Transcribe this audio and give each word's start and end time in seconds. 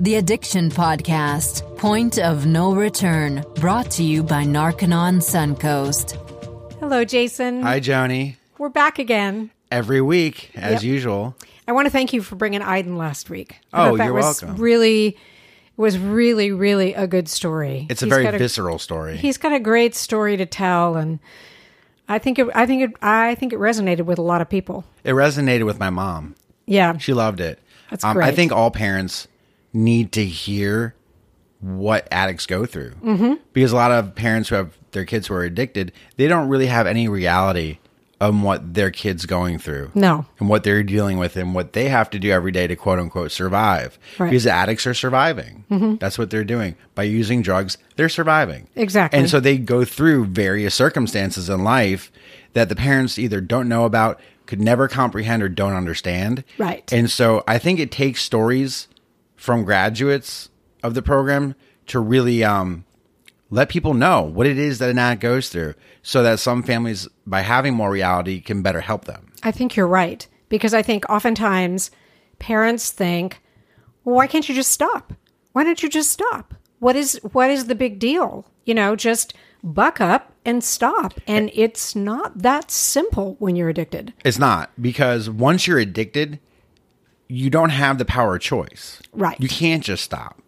The 0.00 0.14
Addiction 0.16 0.70
Podcast, 0.70 1.62
Point 1.76 2.18
of 2.18 2.46
No 2.46 2.72
Return, 2.74 3.44
brought 3.56 3.90
to 3.92 4.02
you 4.04 4.22
by 4.22 4.44
Narconon 4.44 5.20
Suncoast. 5.20 6.16
Hello, 6.78 7.04
Jason. 7.04 7.62
Hi, 7.62 7.80
Joni. 7.80 8.36
We're 8.58 8.68
back 8.68 8.98
again. 8.98 9.50
Every 9.70 10.00
week, 10.00 10.50
as 10.54 10.74
Yep. 10.74 10.82
usual. 10.82 11.36
I 11.66 11.72
want 11.72 11.86
to 11.86 11.90
thank 11.90 12.12
you 12.12 12.22
for 12.22 12.36
bringing 12.36 12.62
Iden 12.62 12.96
last 12.96 13.28
week. 13.28 13.56
I 13.72 13.82
Oh, 13.82 13.90
thought 13.90 13.98
that 13.98 14.04
you're 14.04 14.12
was 14.14 14.42
welcome. 14.42 14.60
Really, 14.62 15.16
was 15.76 15.98
really, 15.98 16.52
really 16.52 16.94
a 16.94 17.06
good 17.06 17.28
story. 17.28 17.86
It's 17.90 18.02
a 18.02 18.06
He's 18.06 18.12
very 18.12 18.24
got 18.24 18.34
visceral 18.34 18.78
story. 18.78 19.16
He's 19.16 19.36
got 19.36 19.52
a 19.52 19.60
great 19.60 19.94
story 19.94 20.36
to 20.36 20.46
tell, 20.46 20.96
and 20.96 21.18
I 22.08 22.18
think 22.18 22.38
it. 22.38 22.46
I 22.54 22.66
think 22.66 22.82
it. 22.82 22.90
I 23.02 23.34
think 23.34 23.52
it 23.52 23.58
resonated 23.58 24.02
with 24.06 24.18
a 24.18 24.22
lot 24.22 24.40
of 24.40 24.48
people. 24.48 24.84
It 25.04 25.12
resonated 25.12 25.66
with 25.66 25.78
my 25.78 25.90
mom. 25.90 26.34
Yeah, 26.66 26.96
She 26.98 27.12
loved 27.14 27.40
it. 27.40 27.58
That's 27.90 28.04
Um, 28.04 28.18
I 28.18 28.30
think 28.32 28.52
all 28.52 28.70
parents 28.70 29.26
need 29.72 30.12
to 30.12 30.24
hear 30.24 30.94
what 31.60 32.06
addicts 32.10 32.46
go 32.46 32.66
through. 32.66 32.92
Mm-hmm. 33.02 33.34
Because 33.52 33.72
a 33.72 33.76
lot 33.76 33.90
of 33.90 34.14
parents 34.14 34.48
who 34.48 34.54
have 34.54 34.78
their 34.92 35.04
kids 35.04 35.26
who 35.26 35.34
are 35.34 35.44
addicted, 35.44 35.92
they 36.16 36.28
don't 36.28 36.48
really 36.48 36.66
have 36.66 36.86
any 36.86 37.08
reality 37.08 37.78
on 38.20 38.42
what 38.42 38.74
their 38.74 38.90
kids 38.90 39.26
going 39.26 39.58
through. 39.58 39.92
No. 39.94 40.26
And 40.40 40.48
what 40.48 40.64
they're 40.64 40.82
dealing 40.82 41.18
with 41.18 41.36
and 41.36 41.54
what 41.54 41.72
they 41.72 41.88
have 41.88 42.10
to 42.10 42.18
do 42.18 42.30
every 42.32 42.50
day 42.50 42.66
to 42.66 42.74
quote 42.74 42.98
unquote 42.98 43.30
survive. 43.30 43.98
Right. 44.18 44.26
Mm-hmm. 44.26 44.30
Because 44.30 44.46
addicts 44.46 44.86
are 44.86 44.94
surviving. 44.94 45.98
That's 46.00 46.18
what 46.18 46.30
they're 46.30 46.44
doing. 46.44 46.74
By 46.94 47.04
using 47.04 47.42
drugs, 47.42 47.78
they're 47.96 48.08
surviving. 48.08 48.68
Exactly. 48.74 49.18
And 49.18 49.30
so 49.30 49.38
they 49.38 49.56
go 49.58 49.84
through 49.84 50.26
various 50.26 50.74
circumstances 50.74 51.48
in 51.48 51.62
life 51.62 52.10
that 52.54 52.68
the 52.68 52.76
parents 52.76 53.18
either 53.18 53.40
don't 53.40 53.68
know 53.68 53.84
about, 53.84 54.20
could 54.46 54.60
never 54.60 54.88
comprehend, 54.88 55.42
or 55.42 55.48
don't 55.48 55.74
understand. 55.74 56.42
Right. 56.56 56.90
And 56.92 57.10
so 57.10 57.44
I 57.46 57.58
think 57.58 57.78
it 57.78 57.92
takes 57.92 58.22
stories 58.22 58.88
from 59.38 59.64
graduates 59.64 60.50
of 60.82 60.94
the 60.94 61.00
program 61.00 61.54
to 61.86 62.00
really 62.00 62.44
um, 62.44 62.84
let 63.50 63.68
people 63.68 63.94
know 63.94 64.20
what 64.22 64.46
it 64.46 64.58
is 64.58 64.78
that 64.80 64.90
an 64.90 64.98
addict 64.98 65.22
goes 65.22 65.48
through 65.48 65.74
so 66.02 66.22
that 66.22 66.40
some 66.40 66.62
families, 66.62 67.08
by 67.24 67.40
having 67.40 67.72
more 67.72 67.90
reality, 67.90 68.40
can 68.40 68.62
better 68.62 68.80
help 68.80 69.04
them. 69.04 69.32
I 69.42 69.52
think 69.52 69.76
you're 69.76 69.86
right 69.86 70.26
because 70.48 70.74
I 70.74 70.82
think 70.82 71.08
oftentimes 71.08 71.90
parents 72.40 72.90
think, 72.90 73.40
"Well, 74.04 74.16
why 74.16 74.26
can't 74.26 74.48
you 74.48 74.54
just 74.54 74.72
stop? 74.72 75.12
Why 75.52 75.64
don't 75.64 75.82
you 75.82 75.88
just 75.88 76.10
stop? 76.10 76.54
What 76.80 76.96
is 76.96 77.18
what 77.32 77.50
is 77.50 77.66
the 77.66 77.74
big 77.74 77.98
deal? 77.98 78.44
You 78.64 78.74
know, 78.74 78.96
just 78.96 79.34
buck 79.62 80.00
up 80.00 80.32
and 80.44 80.64
stop." 80.64 81.14
And 81.28 81.50
it's 81.54 81.94
not 81.94 82.38
that 82.42 82.72
simple 82.72 83.36
when 83.38 83.54
you're 83.54 83.68
addicted. 83.68 84.12
It's 84.24 84.38
not 84.38 84.70
because 84.82 85.30
once 85.30 85.66
you're 85.66 85.78
addicted, 85.78 86.40
you 87.28 87.50
don't 87.50 87.70
have 87.70 87.98
the 87.98 88.04
power 88.04 88.36
of 88.36 88.42
choice. 88.42 89.00
Right. 89.12 89.40
You 89.40 89.48
can't 89.48 89.84
just 89.84 90.02
stop. 90.02 90.40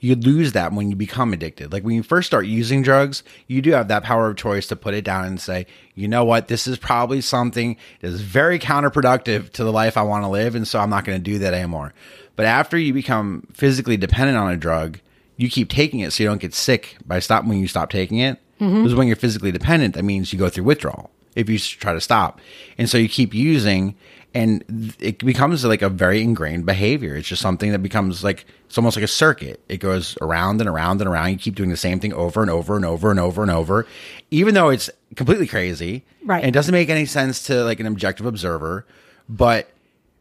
You 0.00 0.16
lose 0.16 0.52
that 0.52 0.72
when 0.72 0.90
you 0.90 0.96
become 0.96 1.32
addicted. 1.32 1.72
Like 1.72 1.84
when 1.84 1.94
you 1.94 2.02
first 2.02 2.26
start 2.26 2.46
using 2.46 2.82
drugs, 2.82 3.22
you 3.46 3.62
do 3.62 3.70
have 3.70 3.86
that 3.86 4.02
power 4.02 4.30
of 4.30 4.36
choice 4.36 4.66
to 4.66 4.76
put 4.76 4.94
it 4.94 5.04
down 5.04 5.26
and 5.26 5.40
say, 5.40 5.66
you 5.94 6.08
know 6.08 6.24
what, 6.24 6.48
this 6.48 6.66
is 6.66 6.76
probably 6.76 7.20
something 7.20 7.76
that 8.00 8.08
is 8.08 8.20
very 8.20 8.58
counterproductive 8.58 9.52
to 9.52 9.62
the 9.62 9.70
life 9.70 9.96
I 9.96 10.02
want 10.02 10.24
to 10.24 10.28
live. 10.28 10.56
And 10.56 10.66
so 10.66 10.80
I'm 10.80 10.90
not 10.90 11.04
going 11.04 11.18
to 11.18 11.22
do 11.22 11.38
that 11.38 11.54
anymore. 11.54 11.94
But 12.34 12.46
after 12.46 12.76
you 12.76 12.92
become 12.92 13.46
physically 13.52 13.96
dependent 13.96 14.38
on 14.38 14.50
a 14.50 14.56
drug, 14.56 14.98
you 15.36 15.48
keep 15.48 15.68
taking 15.68 16.00
it 16.00 16.12
so 16.12 16.24
you 16.24 16.28
don't 16.28 16.40
get 16.40 16.54
sick 16.54 16.96
by 17.06 17.20
stop 17.20 17.44
when 17.44 17.58
you 17.58 17.68
stop 17.68 17.88
taking 17.88 18.18
it. 18.18 18.40
Mm-hmm. 18.60 18.82
Because 18.82 18.96
when 18.96 19.06
you're 19.06 19.16
physically 19.16 19.52
dependent, 19.52 19.94
that 19.94 20.02
means 20.02 20.32
you 20.32 20.38
go 20.38 20.48
through 20.48 20.64
withdrawal 20.64 21.10
if 21.36 21.48
you 21.48 21.58
try 21.58 21.92
to 21.92 22.00
stop. 22.00 22.40
And 22.76 22.90
so 22.90 22.98
you 22.98 23.08
keep 23.08 23.34
using 23.34 23.94
and 24.34 24.94
it 24.98 25.18
becomes 25.18 25.64
like 25.64 25.82
a 25.82 25.88
very 25.88 26.22
ingrained 26.22 26.64
behavior. 26.64 27.16
It's 27.16 27.28
just 27.28 27.42
something 27.42 27.72
that 27.72 27.80
becomes 27.80 28.24
like 28.24 28.46
it's 28.66 28.78
almost 28.78 28.96
like 28.96 29.04
a 29.04 29.08
circuit. 29.08 29.60
It 29.68 29.78
goes 29.78 30.16
around 30.22 30.60
and 30.60 30.68
around 30.68 31.00
and 31.00 31.10
around. 31.10 31.30
You 31.30 31.36
keep 31.36 31.54
doing 31.54 31.68
the 31.68 31.76
same 31.76 32.00
thing 32.00 32.12
over 32.14 32.40
and 32.40 32.50
over 32.50 32.76
and 32.76 32.84
over 32.84 33.10
and 33.10 33.20
over 33.20 33.42
and 33.42 33.50
over, 33.50 33.86
even 34.30 34.54
though 34.54 34.70
it's 34.70 34.88
completely 35.16 35.46
crazy. 35.46 36.04
Right. 36.24 36.38
And 36.38 36.48
it 36.48 36.52
doesn't 36.52 36.72
make 36.72 36.88
any 36.88 37.04
sense 37.04 37.42
to 37.44 37.62
like 37.64 37.80
an 37.80 37.86
objective 37.86 38.24
observer. 38.24 38.86
But 39.28 39.70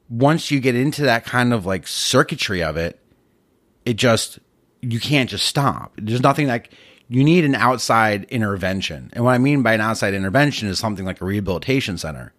once 0.10 0.52
you 0.52 0.60
get 0.60 0.76
into 0.76 1.04
that 1.04 1.24
kind 1.24 1.54
of 1.54 1.66
like 1.66 1.88
circuitry 1.88 2.62
of 2.62 2.76
it, 2.76 3.00
it 3.86 3.94
just 3.94 4.40
you 4.82 5.00
can't 5.00 5.30
just 5.30 5.46
stop. 5.46 5.94
There's 5.98 6.22
nothing 6.22 6.48
like 6.48 6.74
you 7.08 7.24
need 7.24 7.46
an 7.46 7.56
outside 7.56 8.26
intervention. 8.26 9.10
And 9.14 9.24
what 9.24 9.32
I 9.32 9.38
mean 9.38 9.64
by 9.64 9.74
an 9.74 9.82
outside 9.82 10.14
intervention 10.14 10.68
is 10.68 10.80
something 10.80 11.06
like 11.06 11.22
a 11.22 11.26
rehabilitation 11.26 11.98
center 11.98 12.34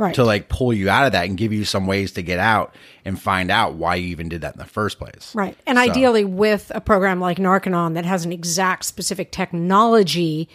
Right. 0.00 0.14
to 0.14 0.24
like 0.24 0.48
pull 0.48 0.72
you 0.72 0.88
out 0.88 1.04
of 1.04 1.12
that 1.12 1.26
and 1.26 1.36
give 1.36 1.52
you 1.52 1.64
some 1.66 1.86
ways 1.86 2.12
to 2.12 2.22
get 2.22 2.38
out 2.38 2.74
and 3.04 3.20
find 3.20 3.50
out 3.50 3.74
why 3.74 3.96
you 3.96 4.08
even 4.08 4.30
did 4.30 4.40
that 4.40 4.54
in 4.54 4.58
the 4.58 4.64
first 4.64 4.98
place. 4.98 5.34
Right. 5.34 5.54
And 5.66 5.76
So- 5.76 5.82
ideally, 5.82 6.24
with 6.24 6.72
a 6.74 6.80
program 6.80 7.20
like 7.20 7.36
Narconon 7.36 7.92
that 7.94 8.06
has 8.06 8.24
an 8.24 8.32
exact 8.32 8.86
specific 8.86 9.30
technology 9.30 10.48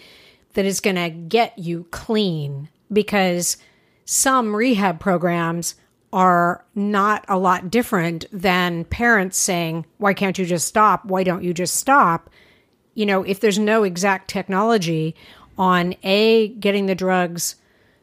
that 0.56 0.66
is 0.66 0.80
going 0.80 0.96
to 0.96 1.10
get 1.12 1.58
you 1.60 1.86
clean, 1.92 2.70
because 2.92 3.58
some 4.04 4.56
rehab 4.56 5.00
programs 5.00 5.76
are 6.12 6.64
not 6.74 7.24
a 7.28 7.38
lot 7.38 7.70
different 7.70 8.26
than 8.32 8.86
parents 8.86 9.38
saying, 9.38 9.86
Why 9.98 10.14
can't 10.16 10.38
you 10.40 10.46
just 10.46 10.68
stop? 10.68 11.06
Why 11.06 11.24
don't 11.24 11.44
you 11.44 11.54
just 11.54 11.76
stop? 11.76 12.30
You 12.96 13.06
know, 13.06 13.22
if 13.24 13.42
there's 13.42 13.60
no 13.60 13.84
exact 13.84 14.28
technology 14.30 15.14
on 15.58 15.94
A, 16.04 16.48
getting 16.48 16.86
the 16.88 16.96
drugs 16.96 17.56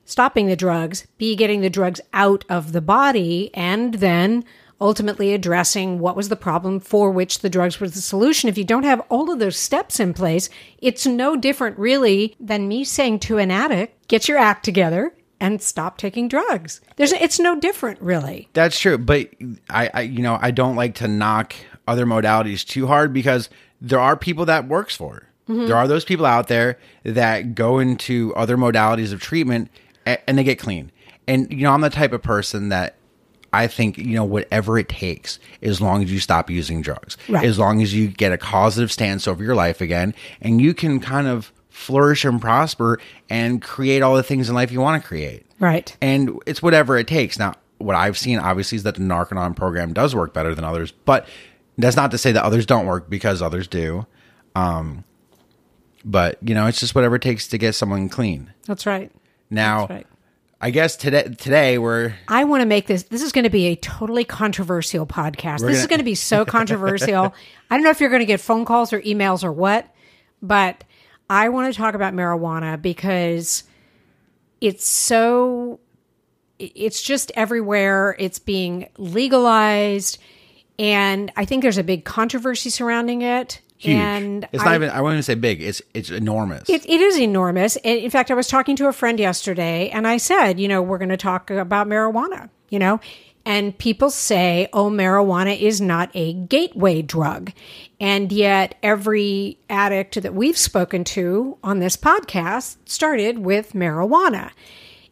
stopping 0.05 0.47
the 0.47 0.57
drugs, 0.57 1.07
B, 1.19 1.37
getting 1.37 1.61
the 1.61 1.71
drugs 1.71 2.01
out 2.13 2.45
of 2.49 2.73
the 2.73 2.81
body, 2.81 3.51
and 3.55 3.95
then 3.95 4.45
ultimately 4.83 5.33
addressing 5.33 6.01
what 6.01 6.17
was 6.17 6.29
the 6.29 6.37
problem 6.37 6.81
for 6.81 7.11
which 7.11 7.39
the 7.39 7.49
drugs 7.49 7.79
were 7.79 7.89
the 7.89 8.01
solution. 8.01 8.49
If 8.49 8.59
you 8.59 8.65
don't 8.65 8.83
have 8.83 9.01
all 9.09 9.31
of 9.31 9.39
those 9.39 9.57
steps 9.57 10.01
in 10.01 10.13
place, 10.13 10.51
it's 10.79 11.07
no 11.07 11.37
different 11.37 11.79
really 11.79 12.35
than 12.41 12.67
me 12.67 12.83
saying 12.83 13.21
to 13.21 13.39
an 13.39 13.53
addict, 13.53 14.09
get 14.09 14.29
your 14.29 14.39
act 14.39 14.65
together 14.65 15.15
and 15.39 15.63
stop 15.63 15.99
taking 15.99 16.29
drugs. 16.29 16.81
There's 16.97 17.13
it's 17.13 17.39
no 17.39 17.59
different 17.59 18.01
really. 18.01 18.49
That's 18.53 18.79
true, 18.79 18.99
but 18.99 19.29
I, 19.71 19.91
I, 19.95 20.01
you 20.03 20.23
know, 20.23 20.39
I 20.41 20.51
don't 20.51 20.77
like 20.77 20.97
to 20.97 21.09
knock 21.09 21.55
other 21.87 22.07
modalities 22.07 22.67
too 22.67 22.87
hard 22.87 23.13
because 23.13 23.49
there 23.81 24.01
are 24.01 24.17
people 24.17 24.47
that 24.47 24.69
works 24.69 24.97
for. 24.97 25.29
Mm-hmm. 25.49 25.67
There 25.67 25.77
are 25.77 25.89
those 25.89 26.05
people 26.05 26.27
out 26.27 26.49
there 26.49 26.79
that 27.05 27.55
go 27.55 27.79
into 27.79 28.33
other 28.37 28.57
modalities 28.57 29.13
of 29.13 29.21
treatment 29.21 29.71
and, 30.07 30.19
and 30.27 30.39
they 30.39 30.45
get 30.45 30.59
clean. 30.59 30.91
And 31.27 31.51
you 31.53 31.59
know, 31.65 31.73
I'm 31.73 31.81
the 31.81 31.91
type 31.91 32.13
of 32.13 32.23
person 32.23 32.69
that 32.71 32.97
I 33.53 33.67
think 33.67 33.99
you 33.99 34.15
know 34.15 34.25
whatever 34.25 34.79
it 34.79 34.89
takes, 34.89 35.39
as 35.63 35.81
long 35.81 36.03
as 36.03 36.11
you 36.13 36.19
stop 36.21 36.49
using 36.51 36.81
drugs, 36.83 37.17
Right. 37.29 37.45
as 37.45 37.59
long 37.59 37.83
as 37.83 37.95
you 37.95 38.09
get 38.09 38.33
a 38.33 38.39
positive 38.39 38.91
stance 38.91 39.29
over 39.29 39.45
your 39.45 39.55
life 39.55 39.81
again, 39.81 40.15
and 40.41 40.61
you 40.61 40.73
can 40.75 41.01
kind 41.01 41.27
of 41.27 41.53
flourish 41.69 42.25
and 42.25 42.41
prosper 42.41 42.99
and 43.31 43.61
create 43.63 44.03
all 44.03 44.15
the 44.17 44.23
things 44.23 44.49
in 44.49 44.55
life 44.55 44.71
you 44.73 44.81
want 44.81 45.03
to 45.03 45.07
create 45.09 45.45
Right. 45.59 45.97
and 46.03 46.39
it's 46.47 46.63
whatever 46.63 46.97
it 46.99 47.07
takes. 47.09 47.39
Now, 47.39 47.55
what 47.79 47.97
I've 47.97 48.17
seen 48.19 48.39
obviously 48.39 48.77
is 48.77 48.83
that 48.85 48.95
the 48.95 49.01
Narconon 49.01 49.57
program 49.57 49.93
does 49.93 50.15
work 50.15 50.33
better 50.35 50.55
than 50.55 50.65
others, 50.65 50.93
but 50.93 51.27
that's 51.79 51.97
not 51.97 52.11
to 52.11 52.19
say 52.19 52.31
that 52.33 52.45
others 52.45 52.67
don't 52.67 52.85
work 52.87 53.09
because 53.11 53.41
others 53.43 53.67
do. 53.69 54.07
Um, 54.55 55.05
but 56.05 56.39
you 56.43 56.55
know, 56.55 56.67
it's 56.67 56.81
just 56.81 56.95
whatever 56.95 57.17
it 57.17 57.23
takes 57.23 57.49
to 57.49 57.59
get 57.59 57.75
someone 57.75 58.09
clean. 58.09 58.53
That's 58.67 58.87
right. 58.87 59.11
Now, 59.53 59.87
right. 59.87 60.07
I 60.61 60.71
guess 60.71 60.97
today 60.97 61.25
today 61.25 61.77
we're 61.77 62.15
I 62.27 62.45
want 62.45 62.63
to 62.63 62.67
make 62.67 62.87
this. 62.87 63.03
This 63.05 63.23
is 63.23 63.33
going 63.33 63.45
to 63.45 63.51
be 63.51 63.67
a 63.67 63.77
totally 63.77 64.25
controversial 64.25 65.07
podcast. 65.07 65.61
this 65.61 65.79
is 65.79 65.83
gonna- 65.83 65.89
going 65.89 65.99
to 65.99 66.05
be 66.05 66.15
so 66.15 66.45
controversial. 66.45 67.35
I 67.71 67.77
don't 67.77 67.85
know 67.85 67.91
if 67.91 68.01
you're 68.01 68.11
going 68.11 68.21
to 68.21 68.27
get 68.27 68.41
phone 68.41 68.65
calls 68.65 68.93
or 68.93 69.01
emails 69.03 69.45
or 69.45 69.53
what, 69.53 69.93
but 70.41 70.85
I 71.29 71.49
want 71.51 71.73
to 71.73 71.79
talk 71.79 71.95
about 71.95 72.15
marijuana 72.15 72.81
because 72.81 73.65
it's 74.61 74.87
so. 74.87 75.81
It's 76.59 77.03
just 77.03 77.33
everywhere. 77.35 78.15
It's 78.21 78.39
being 78.39 78.89
legalized, 78.97 80.19
and 80.79 81.33
I 81.37 81.45
think 81.45 81.63
there's 81.63 81.79
a 81.79 81.83
big 81.85 82.05
controversy 82.05 82.71
surrounding 82.71 83.23
it. 83.23 83.61
Huge. 83.83 83.97
And 83.97 84.49
it's 84.53 84.63
I- 84.63 84.67
not 84.67 84.75
even. 84.77 84.91
I 84.91 85.01
wouldn't 85.01 85.17
even 85.17 85.23
say 85.23 85.35
big. 85.35 85.63
It's 85.63 85.83
it's 85.95 86.11
enormous. 86.11 86.69
it, 86.69 86.85
it 86.89 87.01
is 87.01 87.19
enormous. 87.19 87.77
In 87.85 88.11
fact, 88.11 88.31
I 88.31 88.35
was 88.35 88.49
talking 88.49 88.77
to 88.77 88.89
a 88.89 88.93
friend 88.93 89.19
yesterday 89.19 89.91
and 89.91 90.07
I 90.07 90.17
said, 90.17 90.61
you 90.61 90.69
know, 90.69 90.83
we're 90.83 90.99
going 90.99 91.09
to 91.09 91.17
talk 91.17 91.51
about 91.51 91.87
marijuana, 91.89 92.49
you 92.71 92.79
know, 92.79 93.01
and 93.45 93.77
people 93.77 94.11
say, 94.11 94.69
oh, 94.73 94.89
marijuana 94.89 95.59
is 95.59 95.81
not 95.81 96.11
a 96.15 96.33
gateway 96.35 97.03
drug. 97.03 97.53
And 98.01 98.31
yet, 98.33 98.77
every 98.83 99.59
addict 99.69 100.21
that 100.23 100.35
we've 100.35 100.59
spoken 100.59 101.05
to 101.05 101.59
on 101.63 101.79
this 101.81 101.97
podcast 101.97 102.77
started 102.85 103.39
with 103.39 103.73
marijuana. 103.73 104.51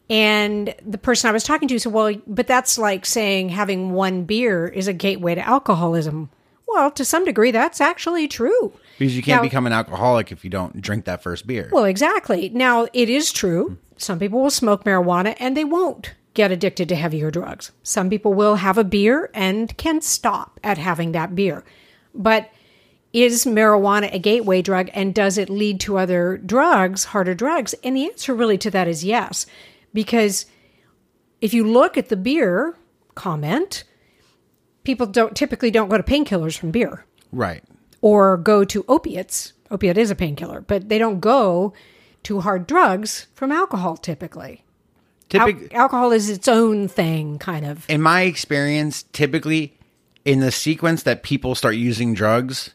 And 0.09 0.75
the 0.85 0.99
person 0.99 1.29
I 1.29 1.33
was 1.33 1.45
talking 1.45 1.69
to 1.69 1.79
said, 1.79 1.93
well, 1.93 2.13
but 2.27 2.49
that's 2.49 2.79
like 2.79 3.07
saying 3.07 3.51
having 3.51 3.93
one 3.93 4.25
beer 4.25 4.67
is 4.67 4.89
a 4.89 4.93
gateway 4.93 5.37
to 5.37 5.47
alcoholism. 5.47 6.31
Well, 6.73 6.91
to 6.93 7.05
some 7.05 7.25
degree, 7.25 7.51
that's 7.51 7.81
actually 7.81 8.29
true. 8.29 8.73
because 8.99 9.17
you 9.17 9.23
can't 9.23 9.39
Now- 9.43 9.49
become 9.49 9.67
an 9.67 9.73
alcoholic 9.73 10.31
if 10.31 10.45
you 10.45 10.51
don't 10.51 10.81
drink 10.81 11.05
that 11.07 11.23
first 11.23 11.47
beer. 11.47 11.69
Well, 11.73 11.85
exactly. 11.85 12.51
Now, 12.53 12.87
it 12.93 13.09
is 13.09 13.33
true. 13.33 13.79
Some 13.97 14.19
people 14.19 14.41
will 14.43 14.51
smoke 14.51 14.85
marijuana 14.85 15.35
and 15.41 15.57
they 15.57 15.65
won't 15.65 16.15
get 16.35 16.53
addicted 16.53 16.89
to 16.91 16.95
heavier 16.97 17.31
drugs. 17.31 17.73
Some 17.83 18.09
people 18.11 18.35
will 18.35 18.57
have 18.57 18.79
a 18.79 18.85
beer 18.85 19.31
and 19.35 19.77
can 19.77 20.01
stop 20.01 20.61
at 20.63 20.79
having 20.79 21.13
that 21.13 21.35
beer. 21.35 21.65
But 22.15 22.51
is 23.13 23.45
marijuana 23.45 24.15
a 24.15 24.19
gateway 24.21 24.63
drug 24.63 24.89
and 24.95 25.13
does 25.15 25.37
it 25.39 25.51
lead 25.51 25.81
to 25.81 25.99
other 25.99 26.37
drugs, 26.39 27.05
harder 27.07 27.35
drugs? 27.35 27.75
And 27.83 27.97
the 27.97 28.05
answer 28.05 28.35
really 28.35 28.59
to 28.59 28.71
that 28.71 28.87
is 28.87 29.03
yes. 29.05 29.47
Because 29.93 30.47
if 31.41 31.53
you 31.53 31.67
look 31.67 31.97
at 31.99 32.09
the 32.11 32.17
beer 32.17 32.77
comment, 33.17 33.83
people 34.85 35.07
don't 35.07 35.35
typically 35.37 35.71
don't 35.71 35.89
go 35.89 35.97
to 35.97 36.03
painkillers 36.03 36.57
from 36.59 36.71
beer 36.71 37.05
Right. 37.33 37.63
or 38.01 38.37
go 38.37 38.65
to 38.65 38.85
opiates. 38.89 39.53
Opiate 39.71 39.99
is 39.99 40.11
a 40.11 40.15
painkiller, 40.17 40.61
but 40.63 40.89
they 40.89 40.99
don't 40.99 41.21
go 41.21 41.73
to 42.25 42.41
hard 42.41 42.67
drugs 42.67 43.27
from 43.35 43.53
alcohol 43.53 43.97
typically. 43.97 44.65
Al- 45.33 45.53
alcohol 45.73 46.11
is 46.11 46.29
its 46.29 46.49
own 46.49 46.89
thing, 46.89 47.39
kind 47.39 47.65
of. 47.65 47.89
in 47.89 48.03
my 48.03 48.23
experience, 48.23 49.05
typically 49.13 49.79
in 50.25 50.41
the 50.41 50.51
sequence 50.51 51.05
that 51.05 51.23
people 51.23 51.55
start 51.55 51.77
using 51.77 52.15
drugs, 52.15 52.71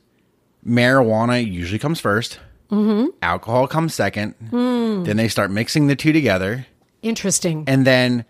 marijuana 0.66 1.46
usually 1.46 1.80
comes 1.80 2.02
1st 2.02 2.38
Mm-hmm. 2.72 3.10
Alcohol 3.22 3.68
comes 3.68 3.94
second. 3.94 4.34
Then 4.52 5.18
they 5.18 5.28
start 5.28 5.52
mixing 5.52 5.86
the 5.86 5.96
two 5.96 6.12
together. 6.12 6.66
Interesting. 7.04 7.64
And 7.68 7.86
then 7.86 8.26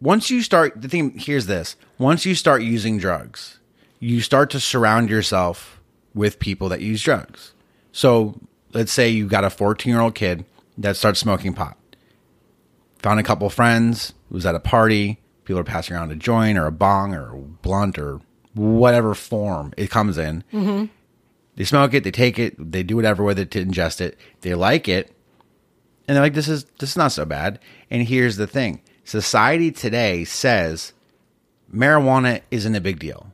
once 0.00 0.30
you 0.30 0.42
start, 0.42 0.80
the 0.80 0.88
thing 0.88 1.18
here's 1.18 1.46
this 1.46 1.74
once 2.00 2.24
you 2.24 2.34
start 2.34 2.62
using 2.62 2.96
drugs, 2.96 3.58
you 3.98 4.22
start 4.22 4.48
to 4.48 4.58
surround 4.58 5.10
yourself 5.10 5.80
with 6.14 6.38
people 6.38 6.70
that 6.70 6.80
use 6.80 7.02
drugs. 7.02 7.52
So 7.92 8.40
let's 8.72 8.90
say 8.90 9.10
you've 9.10 9.28
got 9.28 9.44
a 9.44 9.50
14 9.50 9.92
year 9.92 10.00
old 10.00 10.14
kid 10.14 10.46
that 10.78 10.96
starts 10.96 11.20
smoking 11.20 11.52
pot. 11.52 11.76
Found 13.00 13.20
a 13.20 13.22
couple 13.22 13.48
friends, 13.50 14.14
was 14.30 14.46
at 14.46 14.54
a 14.54 14.60
party, 14.60 15.20
people 15.44 15.60
are 15.60 15.64
passing 15.64 15.94
around 15.94 16.10
a 16.10 16.16
joint 16.16 16.56
or 16.56 16.66
a 16.66 16.72
bong 16.72 17.14
or 17.14 17.34
a 17.34 17.36
blunt 17.36 17.98
or 17.98 18.20
whatever 18.54 19.14
form 19.14 19.74
it 19.76 19.90
comes 19.90 20.16
in. 20.16 20.42
Mm-hmm. 20.54 20.86
They 21.56 21.64
smoke 21.64 21.92
it, 21.92 22.02
they 22.02 22.10
take 22.10 22.38
it, 22.38 22.72
they 22.72 22.82
do 22.82 22.96
whatever 22.96 23.22
with 23.22 23.38
it 23.38 23.50
to 23.50 23.64
ingest 23.64 24.00
it. 24.00 24.18
They 24.40 24.54
like 24.54 24.88
it, 24.88 25.14
and 26.08 26.16
they're 26.16 26.24
like, 26.24 26.34
"This 26.34 26.48
is 26.48 26.64
this 26.78 26.90
is 26.90 26.96
not 26.96 27.12
so 27.12 27.26
bad." 27.26 27.58
And 27.90 28.06
here's 28.06 28.36
the 28.36 28.46
thing: 28.46 28.80
society 29.04 29.70
today 29.70 30.24
says 30.24 30.94
marijuana 31.72 32.42
isn't 32.50 32.74
a 32.74 32.80
big 32.80 32.98
deal. 32.98 33.32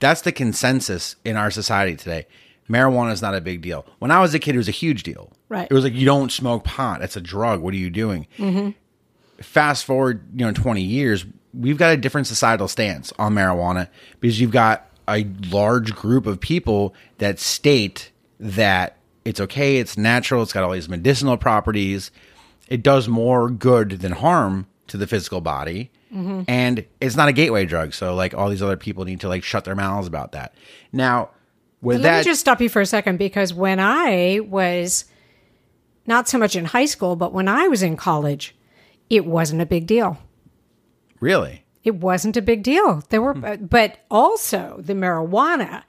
That's 0.00 0.22
the 0.22 0.32
consensus 0.32 1.16
in 1.24 1.36
our 1.36 1.50
society 1.50 1.96
today. 1.96 2.26
Marijuana 2.68 3.12
is 3.12 3.22
not 3.22 3.34
a 3.34 3.40
big 3.40 3.60
deal. 3.60 3.84
When 3.98 4.10
I 4.10 4.20
was 4.20 4.34
a 4.34 4.38
kid, 4.38 4.54
it 4.54 4.58
was 4.58 4.68
a 4.68 4.72
huge 4.72 5.02
deal. 5.02 5.32
Right. 5.48 5.68
It 5.70 5.74
was 5.74 5.84
like 5.84 5.94
you 5.94 6.06
don't 6.06 6.32
smoke 6.32 6.64
pot; 6.64 7.02
it's 7.02 7.16
a 7.16 7.20
drug. 7.20 7.60
What 7.60 7.74
are 7.74 7.78
you 7.78 7.90
doing? 7.90 8.26
Mm-hmm. 8.38 8.70
Fast 9.42 9.84
forward, 9.84 10.22
you 10.34 10.46
know, 10.46 10.52
twenty 10.52 10.82
years, 10.82 11.24
we've 11.52 11.76
got 11.76 11.92
a 11.92 11.96
different 11.96 12.26
societal 12.26 12.68
stance 12.68 13.12
on 13.18 13.34
marijuana 13.34 13.88
because 14.20 14.40
you've 14.40 14.52
got 14.52 14.88
a 15.08 15.26
large 15.50 15.94
group 15.94 16.26
of 16.26 16.40
people 16.40 16.94
that 17.18 17.38
state 17.38 18.10
that 18.38 18.96
it's 19.24 19.40
okay, 19.40 19.76
it's 19.76 19.96
natural, 19.96 20.42
it's 20.42 20.52
got 20.52 20.64
all 20.64 20.72
these 20.72 20.88
medicinal 20.88 21.36
properties. 21.36 22.10
It 22.68 22.82
does 22.82 23.08
more 23.08 23.50
good 23.50 24.00
than 24.00 24.12
harm 24.12 24.66
to 24.88 24.96
the 24.96 25.06
physical 25.06 25.40
body. 25.40 25.90
And 26.12 26.84
it's 27.00 27.16
not 27.16 27.28
a 27.28 27.32
gateway 27.32 27.64
drug. 27.64 27.94
So 27.94 28.14
like 28.14 28.34
all 28.34 28.50
these 28.50 28.62
other 28.62 28.76
people 28.76 29.04
need 29.04 29.20
to 29.20 29.28
like 29.28 29.42
shut 29.42 29.64
their 29.64 29.74
mouths 29.74 30.06
about 30.06 30.32
that. 30.32 30.54
Now, 30.92 31.30
with 31.80 31.96
Let 31.96 32.02
that 32.02 32.18
me 32.18 32.24
just 32.24 32.40
stop 32.40 32.60
you 32.60 32.68
for 32.68 32.80
a 32.82 32.86
second 32.86 33.16
because 33.18 33.54
when 33.54 33.80
I 33.80 34.40
was 34.40 35.06
not 36.06 36.28
so 36.28 36.36
much 36.38 36.54
in 36.54 36.66
high 36.66 36.84
school, 36.84 37.16
but 37.16 37.32
when 37.32 37.48
I 37.48 37.66
was 37.68 37.82
in 37.82 37.96
college, 37.96 38.54
it 39.08 39.24
wasn't 39.26 39.62
a 39.62 39.66
big 39.66 39.86
deal. 39.86 40.18
really 41.20 41.64
It 41.84 41.96
wasn't 41.96 42.36
a 42.36 42.42
big 42.42 42.62
deal. 42.62 43.02
There 43.08 43.20
were, 43.22 43.34
Hmm. 43.34 43.64
but 43.66 43.98
also 44.10 44.76
the 44.78 44.92
marijuana 44.94 45.82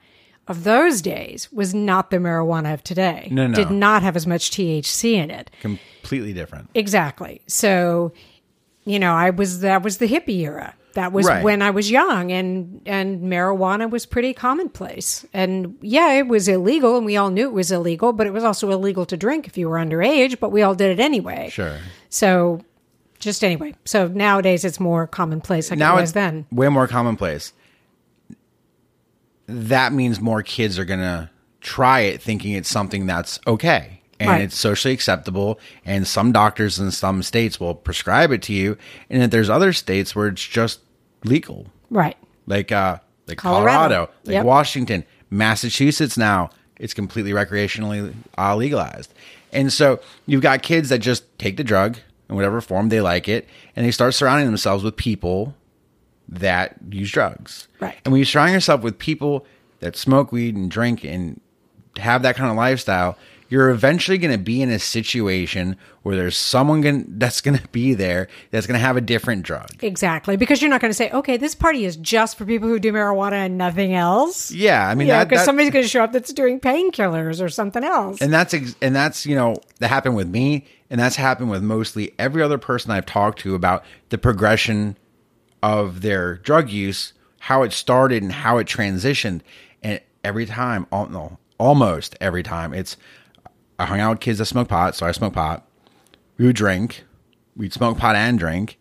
of 0.48 0.64
those 0.64 1.00
days 1.00 1.50
was 1.52 1.72
not 1.74 2.10
the 2.10 2.16
marijuana 2.18 2.74
of 2.74 2.82
today. 2.82 3.28
No, 3.30 3.46
no. 3.46 3.54
Did 3.54 3.70
not 3.70 4.02
have 4.02 4.16
as 4.16 4.26
much 4.26 4.50
THC 4.50 5.14
in 5.14 5.30
it. 5.30 5.50
completely 5.60 6.32
different. 6.32 6.68
Exactly. 6.74 7.40
So, 7.46 8.12
you 8.84 8.98
know, 8.98 9.12
I 9.14 9.30
was 9.30 9.60
that 9.60 9.82
was 9.82 9.98
the 9.98 10.06
hippie 10.06 10.40
era. 10.40 10.74
That 10.94 11.12
was 11.12 11.26
Right. 11.26 11.42
when 11.42 11.60
I 11.60 11.70
was 11.70 11.90
young 11.90 12.30
and 12.30 12.80
and 12.86 13.22
marijuana 13.22 13.90
was 13.90 14.06
pretty 14.06 14.32
commonplace. 14.32 15.26
And 15.34 15.76
yeah, 15.80 16.12
it 16.12 16.28
was 16.28 16.46
illegal 16.46 16.96
and 16.96 17.04
we 17.04 17.16
all 17.16 17.30
knew 17.30 17.46
it 17.48 17.52
was 17.52 17.72
illegal, 17.72 18.12
but 18.12 18.26
it 18.26 18.32
was 18.32 18.44
also 18.44 18.70
illegal 18.70 19.04
to 19.06 19.16
drink 19.16 19.46
if 19.46 19.58
you 19.58 19.68
were 19.68 19.76
underage, 19.78 20.38
but 20.38 20.50
we 20.52 20.62
all 20.62 20.74
did 20.74 20.90
it 20.98 21.02
anyway. 21.02 21.48
Sure. 21.50 21.78
So 22.10 22.60
just 23.18 23.42
anyway. 23.42 23.74
So 23.84 24.06
nowadays 24.06 24.64
it's 24.64 24.78
more 24.78 25.06
commonplace 25.06 25.70
like 25.70 25.78
now 25.78 25.94
it 25.96 26.02
was 26.02 26.10
it's 26.10 26.12
then. 26.12 26.46
way 26.52 26.68
more 26.68 26.86
commonplace. 26.86 27.52
That 29.46 29.92
means 29.92 30.20
more 30.20 30.42
kids 30.42 30.78
are 30.78 30.84
gonna 30.84 31.30
try 31.60 32.00
it, 32.00 32.22
thinking 32.22 32.52
it's 32.52 32.68
something 32.68 33.06
that's 33.06 33.40
okay 33.46 34.00
and 34.20 34.28
Right. 34.30 34.40
it's 34.42 34.56
socially 34.58 34.94
acceptable. 34.94 35.58
And 35.84 36.06
some 36.06 36.32
doctors 36.32 36.78
in 36.78 36.90
some 36.90 37.22
states 37.22 37.58
will 37.58 37.74
prescribe 37.74 38.30
it 38.32 38.42
to 38.42 38.52
you, 38.52 38.76
and 39.10 39.20
that 39.22 39.30
there's 39.30 39.50
other 39.50 39.72
states 39.72 40.14
where 40.14 40.28
it's 40.28 40.46
just 40.46 40.80
legal, 41.24 41.66
Right. 41.90 42.16
like 42.46 42.70
uh, 42.72 42.98
like 43.26 43.38
Colorado. 43.38 43.66
Colorado, 43.66 44.10
like 44.24 44.34
Yep. 44.34 44.44
Washington, 44.44 45.04
Massachusetts. 45.30 46.16
Now 46.16 46.50
it's 46.78 46.94
completely 46.94 47.32
recreationally 47.32 48.12
uh, 48.38 48.54
legalized, 48.56 49.12
and 49.52 49.72
so 49.72 50.00
you've 50.26 50.42
got 50.42 50.62
kids 50.62 50.88
that 50.90 50.98
just 50.98 51.24
take 51.38 51.56
the 51.56 51.64
drug 51.64 51.98
in 52.28 52.36
whatever 52.36 52.60
form 52.60 52.88
they 52.88 53.00
like 53.00 53.28
it, 53.28 53.48
and 53.76 53.84
they 53.86 53.90
start 53.90 54.14
surrounding 54.14 54.46
themselves 54.46 54.82
with 54.84 54.96
people 54.96 55.54
that 56.28 56.76
use 56.90 57.10
drugs. 57.10 57.68
Right. 57.80 57.96
And 58.04 58.12
when 58.12 58.18
you 58.18 58.24
surround 58.24 58.52
yourself 58.52 58.82
with 58.82 58.98
people 58.98 59.44
that 59.80 59.96
smoke 59.96 60.32
weed 60.32 60.56
and 60.56 60.70
drink 60.70 61.04
and 61.04 61.40
have 61.98 62.22
that 62.22 62.34
kind 62.36 62.50
of 62.50 62.56
lifestyle, 62.56 63.16
you're 63.48 63.70
eventually 63.70 64.18
going 64.18 64.32
to 64.32 64.42
be 64.42 64.62
in 64.62 64.70
a 64.70 64.78
situation 64.78 65.76
where 66.02 66.16
there's 66.16 66.36
someone 66.36 66.80
gon- 66.80 67.04
that's 67.18 67.40
going 67.40 67.56
to 67.58 67.68
be 67.68 67.94
there 67.94 68.28
that's 68.50 68.66
going 68.66 68.78
to 68.78 68.84
have 68.84 68.96
a 68.96 69.00
different 69.00 69.42
drug. 69.42 69.68
Exactly. 69.82 70.36
Because 70.36 70.60
you're 70.62 70.70
not 70.70 70.80
going 70.80 70.90
to 70.90 70.96
say, 70.96 71.10
okay, 71.10 71.36
this 71.36 71.54
party 71.54 71.84
is 71.84 71.96
just 71.96 72.36
for 72.36 72.44
people 72.44 72.68
who 72.68 72.78
do 72.78 72.92
marijuana 72.92 73.46
and 73.46 73.58
nothing 73.58 73.94
else. 73.94 74.50
Yeah, 74.50 74.88
I 74.88 74.94
mean 74.94 75.08
Yeah, 75.08 75.24
because 75.24 75.44
somebody's 75.44 75.70
going 75.72 75.84
to 75.84 75.88
show 75.88 76.02
up 76.04 76.12
that's 76.12 76.32
doing 76.32 76.58
painkillers 76.60 77.42
or 77.42 77.48
something 77.48 77.84
else. 77.84 78.20
and 78.20 78.32
that's 78.32 78.54
ex- 78.54 78.76
and 78.82 78.94
that's 78.96 79.24
you 79.26 79.34
know 79.34 79.56
that 79.80 79.88
happened 79.88 80.16
with 80.16 80.28
me 80.28 80.66
and 80.90 80.98
that's 81.00 81.16
happened 81.16 81.50
with 81.50 81.62
mostly 81.62 82.12
every 82.18 82.42
other 82.42 82.58
person 82.58 82.90
I've 82.90 83.06
talked 83.06 83.38
to 83.40 83.54
about 83.54 83.84
the 84.10 84.18
progression 84.18 84.96
of 85.62 86.02
their 86.02 86.36
drug 86.36 86.70
use, 86.70 87.12
how 87.40 87.62
it 87.62 87.72
started 87.72 88.22
and 88.22 88.32
how 88.32 88.58
it 88.58 88.66
transitioned, 88.66 89.40
and 89.82 90.00
every 90.22 90.46
time, 90.46 90.86
all, 90.92 91.06
no, 91.06 91.38
almost 91.58 92.16
every 92.20 92.42
time, 92.42 92.74
it's 92.74 92.96
I 93.84 93.86
hung 93.86 94.00
out 94.00 94.10
with 94.12 94.20
kids 94.20 94.38
that 94.38 94.46
smoke 94.46 94.68
pot, 94.68 94.94
so 94.94 95.04
I 95.04 95.12
smoke 95.12 95.34
pot. 95.34 95.66
We 96.38 96.46
would 96.46 96.56
drink, 96.56 97.04
we'd 97.54 97.74
smoke 97.74 97.98
pot 97.98 98.16
and 98.16 98.38
drink, 98.38 98.78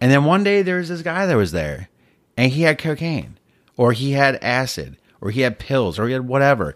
and 0.00 0.10
then 0.10 0.24
one 0.24 0.42
day 0.42 0.62
there 0.62 0.78
was 0.78 0.88
this 0.88 1.02
guy 1.02 1.24
that 1.26 1.36
was 1.36 1.52
there, 1.52 1.88
and 2.36 2.50
he 2.50 2.62
had 2.62 2.76
cocaine, 2.76 3.38
or 3.76 3.92
he 3.92 4.10
had 4.12 4.42
acid, 4.42 4.96
or 5.20 5.30
he 5.30 5.42
had 5.42 5.60
pills, 5.60 6.00
or 6.00 6.08
he 6.08 6.14
had 6.14 6.26
whatever, 6.26 6.74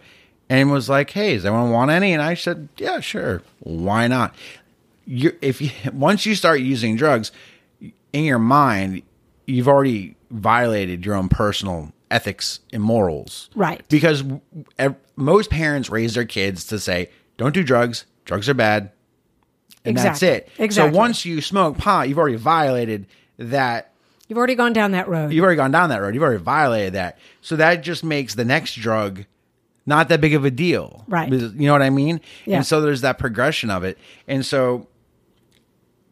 and 0.49 0.71
was 0.71 0.89
like, 0.89 1.11
"Hey, 1.11 1.35
does 1.35 1.45
anyone 1.45 1.73
want 1.73 1.91
any?" 1.91 2.13
And 2.13 2.23
I 2.23 2.35
said, 2.35 2.69
"Yeah, 2.77 3.01
sure. 3.01 3.43
Why 3.59 4.07
not?" 4.07 4.37
You, 5.05 5.37
if 5.43 5.61
you, 5.61 5.71
once 5.93 6.25
you 6.27 6.37
start 6.37 6.61
using 6.61 6.95
drugs, 6.95 7.33
in 8.13 8.23
your 8.23 8.39
mind, 8.39 9.03
you've 9.47 9.69
already 9.69 10.15
violated 10.31 11.05
your 11.05 11.17
own 11.17 11.29
personal 11.29 11.93
ethics 12.09 12.61
and 12.73 12.85
morals, 12.85 13.51
Right. 13.57 13.83
Because 13.89 14.23
most 15.17 15.51
parents 15.51 15.91
raise 15.91 16.15
their 16.15 16.25
kids 16.25 16.65
to 16.67 16.79
say, 16.79 17.11
"Don't 17.37 17.55
do 17.55 17.63
drugs. 17.63 18.07
Drugs 18.25 18.49
are 18.49 18.55
bad." 18.55 18.91
And 19.85 19.97
that's 19.97 20.23
it. 20.23 20.49
Exactly. 20.59 20.93
So 20.93 20.99
once 20.99 21.25
you 21.27 21.41
smoke 21.41 21.77
pot, 21.77 22.09
you've 22.09 22.19
already 22.19 22.37
violated 22.37 23.07
that 23.39 23.93
You've 24.29 24.39
already 24.39 24.55
gone 24.55 24.73
down 24.73 24.93
that 24.93 25.09
road. 25.09 25.33
you've 25.33 25.45
already 25.45 25.59
gone 25.59 25.71
down 25.71 25.91
that 25.91 26.01
road. 26.01 26.15
You've 26.15 26.23
already 26.23 26.43
violated 26.43 26.95
that. 26.95 27.19
So 27.43 27.57
that 27.57 27.83
just 27.83 28.03
makes 28.03 28.35
the 28.35 28.45
next 28.45 28.75
drug 28.75 29.27
not 29.87 30.09
that 30.09 30.21
big 30.21 30.35
of 30.35 30.45
a 30.45 30.51
deal. 30.51 31.05
Right. 31.07 31.31
You 31.31 31.67
know 31.67 31.73
what 31.73 31.83
I 31.83 31.91
mean? 31.91 32.21
Yeah. 32.47 32.57
And 32.57 32.67
so 32.67 32.81
there's 32.81 33.03
that 33.03 33.19
progression 33.19 33.71
of 33.71 33.85
it. 33.85 33.99
And 34.27 34.45
so 34.45 34.89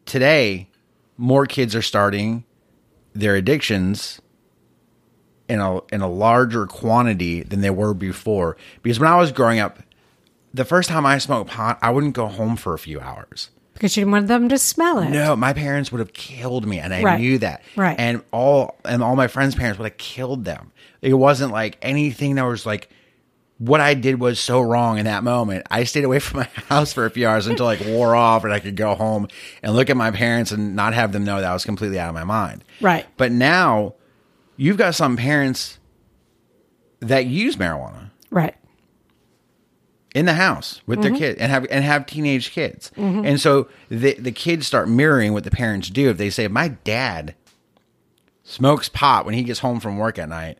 today, 0.05 0.69
more 1.17 1.45
kids 1.45 1.75
are 1.75 1.81
starting 1.81 2.43
their 3.13 3.35
addictions 3.35 4.21
in 5.49 5.59
a 5.59 5.79
in 5.93 6.01
a 6.01 6.07
larger 6.09 6.65
quantity 6.67 7.43
than 7.43 7.61
they 7.61 7.69
were 7.69 7.93
before. 7.93 8.57
Because 8.81 8.99
when 8.99 9.09
I 9.09 9.15
was 9.15 9.31
growing 9.31 9.59
up, 9.59 9.79
the 10.53 10.65
first 10.65 10.89
time 10.89 11.05
I 11.05 11.17
smoked 11.17 11.49
pot, 11.51 11.79
I 11.81 11.89
wouldn't 11.89 12.13
go 12.13 12.27
home 12.27 12.55
for 12.55 12.73
a 12.73 12.79
few 12.79 12.99
hours. 12.99 13.49
because 13.73 13.97
you 13.97 14.01
didn't 14.01 14.11
want 14.11 14.27
them 14.27 14.47
to 14.49 14.57
smell 14.57 14.99
it. 14.99 15.09
No, 15.09 15.35
my 15.35 15.51
parents 15.51 15.91
would 15.91 15.99
have 15.99 16.13
killed 16.13 16.65
me, 16.67 16.79
and 16.79 16.93
I 16.93 17.01
Right. 17.01 17.19
knew 17.19 17.37
that. 17.39 17.63
Right. 17.75 17.99
And 17.99 18.21
all 18.31 18.77
and 18.85 19.01
all 19.03 19.15
my 19.15 19.27
friends' 19.27 19.55
parents 19.55 19.79
would 19.79 19.85
have 19.89 19.97
killed 19.97 20.45
them. 20.45 20.71
It 21.01 21.15
wasn't 21.15 21.51
like 21.51 21.77
anything 21.81 22.35
that 22.35 22.43
was 22.43 22.65
like 22.65 22.89
what 23.57 23.79
I 23.81 23.93
did 23.93 24.19
was 24.19 24.39
so 24.39 24.61
wrong 24.61 24.97
in 24.99 25.05
that 25.05 25.23
moment. 25.23 25.65
I 25.71 25.83
stayed 25.85 26.03
away 26.03 26.19
from 26.25 26.41
my 26.41 26.49
house 26.69 26.93
for 26.93 27.05
a 27.05 27.09
few 27.09 27.27
hours 27.27 27.47
until 27.47 27.65
like 27.65 27.79
wore 27.85 28.15
off, 28.15 28.43
and 28.43 28.53
I 28.53 28.59
could 28.59 28.75
go 28.75 28.93
home 28.95 29.27
and 29.63 29.73
look 29.75 29.89
at 29.89 29.97
my 29.97 30.11
parents 30.11 30.51
and 30.51 30.75
not 30.75 30.93
have 30.93 31.11
them 31.11 31.23
know 31.23 31.41
that 31.41 31.49
I 31.49 31.53
was 31.53 31.65
completely 31.65 31.99
out 31.99 32.09
of 32.09 32.15
my 32.15 32.23
mind. 32.25 32.63
Right. 32.79 33.05
But 33.17 33.31
now 33.31 33.95
you've 34.55 34.77
got 34.77 34.93
some 34.95 35.17
parents 35.17 35.79
that 36.99 37.25
use 37.25 37.55
marijuana 37.57 38.11
Right. 38.29 38.55
In 40.13 40.25
the 40.25 40.33
house 40.35 40.81
with 40.85 40.99
Mm-hmm. 40.99 41.09
their 41.13 41.19
kid 41.19 41.37
and 41.39 41.51
have 41.51 41.65
and 41.71 41.83
have 41.83 42.05
teenage 42.05 42.51
kids. 42.51 42.91
And 42.95 43.39
so 43.41 43.67
the 43.89 44.13
the 44.15 44.31
kids 44.31 44.67
start 44.67 44.87
mirroring 44.89 45.33
what 45.33 45.43
the 45.43 45.51
parents 45.51 45.89
do. 45.89 46.09
If 46.09 46.17
they 46.17 46.29
say, 46.29 46.47
"My 46.47 46.69
dad 46.69 47.35
smokes 48.43 48.89
pot 48.89 49.25
when 49.25 49.33
he 49.33 49.43
gets 49.43 49.59
home 49.59 49.79
from 49.79 49.97
work 49.97 50.19
at 50.19 50.29
night," 50.29 50.57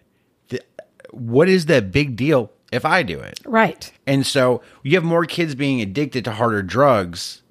th- 0.50 0.64
what 1.12 1.48
is 1.50 1.66
the 1.68 1.82
big 1.82 2.16
deal 2.16 2.52
if 2.72 2.86
I 2.86 3.04
do 3.04 3.20
it? 3.20 3.40
Right. 3.46 3.92
And 4.08 4.26
so 4.26 4.62
you 4.82 4.96
have 4.96 5.04
more 5.04 5.26
kids 5.26 5.54
being 5.56 5.82
addicted 5.82 6.26
to 6.26 6.32
harder 6.32 6.64
drugs 6.64 7.42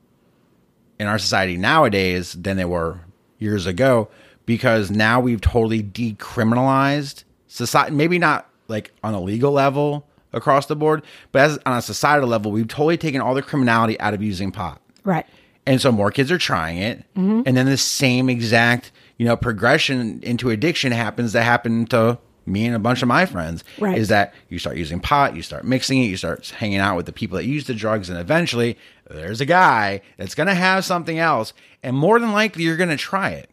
in 0.98 1.06
our 1.06 1.18
society 1.18 1.56
nowadays 1.56 2.32
than 2.32 2.56
they 2.56 2.64
were 2.64 3.00
years 3.38 3.66
ago 3.66 4.08
because 4.46 4.90
now 4.90 5.20
we've 5.20 5.40
totally 5.40 5.82
decriminalized 5.82 7.24
society. 7.46 7.94
Maybe 7.94 8.18
not 8.18 8.48
like 8.68 8.92
on 9.04 9.14
a 9.14 9.20
legal 9.20 9.52
level 9.52 10.06
across 10.32 10.66
the 10.66 10.76
board, 10.76 11.02
but 11.30 11.42
as 11.42 11.58
on 11.66 11.76
a 11.76 11.82
societal 11.82 12.28
level, 12.28 12.52
we've 12.52 12.68
totally 12.68 12.96
taken 12.96 13.20
all 13.20 13.34
the 13.34 13.42
criminality 13.42 13.98
out 14.00 14.14
of 14.14 14.22
using 14.22 14.50
pot. 14.52 14.80
Right. 15.04 15.26
And 15.66 15.80
so 15.80 15.92
more 15.92 16.10
kids 16.10 16.30
are 16.32 16.38
trying 16.38 16.78
it. 16.78 16.98
Mm-hmm. 17.14 17.42
And 17.46 17.56
then 17.56 17.66
the 17.66 17.76
same 17.76 18.28
exact, 18.28 18.90
you 19.18 19.26
know, 19.26 19.36
progression 19.36 20.20
into 20.22 20.50
addiction 20.50 20.90
happens 20.92 21.32
that 21.34 21.42
happened 21.44 21.90
to 21.90 22.18
me 22.44 22.66
and 22.66 22.74
a 22.74 22.80
bunch 22.80 23.02
of 23.02 23.08
my 23.08 23.24
friends. 23.26 23.62
Right. 23.78 23.96
Is 23.96 24.08
that 24.08 24.34
you 24.48 24.58
start 24.58 24.76
using 24.76 24.98
pot, 24.98 25.36
you 25.36 25.42
start 25.42 25.64
mixing 25.64 26.02
it, 26.02 26.06
you 26.06 26.16
start 26.16 26.48
hanging 26.48 26.78
out 26.78 26.96
with 26.96 27.06
the 27.06 27.12
people 27.12 27.36
that 27.36 27.44
use 27.44 27.66
the 27.66 27.74
drugs, 27.74 28.10
and 28.10 28.18
eventually 28.18 28.76
there's 29.08 29.40
a 29.40 29.46
guy 29.46 30.00
that's 30.16 30.34
going 30.34 30.48
to 30.48 30.54
have 30.54 30.84
something 30.84 31.18
else. 31.20 31.52
And 31.84 31.96
more 31.96 32.18
than 32.18 32.32
likely, 32.32 32.64
you're 32.64 32.76
going 32.76 32.88
to 32.88 32.96
try 32.96 33.30
it. 33.30 33.48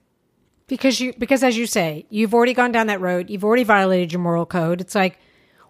because 0.67 0.99
you 0.99 1.13
because 1.17 1.43
as 1.43 1.57
you 1.57 1.67
say 1.67 2.05
you've 2.09 2.33
already 2.33 2.53
gone 2.53 2.71
down 2.71 2.87
that 2.87 3.01
road 3.01 3.29
you've 3.29 3.43
already 3.43 3.63
violated 3.63 4.11
your 4.11 4.21
moral 4.21 4.45
code 4.45 4.79
it's 4.81 4.93
like 4.95 5.17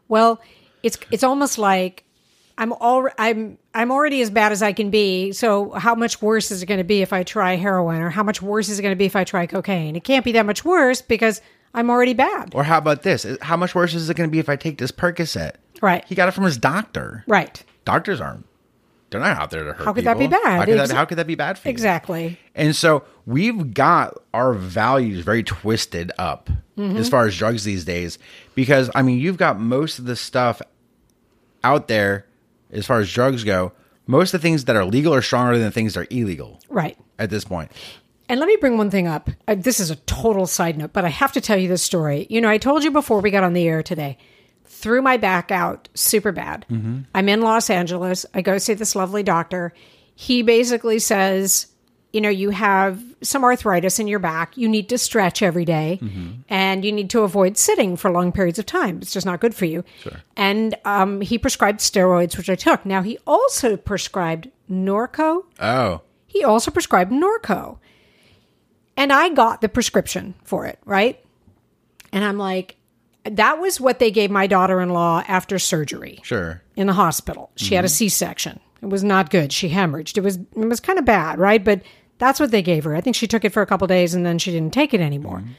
well 0.10 0.42
it's 0.83 0.98
it's 1.12 1.24
almost 1.24 1.57
like 1.57 2.03
i'm 2.57 2.74
all 2.74 3.07
i'm 3.17 3.57
i'm 3.74 3.91
already 3.91 4.21
as 4.21 4.29
bad 4.29 4.51
as 4.51 4.62
i 4.62 4.74
can 4.74 4.89
be 4.89 5.31
so 5.31 5.71
how 5.71 5.95
much 5.95 6.21
worse 6.21 6.51
is 6.51 6.62
it 6.62 6.65
going 6.65 6.77
to 6.77 6.83
be 6.83 7.01
if 7.01 7.13
i 7.13 7.24
try 7.24 7.55
heroin 7.55 8.01
or 8.01 8.09
how 8.09 8.24
much 8.24 8.41
worse 8.41 8.69
is 8.69 8.79
it 8.79 8.81
going 8.81 8.91
to 8.91 8.98
be 8.98 9.05
if 9.05 9.15
i 9.15 9.24
try 9.24 9.45
cocaine 9.45 9.95
it 9.95 10.03
can't 10.03 10.25
be 10.25 10.31
that 10.33 10.45
much 10.45 10.63
worse 10.65 11.01
because 11.01 11.41
i'm 11.74 11.89
already 11.89 12.13
bad 12.13 12.53
Or 12.55 12.63
how 12.63 12.77
about 12.77 13.03
this? 13.03 13.25
How 13.41 13.55
much 13.57 13.75
worse 13.75 13.93
is 13.93 14.09
it 14.09 14.17
going 14.17 14.29
to 14.29 14.31
be 14.31 14.39
if 14.39 14.50
I 14.50 14.55
take 14.55 14.77
this 14.79 14.91
Percocet? 14.91 15.53
Right. 15.81 16.03
He 16.05 16.15
got 16.15 16.27
it 16.27 16.31
from 16.31 16.43
his 16.45 16.57
doctor. 16.57 17.24
right 17.27 17.63
Doctors 17.86 18.19
aren't. 18.19 18.45
They're 19.09 19.21
not 19.21 19.38
out 19.39 19.50
there 19.51 19.63
to 19.63 19.74
hurt 19.74 19.86
How 19.86 19.93
could 19.93 20.03
that 20.05 20.19
be 20.19 20.27
bad? 20.27 20.43
How 20.43 20.65
could, 20.65 20.77
Ex- 20.77 20.89
that, 20.89 20.95
how 20.95 21.05
could 21.05 21.17
that 21.19 21.27
be 21.27 21.36
bad 21.36 21.57
for 21.57 21.67
you? 21.67 21.71
exactly 21.71 22.39
And 22.55 22.75
so 22.75 23.03
we've 23.29 23.74
got 23.74 24.17
our 24.33 24.53
values 24.53 25.24
very 25.24 25.43
twisted 25.43 26.12
up 26.17 26.50
Mm-hmm. 26.77 26.95
as 26.95 27.09
far 27.09 27.25
as 27.27 27.38
drugs 27.38 27.65
these 27.65 27.83
days 27.83 28.17
because 28.55 28.89
I 28.95 29.01
mean 29.01 29.19
you've 29.19 29.36
got 29.36 29.59
most 29.59 30.00
of 30.00 30.05
the 30.05 30.15
stuff 30.15 30.62
out 31.62 31.89
there 31.89 32.25
as 32.71 32.86
far 32.86 33.00
as 33.01 33.12
drugs 33.12 33.43
go. 33.43 33.74
Most 34.07 34.33
of 34.33 34.39
the 34.39 34.48
things 34.48 34.63
that 34.63 34.77
are 34.77 34.86
legal 34.86 35.13
are 35.13 35.21
stronger 35.21 35.57
than 35.57 35.65
the 35.65 35.71
things 35.71 35.93
that 35.95 36.00
are 36.01 36.07
illegal 36.09 36.62
right 36.69 36.98
at 37.17 37.29
this 37.29 37.43
point. 37.43 37.69
And 38.29 38.39
let 38.39 38.48
me 38.48 38.55
bring 38.62 38.77
one 38.77 38.89
thing 38.89 39.07
up. 39.07 39.29
Uh, 39.45 39.55
this 39.55 39.81
is 39.81 39.91
a 39.91 39.98
total 39.98 40.48
side 40.48 40.77
note, 40.77 40.93
but 40.93 41.03
I 41.03 41.09
have 41.09 41.33
to 41.33 41.41
tell 41.41 41.57
you 41.57 41.67
this 41.67 41.83
story. 41.83 42.27
You 42.29 42.39
know, 42.39 42.48
I 42.50 42.57
told 42.57 42.86
you 42.86 42.91
before 42.91 43.19
we 43.19 43.29
got 43.29 43.43
on 43.43 43.51
the 43.53 43.67
air 43.67 43.83
today, 43.83 44.17
threw 44.65 45.01
my 45.01 45.17
back 45.17 45.51
out 45.51 45.89
super 45.95 46.31
bad. 46.31 46.65
I'm 47.13 47.27
in 47.27 47.41
Los 47.41 47.69
Angeles. 47.69 48.25
I 48.33 48.41
go 48.41 48.57
see 48.57 48.74
this 48.75 48.95
lovely 48.95 49.24
doctor. 49.24 49.74
He 50.15 50.43
basically 50.43 51.00
says, 51.00 51.67
you 52.12 52.22
know, 52.22 52.30
you 52.30 52.50
have 52.50 53.01
some 53.22 53.44
arthritis 53.44 54.00
in 54.00 54.08
your 54.08 54.20
back. 54.20 54.58
You 54.58 54.68
need 54.68 54.89
to 54.89 54.98
stretch 54.98 55.42
every 55.42 55.66
day, 55.66 56.00
and 56.50 56.84
you 56.84 56.92
need 56.92 57.10
to 57.12 57.22
avoid 57.22 57.58
sitting 57.58 57.96
for 57.96 58.10
long 58.10 58.32
periods 58.32 58.58
of 58.58 58.66
time. 58.66 58.98
It's 59.01 59.13
just 59.13 59.25
not 59.25 59.39
good 59.39 59.54
for 59.54 59.66
you. 59.66 59.84
And 60.36 60.75
um, 60.86 61.22
he 61.22 61.38
prescribed 61.38 61.80
steroids, 61.82 62.36
which 62.38 62.50
I 62.50 62.56
took. 62.56 62.86
Now, 62.86 63.04
he 63.04 63.20
also 63.28 63.78
prescribed 63.78 64.50
Norco. 64.70 65.44
Oh, 65.60 66.01
He 66.25 66.44
also 66.44 66.72
prescribed 66.72 67.12
Norco. 67.12 67.78
And 68.98 69.13
I 69.13 69.30
got 69.30 69.62
the 69.62 69.70
prescription 69.70 70.36
for 70.44 70.66
it, 70.66 70.80
right? 70.86 71.24
And 72.12 72.24
I'm 72.24 72.38
like, 72.38 72.75
that 73.24 73.60
was 73.60 73.80
what 73.80 74.00
they 74.00 74.12
gave 74.12 74.32
my 74.32 74.48
daughter 74.48 74.82
in 74.82 74.89
law 74.89 75.24
after 75.28 75.60
surgery 75.60 76.20
sure. 76.24 76.62
in 76.75 76.88
the 76.88 76.94
hospital. 76.94 77.51
She 77.56 77.75
had 77.75 77.86
a 77.86 77.89
C 77.89 78.10
section. 78.10 78.60
It 78.81 78.89
was 78.89 79.03
not 79.03 79.29
good. 79.29 79.51
She 79.51 79.69
hemorrhaged. 79.69 80.17
It 80.17 80.21
was 80.21 80.38
it 80.38 80.67
was 80.67 80.79
kind 80.79 80.98
of 81.00 81.05
bad, 81.05 81.39
right? 81.39 81.63
But 81.63 81.81
that's 82.17 82.39
what 82.39 82.51
they 82.51 82.62
gave 82.62 82.83
her. 82.83 82.95
I 82.95 83.01
think 83.01 83.15
she 83.15 83.27
took 83.27 83.43
it 83.45 83.53
for 83.53 83.62
a 83.62 83.65
couple 83.65 83.88
days 83.88 84.13
and 84.13 84.25
then 84.25 84.39
she 84.39 84.51
didn't 84.51 84.74
take 84.74 84.93
it 84.93 85.01
anymore. 85.01 85.39
Mm-hmm. 85.39 85.51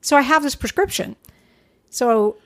So 0.00 0.16
I 0.16 0.22
have 0.22 0.42
this 0.42 0.54
prescription. 0.54 1.16
So 1.90 2.36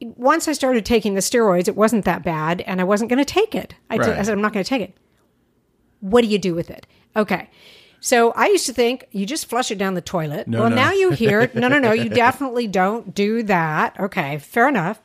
once 0.00 0.48
I 0.48 0.52
started 0.52 0.84
taking 0.84 1.14
the 1.14 1.20
steroids, 1.20 1.68
it 1.68 1.76
wasn't 1.76 2.04
that 2.04 2.22
bad, 2.22 2.60
and 2.62 2.80
I 2.80 2.84
wasn't 2.84 3.10
going 3.10 3.24
to 3.24 3.24
take 3.24 3.54
it. 3.54 3.74
I, 3.90 3.96
Right. 3.96 4.24
said 4.24 4.28
I'm 4.32 4.40
not 4.42 4.52
going 4.52 4.64
to 4.64 4.68
take 4.68 4.82
it. 4.82 4.96
What 6.00 6.22
do 6.22 6.28
you 6.28 6.38
do 6.38 6.54
with 6.54 6.70
it? 6.70 6.86
Okay. 7.16 7.48
So 8.00 8.32
I 8.32 8.46
used 8.48 8.66
to 8.66 8.72
think 8.72 9.06
you 9.12 9.24
just 9.24 9.46
flush 9.46 9.70
it 9.70 9.78
down 9.78 9.94
the 9.94 10.02
toilet. 10.02 10.46
well, 10.46 10.68
no. 10.68 10.76
now 10.76 10.92
you 10.92 11.10
hear, 11.22 11.50
no, 11.54 11.68
no, 11.68 11.78
no, 11.78 11.92
you 11.92 12.10
definitely 12.10 12.66
don't 12.66 13.14
do 13.14 13.42
that. 13.44 13.98
Okay, 13.98 14.38
fair 14.38 14.68
enough. 14.68 15.00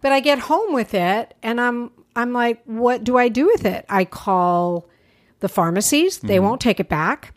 But 0.00 0.12
I 0.12 0.20
get 0.20 0.38
home 0.38 0.72
with 0.72 0.94
it 0.94 1.34
and 1.42 1.60
I'm 1.60 1.90
I'm 2.18 2.32
like, 2.32 2.60
what 2.64 3.04
do 3.04 3.16
I 3.16 3.28
do 3.28 3.46
with 3.46 3.64
it? 3.64 3.86
I 3.88 4.04
call 4.04 4.88
the 5.38 5.48
pharmacies. 5.48 6.18
They 6.18 6.40
won't 6.40 6.60
take 6.60 6.80
it 6.80 6.88
back. 6.88 7.32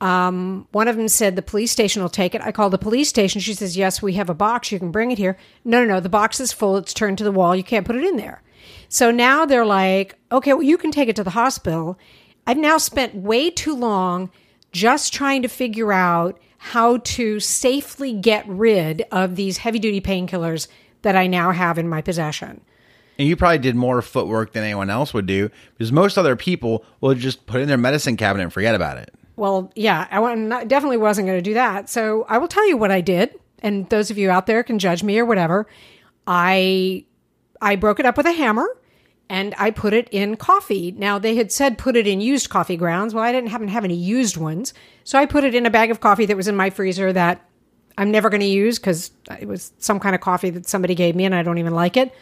Um, 0.00 0.66
one 0.72 0.88
of 0.88 0.96
them 0.96 1.08
said 1.08 1.36
the 1.36 1.42
police 1.42 1.70
station 1.70 2.00
will 2.00 2.08
take 2.08 2.34
it. 2.34 2.40
I 2.40 2.50
called 2.50 2.72
the 2.72 2.78
police 2.78 3.10
station. 3.10 3.42
She 3.42 3.52
says, 3.52 3.76
yes, 3.76 4.00
we 4.00 4.14
have 4.14 4.30
a 4.30 4.34
box. 4.34 4.72
You 4.72 4.78
can 4.78 4.90
bring 4.90 5.10
it 5.10 5.18
here. 5.18 5.36
No, 5.62 5.84
no, 5.84 5.94
no. 5.94 6.00
The 6.00 6.08
box 6.08 6.40
is 6.40 6.52
full. 6.52 6.78
It's 6.78 6.94
turned 6.94 7.18
to 7.18 7.24
the 7.24 7.32
wall. 7.32 7.54
You 7.54 7.62
can't 7.62 7.84
put 7.86 7.96
it 7.96 8.04
in 8.04 8.16
there. 8.16 8.42
So 8.88 9.10
now 9.10 9.44
they're 9.44 9.66
like, 9.66 10.18
okay, 10.32 10.54
well, 10.54 10.62
you 10.62 10.78
can 10.78 10.90
take 10.90 11.10
it 11.10 11.16
to 11.16 11.24
the 11.24 11.30
hospital. 11.30 11.98
I've 12.46 12.56
now 12.56 12.78
spent 12.78 13.14
way 13.14 13.50
too 13.50 13.76
long 13.76 14.30
just 14.72 15.12
trying 15.12 15.42
to 15.42 15.48
figure 15.48 15.92
out 15.92 16.40
how 16.56 16.96
to 16.98 17.40
safely 17.40 18.14
get 18.14 18.48
rid 18.48 19.04
of 19.12 19.36
these 19.36 19.58
heavy 19.58 19.78
duty 19.78 20.00
painkillers 20.00 20.66
that 21.02 21.14
I 21.14 21.26
now 21.26 21.50
have 21.50 21.76
in 21.78 21.90
my 21.90 22.00
possession. 22.00 22.62
And 23.18 23.28
you 23.28 23.36
probably 23.36 23.58
did 23.58 23.76
more 23.76 24.02
footwork 24.02 24.52
than 24.52 24.64
anyone 24.64 24.90
else 24.90 25.14
would 25.14 25.26
do 25.26 25.50
because 25.76 25.92
most 25.92 26.18
other 26.18 26.36
people 26.36 26.84
will 27.00 27.14
just 27.14 27.46
put 27.46 27.60
it 27.60 27.62
in 27.62 27.68
their 27.68 27.78
medicine 27.78 28.16
cabinet 28.16 28.42
and 28.42 28.52
forget 28.52 28.74
about 28.74 28.98
it. 28.98 29.14
Well, 29.36 29.72
yeah, 29.74 30.06
I 30.10 30.64
definitely 30.64 30.96
wasn't 30.96 31.26
going 31.26 31.38
to 31.38 31.42
do 31.42 31.54
that. 31.54 31.88
So 31.88 32.24
I 32.28 32.38
will 32.38 32.48
tell 32.48 32.68
you 32.68 32.76
what 32.76 32.90
I 32.90 33.00
did, 33.00 33.34
and 33.60 33.88
those 33.88 34.10
of 34.10 34.18
you 34.18 34.30
out 34.30 34.46
there 34.46 34.62
can 34.62 34.78
judge 34.78 35.02
me 35.02 35.18
or 35.18 35.24
whatever. 35.24 35.66
I 36.26 37.04
I 37.60 37.76
broke 37.76 38.00
it 38.00 38.06
up 38.06 38.16
with 38.16 38.26
a 38.26 38.32
hammer 38.32 38.68
and 39.28 39.54
I 39.58 39.70
put 39.70 39.92
it 39.92 40.08
in 40.10 40.36
coffee. 40.36 40.92
Now 40.92 41.18
they 41.18 41.34
had 41.34 41.50
said 41.50 41.78
put 41.78 41.96
it 41.96 42.06
in 42.06 42.20
used 42.20 42.50
coffee 42.50 42.76
grounds. 42.76 43.14
Well, 43.14 43.24
I 43.24 43.32
didn't 43.32 43.50
happen 43.50 43.66
to 43.66 43.72
have 43.72 43.84
any 43.84 43.96
used 43.96 44.36
ones, 44.36 44.74
so 45.02 45.18
I 45.18 45.26
put 45.26 45.44
it 45.44 45.54
in 45.54 45.66
a 45.66 45.70
bag 45.70 45.90
of 45.90 46.00
coffee 46.00 46.26
that 46.26 46.36
was 46.36 46.48
in 46.48 46.56
my 46.56 46.70
freezer 46.70 47.12
that 47.12 47.42
I'm 47.96 48.10
never 48.10 48.28
going 48.28 48.40
to 48.40 48.46
use 48.46 48.78
because 48.78 49.12
it 49.40 49.46
was 49.46 49.72
some 49.78 50.00
kind 50.00 50.14
of 50.14 50.20
coffee 50.20 50.50
that 50.50 50.66
somebody 50.66 50.94
gave 50.94 51.14
me 51.14 51.24
and 51.24 51.34
I 51.34 51.42
don't 51.42 51.58
even 51.58 51.74
like 51.74 51.96
it. 51.96 52.14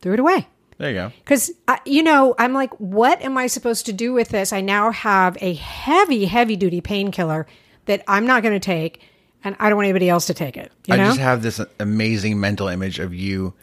Threw 0.00 0.14
it 0.14 0.20
away. 0.20 0.46
There 0.78 0.90
you 0.90 0.94
go. 0.94 1.12
Because, 1.24 1.50
you 1.84 2.04
know, 2.04 2.34
I'm 2.38 2.52
like, 2.52 2.72
what 2.78 3.20
am 3.22 3.36
I 3.36 3.48
supposed 3.48 3.86
to 3.86 3.92
do 3.92 4.12
with 4.12 4.28
this? 4.28 4.52
I 4.52 4.60
now 4.60 4.92
have 4.92 5.36
a 5.40 5.54
heavy, 5.54 6.26
heavy 6.26 6.54
duty 6.54 6.80
painkiller 6.80 7.46
that 7.86 8.04
I'm 8.06 8.26
not 8.26 8.42
going 8.44 8.54
to 8.54 8.64
take, 8.64 9.02
and 9.42 9.56
I 9.58 9.68
don't 9.68 9.76
want 9.76 9.86
anybody 9.86 10.08
else 10.08 10.26
to 10.26 10.34
take 10.34 10.56
it. 10.56 10.70
You 10.86 10.94
I 10.94 10.96
know? 10.98 11.06
just 11.06 11.18
have 11.18 11.42
this 11.42 11.60
amazing 11.80 12.38
mental 12.38 12.68
image 12.68 13.00
of 13.00 13.12
you 13.12 13.54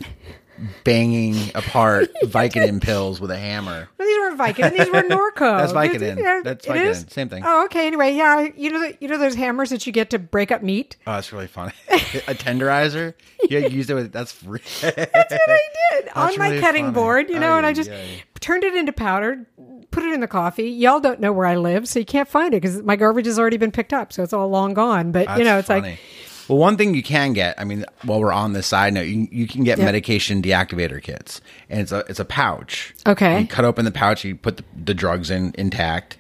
banging 0.84 1.52
apart 1.56 2.10
Vicodin 2.24 2.82
pills 2.82 3.20
with 3.20 3.32
a 3.32 3.38
hammer. 3.38 3.90
No, 4.00 4.06
these 4.06 4.18
weren't 4.18 4.40
Vicodin. 4.40 4.78
These 4.78 4.88
were 4.88 5.04
Norco. 5.10 5.58
That's 5.58 5.74
Vicodin. 5.74 6.44
That's 6.44 6.66
Vicodin. 6.66 6.86
is? 6.86 7.06
Same 7.10 7.30
thing. 7.30 7.44
Oh, 7.46 7.66
okay. 7.66 7.88
Anyway, 7.88 8.14
yeah, 8.14 8.48
you 8.56 8.72
know, 8.72 8.80
the, 8.80 8.98
you 9.00 9.08
know 9.08 9.18
those 9.18 9.36
hammers 9.36 9.70
that 9.70 9.86
you 9.86 9.94
get 9.94 10.10
to 10.12 10.20
break 10.20 10.52
up 10.52 10.64
meat. 10.64 10.98
Oh, 11.08 11.14
that's 11.14 11.32
really 11.34 11.48
funny. 11.48 11.74
a 11.90 12.34
tenderizer? 12.34 13.14
Yeah, 13.50 13.60
you 13.60 13.70
used 13.70 13.90
it 13.90 13.96
with 13.96 14.12
that's 14.12 14.32
free. 14.32 14.60
That's 14.82 14.96
what 14.96 15.32
I 15.50 15.60
did 15.92 16.10
on 16.10 16.28
That's 16.28 16.38
my 16.38 16.60
cutting 16.60 16.86
funny. 16.86 16.94
board, 16.94 17.30
you 17.30 17.40
know, 17.40 17.58
and 17.58 17.66
I 17.66 17.74
just 17.74 17.92
turned 18.40 18.64
it 18.64 18.76
into 18.76 18.94
powder, 18.94 19.46
put 19.92 20.04
it 20.04 20.14
in 20.14 20.20
the 20.20 20.28
coffee. 20.28 20.70
Y'all 20.70 21.00
don't 21.00 21.20
know 21.20 21.34
where 21.34 21.46
I 21.46 21.56
live, 21.56 21.88
so 21.88 22.00
you 22.00 22.06
can't 22.06 22.28
find 22.28 22.54
it 22.54 22.62
because 22.62 22.82
my 22.84 22.96
garbage 22.96 23.26
has 23.26 23.38
already 23.40 23.58
been 23.58 23.72
picked 23.72 23.94
up, 23.94 24.14
so 24.14 24.24
it's 24.24 24.34
all 24.34 24.48
long 24.48 24.74
gone. 24.74 25.12
But 25.12 25.38
you 25.38 25.44
know, 25.44 25.58
it's 25.58 25.68
funny. 25.68 25.82
like 25.92 26.00
Well, 26.48 26.58
one 26.58 26.78
thing 26.78 26.94
you 26.94 27.04
can 27.04 27.34
get, 27.34 27.60
I 27.60 27.64
mean, 27.64 27.86
while 28.04 28.20
we're 28.20 28.32
on 28.32 28.54
this 28.54 28.68
side 28.68 28.94
note, 28.94 29.08
you, 29.08 29.28
you 29.32 29.48
can 29.48 29.64
get 29.64 29.78
Yeah. 29.80 29.86
medication 29.86 30.42
deactivator 30.42 31.02
kits, 31.02 31.42
and 31.70 31.80
it's 31.82 31.92
a 31.92 32.04
it's 32.10 32.20
a 32.20 32.26
pouch. 32.26 32.94
Okay. 33.08 33.42
You 33.42 33.48
cut 33.48 33.66
open 33.66 33.86
the 33.86 33.92
pouch, 33.92 34.24
you 34.24 34.36
put 34.36 34.58
the, 34.58 34.64
the 34.84 34.94
drugs 34.94 35.30
in 35.32 35.54
intact. 35.58 36.18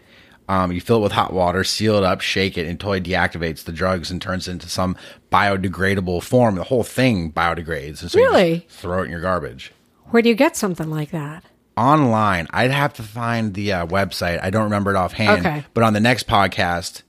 Um, 0.47 0.71
you 0.71 0.79
fill 0.79 0.97
it 0.97 1.01
with 1.01 1.11
hot 1.11 1.33
water, 1.33 1.63
seal 1.63 1.95
it 1.97 2.03
up, 2.03 2.21
shake 2.21 2.55
it 2.55 2.67
until 2.67 2.93
it 2.93 3.03
deactivates 3.03 3.63
the 3.63 3.71
drugs 3.71 4.11
and 4.11 4.21
turns 4.21 4.47
it 4.47 4.51
into 4.51 4.69
some 4.69 4.95
biodegradable 5.31 6.21
form. 6.23 6.55
The 6.55 6.63
whole 6.63 6.83
thing 6.83 7.31
biodegrades, 7.31 8.01
and 8.01 8.11
so 8.11 8.19
you 8.19 8.25
just 8.25 8.33
Really? 8.35 8.65
throw 8.69 9.01
it 9.01 9.05
in 9.05 9.11
your 9.11 9.21
garbage. 9.21 9.71
where 10.11 10.21
do 10.21 10.29
you 10.29 10.35
get 10.35 10.55
something 10.55 10.89
like 10.89 11.09
that? 11.11 11.43
Online, 11.77 12.47
I'd 12.51 12.71
have 12.71 12.93
to 12.93 13.03
find 13.03 13.53
the 13.53 13.73
uh, 13.73 13.85
website. 13.87 14.39
I 14.41 14.49
don't 14.49 14.63
remember 14.65 14.91
it 14.91 14.95
offhand. 14.97 15.45
Okay. 15.45 15.65
But 15.73 15.83
on 15.83 15.93
the 15.93 15.99
next 15.99 16.25
podcast, 16.27 17.01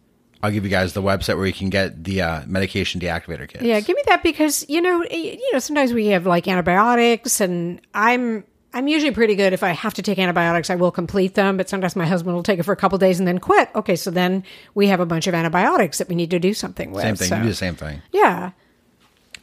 I'll 0.43 0.51
give 0.51 0.65
you 0.65 0.71
guys 0.71 0.93
the 0.93 1.03
website 1.03 1.37
where 1.37 1.47
you 1.47 1.53
can 1.53 1.71
get 1.71 2.05
the 2.05 2.23
uh, 2.23 2.43
medication 2.47 3.01
deactivator 3.01 3.49
kit. 3.49 3.63
Yeah, 3.63 3.81
give 3.81 3.97
me 3.97 4.03
that 4.07 4.23
because 4.23 4.65
you 4.69 4.81
know, 4.81 5.03
you 5.11 5.53
know, 5.53 5.59
sometimes 5.59 5.93
we 5.93 6.09
have 6.09 6.27
like 6.27 6.47
antibiotics, 6.47 7.41
and 7.41 7.81
I'm 7.95 8.45
I'm 8.75 8.87
usually 8.89 9.13
pretty 9.13 9.35
good. 9.35 9.53
If 9.55 9.63
I 9.63 9.71
have 9.71 9.95
to 9.95 10.03
take 10.03 10.19
antibiotics, 10.19 10.69
I 10.69 10.75
will 10.77 10.91
complete 10.93 11.35
them. 11.35 11.57
But 11.57 11.69
sometimes 11.69 11.97
my 11.97 12.07
husband 12.07 12.37
will 12.37 12.43
take 12.43 12.59
it 12.59 12.65
for 12.65 12.73
a 12.73 12.77
couple 12.77 12.99
days 12.99 13.19
and 13.19 13.27
then 13.27 13.39
quit. 13.39 13.71
Okay, 13.75 13.97
so 13.97 14.11
then 14.11 14.45
we 14.75 14.89
have 14.89 15.01
a 15.01 15.07
bunch 15.07 15.27
of 15.27 15.35
antibiotics 15.35 15.99
that 15.99 16.09
we 16.09 16.15
need 16.15 16.31
to 16.31 16.39
do 16.39 16.53
something 16.53 16.93
with. 16.93 17.03
Same 17.03 17.17
thing. 17.17 17.29
so- 17.29 17.37
You 17.37 17.43
do 17.43 17.49
the 17.49 17.55
same 17.55 17.75
thing. 17.75 18.03
Yeah. 18.13 18.51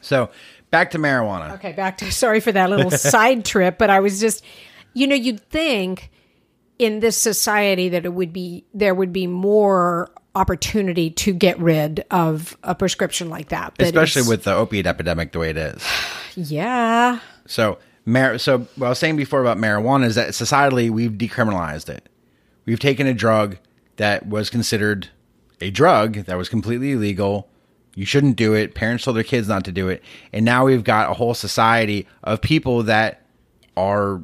So 0.02 0.30
back 0.70 0.92
to 0.92 1.00
marijuana. 1.00 1.54
Okay, 1.56 1.72
back 1.72 1.98
to 2.00 2.12
sorry 2.12 2.40
for 2.40 2.52
that 2.52 2.70
little 2.70 2.92
side 2.92 3.46
trip, 3.46 3.78
but 3.78 3.90
I 3.90 4.00
was 4.00 4.20
just, 4.20 4.44
you 4.94 5.08
know, 5.08 5.16
you'd 5.16 5.40
think 5.50 6.12
in 6.80 7.00
this 7.00 7.16
society 7.18 7.90
that 7.90 8.06
it 8.06 8.14
would 8.14 8.34
be 8.34 8.66
there 8.74 8.94
would 8.94 9.14
be 9.14 9.28
more 9.28 10.12
opportunity 10.36 11.10
to 11.12 11.34
get 11.34 11.60
rid 11.60 12.06
of 12.10 12.58
a 12.64 12.74
prescription 12.74 13.30
like 13.30 13.50
that, 13.50 13.74
but 13.78 13.86
Especially 13.86 14.24
with 14.28 14.44
the 14.44 14.54
opiate 14.54 14.88
epidemic 14.88 15.32
the 15.32 15.40
way 15.40 15.50
it 15.52 15.58
is. 15.58 15.84
yeah, 16.36 17.20
So, 17.46 17.78
mar- 18.06 18.38
so 18.38 18.60
what 18.76 18.88
I 18.88 18.90
was 18.90 19.00
saying 19.00 19.16
before 19.16 19.42
about 19.42 19.58
marijuana 19.58 20.06
is 20.06 20.16
that 20.16 20.30
societally 20.30 20.90
we've 20.90 21.12
decriminalized 21.12 21.90
it. 21.90 22.10
We've 22.66 22.80
taken 22.80 23.06
a 23.06 23.14
drug 23.14 23.58
that 23.98 24.28
was 24.28 24.50
considered 24.50 25.10
a 25.62 25.70
drug 25.70 26.16
that 26.26 26.38
was 26.38 26.50
completely 26.50 26.94
illegal. 26.94 27.48
You 27.96 28.06
shouldn't 28.06 28.36
do 28.36 28.54
it. 28.54 28.74
Parents 28.74 29.04
told 29.04 29.18
their 29.18 29.24
kids 29.24 29.48
not 29.48 29.66
to 29.66 29.72
do 29.72 29.88
it, 29.90 30.02
and 30.32 30.44
now 30.44 30.66
we've 30.66 30.84
got 30.84 31.12
a 31.12 31.14
whole 31.14 31.36
society 31.36 32.08
of 32.24 32.42
people 32.42 32.84
that 32.84 33.22
are 33.78 34.22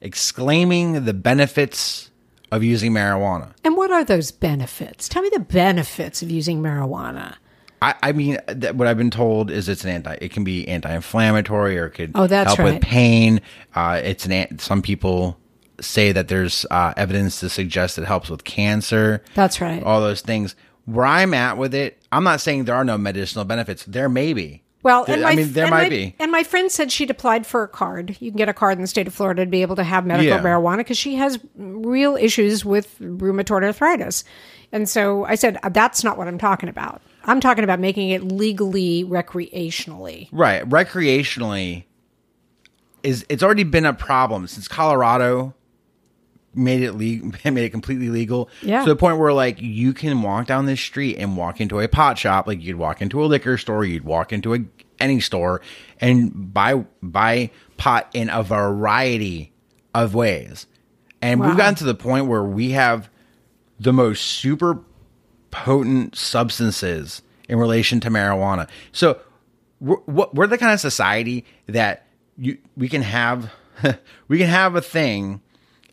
exclaiming 0.00 1.04
the 1.04 1.14
benefits 1.14 2.09
of 2.50 2.62
using 2.64 2.92
marijuana. 2.92 3.52
And 3.64 3.76
what 3.76 3.90
are 3.90 4.04
those 4.04 4.30
benefits? 4.30 5.08
Tell 5.08 5.22
me 5.22 5.30
the 5.32 5.40
benefits 5.40 6.22
of 6.22 6.30
using 6.30 6.60
marijuana. 6.62 7.36
I, 7.82 7.94
I 8.02 8.12
mean, 8.12 8.38
that, 8.46 8.76
what 8.76 8.86
I've 8.88 8.98
been 8.98 9.10
told 9.10 9.50
is 9.50 9.68
it's 9.68 9.84
an 9.84 9.90
anti. 9.90 10.16
It 10.20 10.32
can 10.32 10.44
be 10.44 10.68
anti-inflammatory, 10.68 11.78
or 11.78 11.86
it 11.86 11.90
could 11.92 12.12
Oh, 12.14 12.26
that's 12.26 12.48
help 12.48 12.58
right. 12.58 12.74
with 12.74 12.82
pain. 12.82 13.40
Uh, 13.74 14.00
it's 14.04 14.26
an. 14.26 14.32
an- 14.32 14.58
Some 14.58 14.82
people 14.82 15.38
say 15.80 16.12
that 16.12 16.28
there's 16.28 16.66
uh, 16.70 16.92
evidence 16.98 17.40
to 17.40 17.48
suggest 17.48 17.96
it 17.98 18.04
helps 18.04 18.28
with 18.28 18.44
cancer. 18.44 19.22
That's 19.34 19.60
right. 19.62 19.82
All 19.82 20.00
those 20.02 20.20
things. 20.20 20.54
Where 20.84 21.06
I'm 21.06 21.32
at 21.34 21.56
with 21.56 21.72
it, 21.74 22.02
I'm 22.12 22.24
not 22.24 22.40
saying 22.40 22.64
there 22.64 22.74
are 22.74 22.84
no 22.84 22.98
medicinal 22.98 23.44
benefits. 23.46 23.84
There 23.84 24.08
may 24.08 24.32
be. 24.34 24.62
Well, 24.82 25.04
There- 25.04 25.16
and 25.16 25.24
I 25.26 25.30
my, 25.30 25.36
mean, 25.36 25.52
there 25.52 25.64
and 25.64 25.70
might 25.70 25.82
my- 25.84 25.88
be. 25.90 26.14
And 26.18 26.32
my 26.32 26.42
friend 26.42 26.70
said 26.72 26.90
she'd 26.90 27.10
applied 27.10 27.46
for 27.46 27.62
a 27.62 27.68
card. 27.68 28.16
You 28.18 28.30
can 28.30 28.38
get 28.38 28.48
a 28.48 28.54
card 28.54 28.76
in 28.78 28.80
the 28.82 28.86
state 28.88 29.06
of 29.06 29.12
Florida 29.14 29.44
to 29.44 29.50
be 29.50 29.60
able 29.62 29.76
to 29.76 29.84
have 29.84 30.06
medical 30.06 30.36
Yeah. 30.36 30.42
marijuana 30.42 30.78
because 30.78 30.96
she 30.98 31.16
has 31.16 31.38
real 31.56 32.16
issues 32.16 32.64
with 32.64 32.98
rheumatoid 32.98 33.62
arthritis. 33.62 34.24
And 34.72 34.88
so 34.88 35.24
I 35.26 35.34
said, 35.34 35.58
uh, 35.62 35.68
that's 35.68 36.02
not 36.02 36.16
what 36.16 36.28
I'm 36.28 36.38
talking 36.38 36.68
about. 36.68 37.02
I'm 37.24 37.40
talking 37.40 37.64
about 37.64 37.78
making 37.80 38.08
it 38.10 38.22
legally, 38.22 39.04
recreationally. 39.04 40.28
Right. 40.32 40.66
Recreationally 40.66 41.84
is 43.02 43.26
it's 43.28 43.42
already 43.42 43.64
been 43.64 43.84
a 43.86 43.92
problem 43.92 44.46
since 44.46 44.68
Colorado 44.68 45.54
made 46.54 46.82
it 46.82 46.92
legal 46.92 47.30
made 47.52 47.64
it 47.64 47.70
completely 47.70 48.08
legal. 48.08 48.48
Yeah. 48.62 48.82
To 48.84 48.88
the 48.90 48.96
point 48.96 49.18
where 49.18 49.32
like 49.32 49.60
you 49.60 49.92
can 49.92 50.22
walk 50.22 50.46
down 50.46 50.66
this 50.66 50.80
street 50.80 51.16
and 51.18 51.36
walk 51.36 51.60
into 51.60 51.80
a 51.80 51.88
pot 51.88 52.18
shop, 52.18 52.46
like 52.46 52.62
you'd 52.62 52.76
walk 52.76 53.00
into 53.02 53.22
a 53.22 53.26
liquor 53.26 53.56
store, 53.58 53.84
you'd 53.84 54.04
walk 54.04 54.32
into 54.32 54.54
a 54.54 54.58
any 54.98 55.20
store 55.20 55.60
and 56.00 56.52
buy 56.52 56.84
buy 57.02 57.50
pot 57.76 58.08
in 58.12 58.28
a 58.30 58.42
variety 58.42 59.52
of 59.94 60.14
ways. 60.14 60.66
And 61.22 61.40
Wow. 61.40 61.48
we've 61.48 61.56
gotten 61.56 61.74
to 61.76 61.84
the 61.84 61.94
point 61.94 62.26
where 62.26 62.42
we 62.42 62.70
have 62.72 63.10
the 63.78 63.92
most 63.92 64.22
super 64.22 64.80
potent 65.50 66.16
substances 66.16 67.22
in 67.48 67.58
relation 67.58 68.00
to 68.00 68.10
marijuana. 68.10 68.68
So 68.92 69.18
we're, 69.80 69.96
we're 70.32 70.46
the 70.46 70.58
kind 70.58 70.72
of 70.72 70.80
society 70.80 71.44
that 71.66 72.06
you 72.36 72.58
we 72.76 72.88
can 72.88 73.02
have 73.02 73.50
we 74.28 74.38
can 74.38 74.46
have 74.48 74.76
a 74.76 74.80
thing 74.82 75.40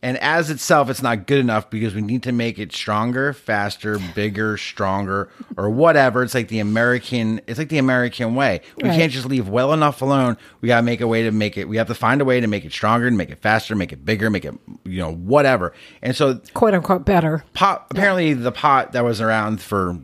and 0.01 0.17
as 0.19 0.49
itself 0.49 0.89
it's 0.89 1.01
not 1.01 1.25
good 1.27 1.39
enough 1.39 1.69
because 1.69 1.93
we 1.95 2.01
need 2.01 2.23
to 2.23 2.31
make 2.31 2.59
it 2.59 2.71
stronger 2.73 3.33
faster 3.33 3.97
bigger 4.15 4.57
stronger 4.57 5.29
or 5.57 5.69
whatever 5.69 6.23
it's 6.23 6.33
like 6.33 6.47
the 6.49 6.59
american 6.59 7.41
it's 7.47 7.57
like 7.59 7.69
the 7.69 7.77
american 7.77 8.35
way 8.35 8.61
we 8.81 8.87
Right. 8.89 8.97
can't 8.97 9.11
just 9.11 9.25
leave 9.25 9.47
well 9.49 9.73
enough 9.73 10.01
alone 10.01 10.37
we 10.61 10.67
got 10.67 10.77
to 10.77 10.83
make 10.83 11.01
a 11.01 11.07
way 11.07 11.23
to 11.23 11.31
make 11.31 11.57
it 11.57 11.67
we 11.67 11.77
have 11.77 11.87
to 11.87 11.95
find 11.95 12.21
a 12.21 12.25
way 12.25 12.39
to 12.39 12.47
make 12.47 12.65
it 12.65 12.71
stronger 12.71 13.07
and 13.07 13.17
make 13.17 13.29
it 13.29 13.39
faster 13.39 13.75
make 13.75 13.91
it 13.91 14.05
bigger 14.05 14.29
make 14.29 14.45
it 14.45 14.53
you 14.83 14.99
know 14.99 15.13
whatever 15.13 15.73
and 16.01 16.15
so 16.15 16.39
Quote 16.53 16.73
unquote 16.73 17.05
better. 17.05 17.43
pot 17.53 17.87
apparently 17.91 18.33
the 18.33 18.51
pot 18.51 18.91
that 18.93 19.03
was 19.03 19.19
around 19.21 19.61
for 19.61 19.97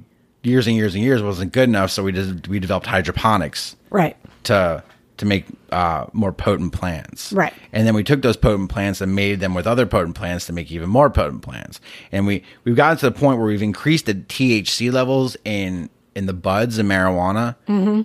years 0.43 0.67
and 0.67 0.75
years 0.75 0.93
and 0.95 1.03
years 1.03 1.21
wasn't 1.23 1.51
good 1.53 1.69
enough 1.69 1.89
so 1.91 2.03
we 2.03 2.11
just 2.11 2.47
we 2.47 2.59
developed 2.59 2.87
hydroponics 2.87 3.75
Right. 3.89 4.17
to 4.43 4.83
to 5.23 5.27
make 5.29 5.45
uh, 5.71 6.05
more 6.13 6.31
potent 6.31 6.73
plants 6.73 7.33
Right. 7.33 7.53
and 7.71 7.87
then 7.87 7.95
we 7.95 8.03
took 8.03 8.21
those 8.21 8.37
potent 8.37 8.69
plants 8.69 9.01
and 9.01 9.15
made 9.15 9.39
them 9.39 9.53
with 9.53 9.65
other 9.65 9.85
potent 9.85 10.15
plants 10.15 10.45
to 10.47 10.53
make 10.53 10.71
even 10.71 10.89
more 10.89 11.09
potent 11.09 11.41
plants 11.41 11.79
and 12.11 12.27
we 12.27 12.43
we've 12.63 12.75
gotten 12.75 12.97
to 12.97 13.09
the 13.09 13.17
point 13.19 13.37
where 13.39 13.47
we've 13.47 13.61
increased 13.61 14.05
the 14.05 14.13
THC 14.13 14.91
levels 14.91 15.35
in 15.45 15.89
in 16.15 16.25
the 16.25 16.33
buds 16.33 16.77
of 16.77 16.85
marijuana 16.85 17.55
mm-hmm. 17.67 18.01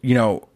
you 0.00 0.14
know 0.14 0.48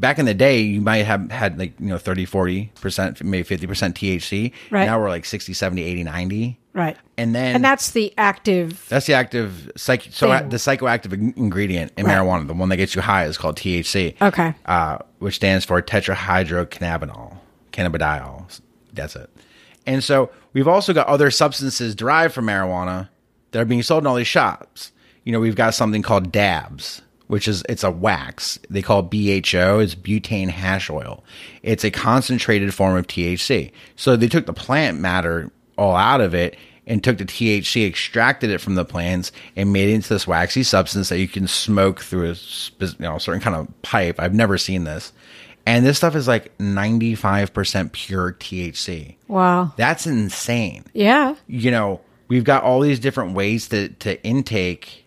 back 0.00 0.18
in 0.18 0.24
the 0.26 0.34
day 0.34 0.60
you 0.60 0.80
might 0.80 1.04
have 1.04 1.30
had 1.30 1.58
like 1.58 1.78
you 1.78 1.86
know 1.86 1.98
30 1.98 2.24
40 2.24 2.72
percent 2.80 3.22
maybe 3.22 3.42
50 3.42 3.66
percent 3.66 3.94
THC 3.96 4.52
Right. 4.70 4.86
now 4.86 4.98
we're 4.98 5.10
like 5.10 5.24
60 5.26 5.52
70 5.52 5.82
80 5.82 6.04
90 6.04 6.58
Right. 6.72 6.96
and 7.18 7.34
then 7.34 7.56
And 7.56 7.64
that's 7.64 7.90
the 7.90 8.14
active. 8.16 8.86
that's 8.88 9.06
the 9.06 9.14
active 9.14 9.70
psych. 9.76 10.06
So 10.10 10.28
Thing. 10.36 10.48
the 10.50 10.56
psychoactive 10.56 11.12
ingredient 11.36 11.92
in 11.96 12.06
Right. 12.06 12.16
marijuana, 12.16 12.46
the 12.46 12.54
one 12.54 12.68
that 12.70 12.76
gets 12.76 12.94
you 12.94 13.02
high, 13.02 13.24
is 13.26 13.36
called 13.36 13.56
THC. 13.56 14.14
Okay. 14.22 14.54
Uh, 14.66 14.98
which 15.18 15.34
stands 15.34 15.64
for 15.64 15.82
tetrahydrocannabinol, 15.82 17.36
cannabidiol. 17.72 18.60
That's 18.92 19.16
it. 19.16 19.30
And 19.86 20.02
so 20.04 20.30
we've 20.52 20.68
also 20.68 20.92
got 20.92 21.06
other 21.08 21.30
substances 21.30 21.94
derived 21.94 22.34
from 22.34 22.46
marijuana 22.46 23.08
that 23.50 23.60
are 23.60 23.64
being 23.64 23.82
sold 23.82 24.04
in 24.04 24.06
all 24.06 24.14
these 24.14 24.26
shops. 24.26 24.92
You 25.24 25.32
know, 25.32 25.40
we've 25.40 25.56
got 25.56 25.74
something 25.74 26.02
called 26.02 26.30
dabs, 26.32 27.02
which 27.30 27.46
is 27.46 27.62
it's 27.68 27.84
a 27.84 27.90
wax. 27.90 28.58
They 28.68 28.82
call 28.82 29.00
it 29.00 29.10
BHO. 29.10 29.78
It's 29.78 29.94
butane 29.94 30.50
hash 30.50 30.90
oil. 30.90 31.22
It's 31.62 31.84
a 31.84 31.90
concentrated 31.90 32.74
form 32.74 32.96
of 32.96 33.06
THC. 33.06 33.70
So 33.94 34.16
they 34.16 34.26
took 34.26 34.46
the 34.46 34.52
plant 34.52 34.98
matter 34.98 35.50
all 35.78 35.94
out 35.94 36.20
of 36.20 36.34
it 36.34 36.56
and 36.88 37.04
took 37.04 37.18
the 37.18 37.24
THC, 37.24 37.86
extracted 37.86 38.50
it 38.50 38.60
from 38.60 38.74
the 38.74 38.84
plants, 38.84 39.30
and 39.54 39.72
made 39.72 39.90
it 39.90 39.94
into 39.94 40.08
this 40.08 40.26
waxy 40.26 40.64
substance 40.64 41.08
that 41.08 41.20
you 41.20 41.28
can 41.28 41.46
smoke 41.46 42.00
through 42.00 42.32
a 42.32 42.34
you 42.80 42.94
know 42.98 43.16
certain 43.18 43.40
kind 43.40 43.54
of 43.54 43.82
pipe. 43.82 44.18
I've 44.18 44.34
never 44.34 44.58
seen 44.58 44.82
this, 44.82 45.12
and 45.64 45.86
this 45.86 45.98
stuff 45.98 46.16
is 46.16 46.26
like 46.26 46.50
ninety 46.58 47.14
five 47.14 47.54
percent 47.54 47.92
pure 47.92 48.32
THC. 48.32 49.14
Wow. 49.28 49.72
That's 49.76 50.08
insane. 50.08 50.84
Yeah. 50.94 51.36
You 51.46 51.70
know, 51.70 52.00
we've 52.26 52.44
got 52.44 52.64
all 52.64 52.80
these 52.80 52.98
different 52.98 53.34
ways 53.34 53.68
to 53.68 53.90
to 53.90 54.20
intake 54.24 55.06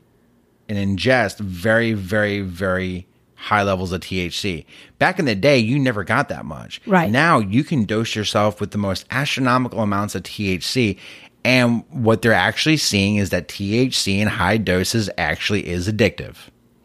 and 0.69 0.78
ingest 0.78 1.39
very, 1.39 1.93
very, 1.93 2.41
very 2.41 3.08
high 3.36 3.63
levels 3.63 3.91
of 3.91 4.02
THC. 4.02 4.65
Back 4.99 5.19
in 5.19 5.26
the 5.26 5.36
day, 5.36 5.58
you 5.58 5.78
never 5.78 6.04
got 6.04 6.30
that 6.30 6.45
much. 6.45 6.80
Right. 6.86 7.12
Now 7.12 7.39
you 7.39 7.63
can 7.63 7.84
dose 7.84 8.15
yourself 8.15 8.62
with 8.62 8.71
the 8.71 8.78
most 8.78 9.06
astronomical 9.12 9.82
amounts 9.82 10.15
of 10.15 10.23
THC. 10.23 10.97
And 11.43 11.84
what 11.89 12.21
they're 12.21 12.32
actually 12.32 12.78
seeing 12.78 13.17
is 13.17 13.32
that 13.32 13.49
THC 13.49 14.19
in 14.19 14.30
high 14.30 14.58
doses 14.58 15.10
actually 15.17 15.67
is 15.67 15.89
addictive. 15.89 16.38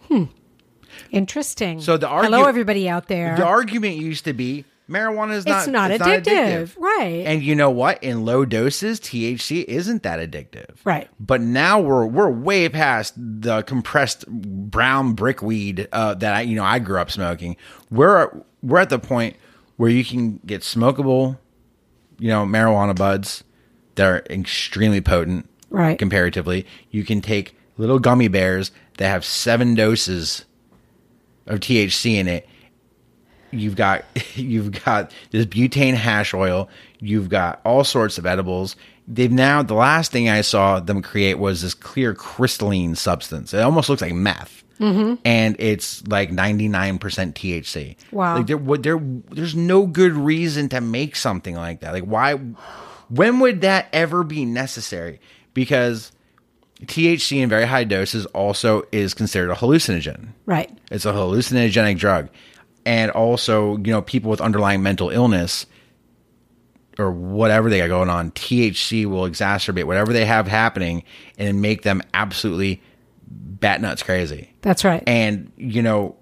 Hmm. 0.09 0.25
Interesting. 1.13 1.81
So 1.81 1.97
the 1.97 2.09
Hello, 2.09 2.45
everybody 2.45 2.89
out 2.89 3.07
there. 3.07 3.37
The 3.37 3.45
argument 3.45 3.97
used 3.97 4.25
to 4.25 4.33
be 4.33 4.65
marijuana 4.89 5.35
is 5.35 5.47
not 5.47 5.61
It's 5.61 5.69
not 5.69 5.91
addictive. 5.91 6.77
Right. 6.79 7.25
And 7.27 7.43
you 7.43 7.55
know 7.55 7.71
what? 7.71 8.03
In 8.03 8.25
low 8.25 8.45
doses, 8.45 9.01
THC 9.01 9.65
isn't 9.65 10.03
that 10.03 10.19
addictive. 10.19 10.77
Right. 10.85 11.09
But 11.21 11.41
now 11.41 11.81
we're 11.81 12.07
we're 12.07 12.31
way 12.31 12.69
past 12.69 13.15
the 13.17 13.63
compressed 13.63 14.27
brown 14.29 15.13
brickweed 15.13 15.89
uh, 15.93 16.15
that 16.15 16.35
I 16.35 16.41
you 16.43 16.57
know 16.57 16.65
I 16.65 16.79
grew 16.79 16.99
up 16.99 17.11
smoking. 17.11 17.57
We're 17.91 18.31
we're 18.63 18.81
at 18.81 18.91
the 18.91 18.99
point 18.99 19.37
where 19.77 19.91
you 19.91 20.05
can 20.05 20.41
get 20.45 20.63
smokable, 20.63 21.39
you 22.19 22.29
know, 22.29 22.45
marijuana 22.45 22.97
buds 22.97 23.45
that 23.95 24.07
are 24.07 24.25
extremely 24.31 25.01
potent. 25.01 25.49
Right. 25.71 25.99
Comparatively, 25.99 26.67
you 26.91 27.05
can 27.05 27.21
take 27.21 27.55
little 27.77 27.99
gummy 27.99 28.29
bears 28.29 28.73
that 28.97 29.09
have 29.09 29.25
seven 29.25 29.75
doses 29.75 30.45
of 31.47 31.61
THC 31.61 32.15
in 32.15 32.29
it. 32.29 32.49
You've 33.51 33.77
got 33.77 34.05
you've 34.35 34.85
got 34.85 35.13
this 35.31 35.47
butane 35.47 35.95
hash 35.95 36.35
oil. 36.35 36.69
You've 37.01 37.29
got 37.29 37.61
all 37.65 37.85
sorts 37.85 38.19
of 38.19 38.27
edibles. 38.27 38.77
They've 39.07 39.33
now 39.33 39.63
the 39.63 39.75
last 39.75 40.13
thing 40.13 40.29
I 40.29 40.43
saw 40.43 40.81
them 40.81 41.03
create 41.03 41.39
was 41.39 41.63
this 41.63 41.75
clear 41.75 42.15
crystalline 42.15 42.95
substance. 42.95 43.55
It 43.55 43.61
almost 43.61 43.89
looks 43.89 44.03
like 44.03 44.13
meth, 44.13 44.63
mm-hmm. 44.79 45.15
and 45.25 45.57
it's 45.59 46.07
like 46.07 46.31
ninety 46.31 46.69
nine 46.69 46.99
percent 46.99 47.35
THC. 47.35 47.97
Wow. 48.13 48.37
Like 48.37 48.47
there, 48.47 48.59
would 48.59 48.83
there, 48.83 49.01
there's 49.31 49.55
no 49.55 49.87
good 49.87 50.13
reason 50.13 50.69
to 50.71 50.81
make 50.81 51.17
something 51.17 51.55
like 51.55 51.81
that. 51.81 51.93
Like 51.93 52.05
why? 52.05 52.35
When 53.09 53.41
would 53.41 53.63
that 53.63 53.89
ever 53.95 54.23
be 54.25 54.45
necessary? 54.45 55.21
Because 55.55 56.13
THC 56.85 57.39
in 57.39 57.49
very 57.49 57.67
high 57.67 57.85
doses 57.85 58.27
also 58.27 58.83
is 58.93 59.15
considered 59.15 59.51
a 59.51 59.55
hallucinogen. 59.55 60.29
Right. 60.47 60.71
It's 60.91 61.07
a 61.07 61.13
hallucinogenic 61.13 61.99
drug. 61.99 62.29
And 62.85 63.11
also, 63.11 63.77
you 63.79 63.93
know, 63.93 64.03
people 64.03 64.31
with 64.31 64.41
underlying 64.41 64.83
mental 64.83 65.11
illness 65.11 65.67
or 66.99 67.13
whatever 67.13 67.71
they 67.71 67.79
got 67.79 67.89
going 67.89 68.09
on, 68.09 68.31
THC 68.33 69.07
will 69.07 69.29
exacerbate 69.29 69.85
whatever 69.85 70.13
they 70.13 70.25
have 70.25 70.49
happening 70.49 71.05
and 71.39 71.61
make 71.63 71.83
them 71.83 72.03
absolutely 72.15 72.83
bat 73.31 73.81
nuts 73.81 74.03
crazy. 74.03 74.53
That's 74.63 74.85
right. 74.85 75.03
And 75.07 75.53
you 75.57 75.83
know, 75.83 76.17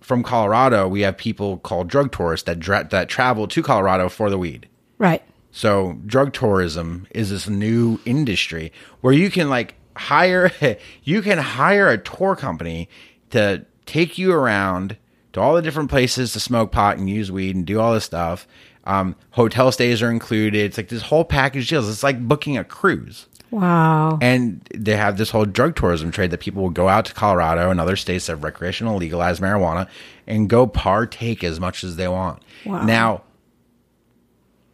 from 0.00 0.22
Colorado, 0.22 0.86
we 0.86 1.00
have 1.00 1.16
people 1.16 1.58
called 1.58 1.88
drug 1.88 2.12
tourists 2.12 2.44
that 2.44 2.60
dra- 2.60 2.86
that 2.90 3.08
travel 3.08 3.48
to 3.48 3.62
Colorado 3.62 4.08
for 4.08 4.30
the 4.30 4.38
weed. 4.38 4.68
right. 4.98 5.22
So 5.56 6.00
drug 6.04 6.32
tourism 6.32 7.06
is 7.12 7.30
this 7.30 7.48
new 7.48 8.00
industry 8.04 8.72
where 9.02 9.14
you 9.14 9.30
can 9.30 9.48
like 9.48 9.76
hire 9.96 10.50
you 11.04 11.22
can 11.22 11.38
hire 11.38 11.88
a 11.88 11.96
tour 11.96 12.34
company 12.34 12.88
to 13.30 13.64
take 13.86 14.18
you 14.18 14.32
around 14.32 14.96
to 15.34 15.40
all 15.40 15.54
the 15.54 15.62
different 15.62 15.90
places 15.90 16.32
to 16.32 16.40
smoke 16.40 16.72
pot 16.72 16.96
and 16.96 17.10
use 17.10 17.30
weed 17.30 17.54
and 17.54 17.66
do 17.66 17.80
all 17.80 17.92
this 17.92 18.04
stuff. 18.04 18.46
Um, 18.84 19.16
hotel 19.30 19.70
stays 19.72 20.00
are 20.00 20.10
included. 20.10 20.64
It's 20.64 20.76
like 20.76 20.88
this 20.88 21.02
whole 21.02 21.24
package 21.24 21.68
deals. 21.68 21.88
It's 21.88 22.02
like 22.02 22.26
booking 22.26 22.56
a 22.56 22.64
cruise. 22.64 23.26
Wow. 23.50 24.18
And 24.20 24.68
they 24.74 24.96
have 24.96 25.16
this 25.16 25.30
whole 25.30 25.44
drug 25.44 25.76
tourism 25.76 26.10
trade 26.10 26.30
that 26.30 26.40
people 26.40 26.62
will 26.62 26.70
go 26.70 26.88
out 26.88 27.04
to 27.06 27.14
Colorado 27.14 27.70
and 27.70 27.80
other 27.80 27.96
states 27.96 28.26
that 28.26 28.32
have 28.32 28.44
recreational 28.44 28.96
legalized 28.96 29.42
marijuana 29.42 29.88
and 30.26 30.48
go 30.48 30.66
partake 30.66 31.42
as 31.44 31.60
much 31.60 31.84
as 31.84 31.96
they 31.96 32.08
want. 32.08 32.42
Wow. 32.64 32.84
Now, 32.84 33.22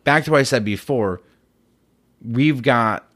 back 0.04 0.24
to 0.24 0.30
what 0.30 0.40
I 0.40 0.44
said 0.44 0.64
before, 0.64 1.20
we've 2.22 2.62
got 2.62 3.06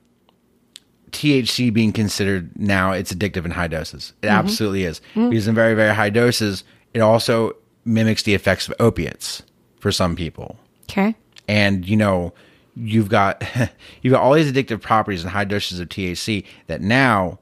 THC 1.13 1.73
being 1.73 1.93
considered 1.93 2.59
now 2.59 2.93
it's 2.93 3.13
addictive 3.13 3.45
in 3.45 3.53
high 3.53 3.69
doses. 3.69 4.15
It 4.23 4.29
absolutely 4.29 4.85
is. 4.85 5.01
Because 5.15 5.47
in 5.47 5.55
very, 5.55 5.75
very 5.75 5.95
high 5.95 6.11
doses, 6.11 6.65
it 6.95 7.01
also 7.01 7.53
mimics 7.85 8.23
the 8.23 8.35
effects 8.35 8.67
of 8.69 8.75
opiates 8.81 9.43
for 9.79 9.93
some 9.93 10.17
people 10.17 10.57
Okay. 10.91 11.15
and 11.49 11.87
you 11.87 11.97
know 11.97 12.33
you've 12.77 13.09
got 13.09 13.43
you've 14.03 14.13
got 14.13 14.23
all 14.23 14.33
these 14.33 14.51
addictive 14.51 14.81
properties 14.81 15.23
and 15.23 15.31
high 15.31 15.45
doses 15.45 15.81
of 15.81 15.89
THC 15.89 16.45
that 16.67 16.81
now 16.81 17.39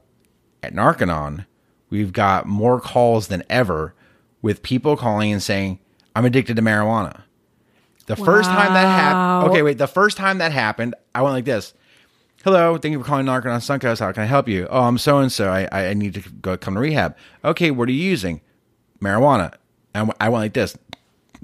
at 0.61 0.73
Narconon 0.73 1.45
we've 1.89 2.11
got 2.13 2.45
more 2.45 2.79
calls 2.81 3.27
than 3.27 3.43
ever 3.49 3.93
with 4.41 4.61
people 4.63 4.97
calling 4.97 5.31
and 5.31 5.41
saying 5.41 5.79
I'm 6.15 6.25
addicted 6.25 6.55
to 6.57 6.61
marijuana. 6.61 7.21
The 8.05 8.15
first 8.17 8.49
time 8.49 8.73
that 8.73 8.85
happened, 8.85 9.49
okay, 9.51 9.61
wait, 9.61 9.77
the 9.77 9.87
first 9.87 10.17
time 10.17 10.39
that 10.39 10.51
happened, 10.51 10.93
I 11.15 11.21
went 11.21 11.33
like 11.35 11.45
this. 11.45 11.73
Hello, 12.43 12.77
thank 12.77 12.91
you 12.91 12.99
for 12.99 13.05
calling 13.05 13.25
Narconon 13.25 13.59
Suncoast. 13.61 13.99
How 14.01 14.11
can 14.11 14.23
I 14.23 14.25
help 14.25 14.49
you? 14.49 14.67
Oh, 14.69 14.81
I'm 14.81 14.97
so 14.97 15.19
and 15.19 15.31
so. 15.31 15.49
I 15.49 15.69
I 15.89 15.93
need 15.93 16.13
to 16.15 16.19
go 16.41 16.57
come 16.57 16.73
to 16.73 16.81
rehab. 16.81 17.15
Okay, 17.45 17.71
what 17.71 17.87
are 17.87 17.93
you 17.93 18.03
using? 18.03 18.41
Marijuana. 19.03 19.53
And 19.93 20.11
I 20.19 20.29
went 20.29 20.41
like 20.41 20.53
this. 20.53 20.77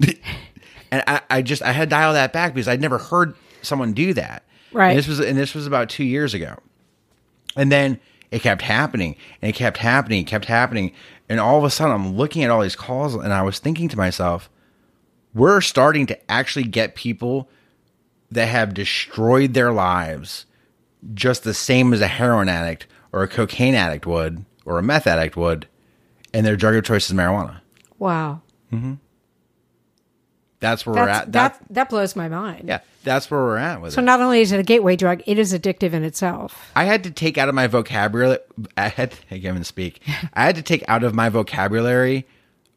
and 0.90 1.04
I, 1.06 1.20
I 1.30 1.42
just 1.42 1.62
I 1.62 1.72
had 1.72 1.88
to 1.88 1.90
dial 1.90 2.12
that 2.14 2.32
back 2.32 2.54
because 2.54 2.68
I'd 2.68 2.80
never 2.80 2.98
heard 2.98 3.34
someone 3.62 3.92
do 3.92 4.14
that. 4.14 4.44
Right. 4.72 4.90
And 4.90 4.98
this 4.98 5.06
was 5.06 5.20
and 5.20 5.38
this 5.38 5.54
was 5.54 5.66
about 5.66 5.88
two 5.88 6.04
years 6.04 6.34
ago. 6.34 6.58
And 7.56 7.70
then 7.70 8.00
it 8.30 8.42
kept 8.42 8.62
happening 8.62 9.16
and 9.42 9.50
it 9.50 9.54
kept 9.54 9.78
happening, 9.78 10.24
kept 10.24 10.46
happening. 10.46 10.92
And 11.28 11.40
all 11.40 11.58
of 11.58 11.64
a 11.64 11.70
sudden 11.70 11.94
I'm 11.94 12.16
looking 12.16 12.42
at 12.42 12.50
all 12.50 12.62
these 12.62 12.76
calls 12.76 13.14
and 13.14 13.32
I 13.32 13.42
was 13.42 13.58
thinking 13.58 13.88
to 13.88 13.96
myself, 13.96 14.48
we're 15.34 15.60
starting 15.60 16.06
to 16.06 16.30
actually 16.30 16.64
get 16.64 16.94
people 16.94 17.48
that 18.30 18.46
have 18.46 18.74
destroyed 18.74 19.54
their 19.54 19.72
lives 19.72 20.46
just 21.14 21.44
the 21.44 21.54
same 21.54 21.92
as 21.92 22.00
a 22.00 22.06
heroin 22.06 22.48
addict 22.48 22.86
or 23.12 23.22
a 23.22 23.28
cocaine 23.28 23.74
addict 23.74 24.06
would 24.06 24.44
or 24.64 24.78
a 24.78 24.82
meth 24.82 25.06
addict 25.06 25.36
would, 25.36 25.66
and 26.34 26.44
their 26.46 26.56
drug 26.56 26.74
of 26.74 26.84
choice 26.84 27.08
is 27.10 27.16
marijuana. 27.16 27.60
Wow. 27.98 28.42
Mm-hmm. 28.72 28.94
That's 30.60 30.84
where 30.84 30.94
we're 30.94 31.08
at. 31.08 31.32
that, 31.32 31.58
That, 31.58 31.60
that 31.74 31.88
blows 31.88 32.14
my 32.14 32.28
mind. 32.28 32.68
yeah, 32.68 32.80
that's 33.02 33.30
where 33.30 33.40
we're 33.40 33.56
at 33.56 33.80
with 33.80 33.94
So 33.94 34.02
it. 34.02 34.04
not 34.04 34.20
only 34.20 34.42
is 34.42 34.52
it 34.52 34.60
a 34.60 34.62
gateway 34.62 34.94
drug, 34.94 35.22
it 35.26 35.38
is 35.38 35.54
addictive 35.54 35.94
in 35.94 36.04
itself. 36.04 36.70
I 36.76 36.84
had 36.84 37.02
to 37.04 37.10
take 37.10 37.38
out 37.38 37.48
of 37.48 37.54
my 37.54 37.66
vocabulary. 37.66 38.38
I 38.76 38.88
had 38.88 39.14
I 39.30 39.34
can't 39.34 39.44
even 39.46 39.64
speak. 39.64 40.02
I 40.34 40.44
had 40.44 40.56
to 40.56 40.62
take 40.62 40.84
out 40.86 41.02
of 41.02 41.14
my 41.14 41.30
vocabulary. 41.30 42.26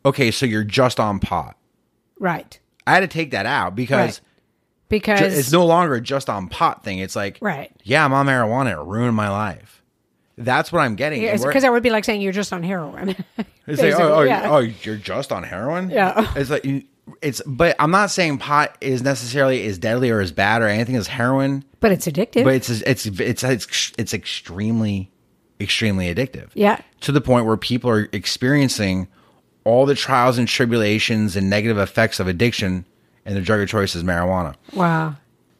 Okay, 0.05 0.31
so 0.31 0.45
you're 0.45 0.63
just 0.63 0.99
on 0.99 1.19
pot. 1.19 1.57
Right. 2.19 2.57
I 2.87 2.93
had 2.93 3.01
to 3.01 3.07
take 3.07 3.31
that 3.31 3.45
out 3.45 3.75
because 3.75 4.19
Right. 4.19 4.21
Because 4.89 5.19
ju- 5.19 5.25
it's 5.25 5.51
no 5.51 5.65
longer 5.65 5.99
just 5.99 6.29
on 6.29 6.47
pot 6.49 6.83
thing. 6.83 6.99
It's 6.99 7.15
like, 7.15 7.37
Right. 7.41 7.71
Yeah, 7.83 8.05
I'm 8.05 8.13
on 8.13 8.27
marijuana. 8.27 8.73
It 8.79 8.85
ruined 8.87 9.15
my 9.15 9.29
life. 9.29 9.82
That's 10.37 10.71
what 10.71 10.79
I'm 10.79 10.95
getting. 10.95 11.21
We're- 11.21 11.37
because 11.37 11.61
that 11.63 11.71
would 11.71 11.83
be 11.83 11.89
like 11.91 12.03
saying 12.05 12.21
you're 12.21 12.31
just 12.33 12.51
on 12.53 12.63
heroin. 12.63 13.15
It's 13.65 13.81
like, 13.81 13.93
oh, 13.93 14.15
oh, 14.15 14.21
yeah. 14.23 14.49
oh, 14.51 14.57
you're 14.59 14.97
just 14.97 15.31
on 15.31 15.43
heroin. 15.43 15.89
Yeah. 15.89 16.33
it's 16.35 16.49
like 16.49 16.65
you- 16.65 16.83
it's. 17.21 17.41
But 17.45 17.77
I'm 17.79 17.91
not 17.91 18.11
saying 18.11 18.39
pot 18.39 18.77
is 18.81 19.01
necessarily 19.01 19.65
as 19.67 19.77
deadly 19.77 20.09
or 20.09 20.19
as 20.19 20.33
bad 20.33 20.61
or 20.61 20.67
anything 20.67 20.97
as 20.97 21.07
heroin. 21.07 21.63
But 21.79 21.91
it's 21.93 22.05
addictive. 22.05 22.43
But 22.43 22.55
it's 22.55 22.69
it's 22.69 23.05
it's 23.05 23.43
it's 23.43 23.93
it's 23.97 24.13
extremely 24.13 25.11
extremely 25.61 26.13
addictive. 26.13 26.49
Yeah. 26.55 26.81
to 27.01 27.11
the 27.13 27.21
point 27.21 27.45
where 27.45 27.55
people 27.55 27.89
are 27.89 28.09
experiencing 28.11 29.07
all 29.63 29.85
the 29.85 29.95
trials 29.95 30.37
and 30.37 30.45
tribulations 30.47 31.37
and 31.37 31.49
negative 31.49 31.77
effects 31.77 32.19
of 32.19 32.27
addiction, 32.27 32.85
and 33.25 33.35
their 33.35 33.43
drug 33.43 33.61
of 33.61 33.69
choice 33.69 33.95
is 33.95 34.03
marijuana. 34.03 34.55
wow. 34.73 35.15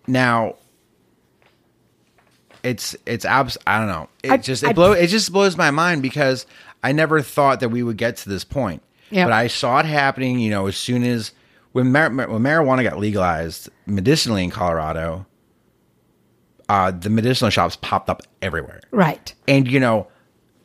Now, 0.08 0.56
it's 2.64 2.96
it's 3.06 3.26
abs. 3.26 3.58
I 3.68 3.78
don't 3.80 3.88
know. 3.88 4.10
It 4.24 4.32
I- 4.32 4.38
just 4.38 4.64
I- 4.64 4.70
it 4.72 4.76
blow 4.76 4.94
it 4.94 5.08
just 5.08 5.32
blows 5.32 5.58
my 5.58 5.72
mind 5.72 6.02
because 6.02 6.46
I 6.84 6.92
never 6.92 7.22
thought 7.22 7.60
that 7.60 7.70
we 7.70 7.84
would 7.84 7.98
get 7.98 8.18
to 8.18 8.30
this 8.30 8.44
point. 8.44 8.82
Yeah. 9.10 9.26
But 9.26 9.34
I 9.34 9.48
saw 9.48 9.80
it 9.80 9.86
happening. 9.86 10.40
You 10.40 10.50
know, 10.50 10.68
as 10.68 10.76
soon 10.78 11.04
as 11.04 11.32
when 11.74 11.92
mar- 11.92 12.10
when 12.10 12.42
marijuana 12.42 12.84
got 12.84 12.98
legalized 13.00 13.70
medicinally 13.86 14.44
in 14.44 14.50
Colorado, 14.50 15.26
uh, 16.70 16.92
the 16.92 17.10
medicinal 17.10 17.50
shops 17.50 17.78
popped 17.82 18.10
up 18.10 18.22
everywhere 18.42 18.80
Right. 18.92 19.34
and 19.48 19.68
you 19.68 19.80
know 19.80 20.08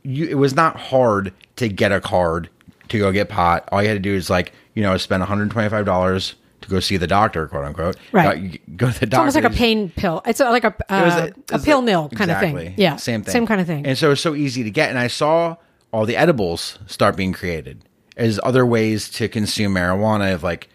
you 0.05 0.27
it 0.29 0.35
was 0.39 0.55
not 0.55 0.77
hard 0.79 1.33
to 1.57 1.69
get 1.69 1.91
a 1.93 2.01
card 2.01 2.49
to 2.89 2.99
go 2.99 3.11
get 3.13 3.29
pot 3.29 3.69
all 3.73 3.83
you 3.83 3.89
had 3.89 3.95
to 3.95 4.01
do 4.01 4.15
is 4.15 4.31
like 4.31 4.53
you 4.75 4.83
know 4.83 4.97
spend 4.97 5.23
$125 5.25 6.35
to 6.69 6.75
go 6.75 6.81
see 6.81 6.97
the 6.97 7.07
doctor 7.07 7.47
quote 7.49 7.65
unquote 7.65 7.97
Right. 8.13 8.53
go, 8.53 8.87
go 8.89 8.93
to 8.93 9.01
the 9.01 9.07
doctor. 9.07 9.27
It's 9.29 9.35
almost 9.37 9.37
like 9.37 9.45
a 9.45 9.51
pain 9.57 9.91
pill. 9.91 10.23
It's 10.27 10.41
like 10.41 10.65
a 10.65 10.75
uh, 10.93 11.27
It 11.29 11.35
a, 11.51 11.53
was 11.55 11.65
pill 11.65 11.83
mill 11.83 12.09
kind 12.11 12.31
of 12.31 12.39
thing. 12.41 12.75
Yeah. 12.77 12.97
same 12.97 13.23
thing 13.23 13.33
Same 13.33 13.47
kind 13.47 13.61
of 13.61 13.67
thing. 13.67 13.87
and 13.87 13.97
so 13.99 14.13
it's 14.13 14.21
so 14.21 14.35
easy 14.35 14.63
to 14.65 14.71
get 14.71 14.91
and 14.91 14.99
i 14.99 15.07
saw 15.09 15.57
all 15.93 16.05
the 16.07 16.17
edibles 16.17 16.79
start 16.87 17.17
being 17.17 17.33
created 17.33 17.85
as 18.17 18.39
other 18.43 18.65
ways 18.67 19.09
to 19.11 19.29
consume 19.29 19.75
marijuana 19.75 20.35
of 20.35 20.43
like 20.43 20.69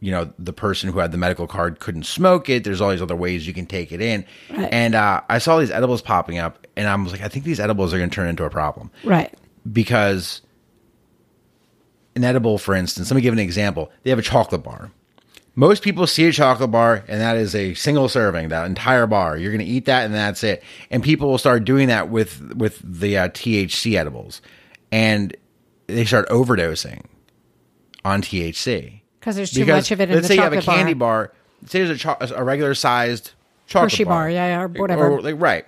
you 0.00 0.10
know 0.10 0.32
the 0.38 0.52
person 0.52 0.90
who 0.92 0.98
had 0.98 1.12
the 1.12 1.18
medical 1.18 1.46
card 1.46 1.78
couldn't 1.80 2.04
smoke 2.04 2.48
it 2.48 2.64
there's 2.64 2.80
all 2.80 2.90
these 2.90 3.00
other 3.02 3.16
ways 3.16 3.46
you 3.46 3.54
can 3.54 3.66
take 3.66 3.92
it 3.92 4.00
in 4.00 4.24
Right. 4.50 4.68
and 4.72 4.94
uh, 4.94 5.20
i 5.30 5.38
saw 5.38 5.58
these 5.58 5.70
edibles 5.70 6.02
popping 6.02 6.38
up 6.38 6.66
and 6.76 6.86
i 6.88 6.94
was 6.96 7.12
like 7.12 7.22
i 7.22 7.28
think 7.28 7.44
these 7.44 7.60
edibles 7.60 7.94
are 7.94 7.98
going 7.98 8.10
to 8.10 8.14
turn 8.14 8.28
into 8.28 8.44
a 8.44 8.50
problem 8.50 8.90
right. 9.04 9.32
because 9.70 10.42
an 12.14 12.24
edible, 12.24 12.58
for 12.58 12.74
instance, 12.74 13.10
let 13.10 13.14
me 13.16 13.22
give 13.22 13.32
an 13.32 13.38
example. 13.38 13.90
They 14.02 14.10
have 14.10 14.18
a 14.18 14.22
chocolate 14.22 14.62
bar. 14.62 14.90
Most 15.54 15.82
people 15.82 16.06
see 16.06 16.26
a 16.26 16.32
chocolate 16.32 16.70
bar, 16.70 17.04
and 17.08 17.20
that 17.20 17.36
is 17.36 17.54
a 17.54 17.74
single 17.74 18.08
serving, 18.08 18.48
that 18.48 18.64
entire 18.64 19.06
bar. 19.06 19.36
You're 19.36 19.52
going 19.52 19.64
to 19.64 19.70
eat 19.70 19.84
that, 19.84 20.06
and 20.06 20.14
that's 20.14 20.42
it. 20.42 20.62
And 20.90 21.02
people 21.02 21.28
will 21.28 21.38
start 21.38 21.64
doing 21.64 21.88
that 21.88 22.08
with 22.08 22.54
with 22.54 22.80
the 22.82 23.18
uh, 23.18 23.28
THC 23.28 23.94
edibles, 23.98 24.40
and 24.90 25.36
they 25.88 26.06
start 26.06 26.28
overdosing 26.30 27.04
on 28.04 28.22
THC 28.22 29.02
Because 29.20 29.36
there's 29.36 29.52
too 29.52 29.66
much 29.66 29.90
of 29.90 30.00
it 30.00 30.08
in 30.08 30.14
let's 30.16 30.28
the 30.28 30.34
say 30.34 30.36
you 30.36 30.42
have 30.42 30.52
a 30.54 30.62
candy 30.62 30.94
bar. 30.94 31.26
bar. 31.26 31.34
Say 31.66 31.84
there's 31.84 31.90
a, 31.90 31.98
cho- 31.98 32.16
a 32.20 32.42
regular 32.42 32.74
sized 32.74 33.32
chocolate 33.66 33.92
Hershey 33.92 34.04
bar, 34.04 34.30
yeah, 34.30 34.46
yeah, 34.46 34.62
or 34.62 34.68
whatever. 34.68 35.20
like, 35.20 35.40
right. 35.40 35.66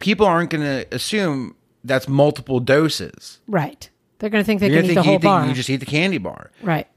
People 0.00 0.26
aren't 0.26 0.50
going 0.50 0.62
to 0.64 0.94
assume 0.94 1.54
that's 1.84 2.08
multiple 2.08 2.60
doses. 2.60 3.38
Right. 3.46 3.88
They're 4.18 4.30
going 4.30 4.42
to 4.42 4.46
think 4.46 4.60
they 4.60 4.70
You're 4.70 4.82
can 4.82 4.90
eat 4.90 4.94
the 4.94 5.02
whole 5.02 5.14
think 5.14 5.22
bar. 5.22 5.46
you 5.46 5.54
just 5.54 5.70
eat 5.70 5.76
the 5.76 5.86
candy 5.86 6.18
bar, 6.18 6.50
right. 6.62 6.88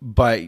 but 0.00 0.42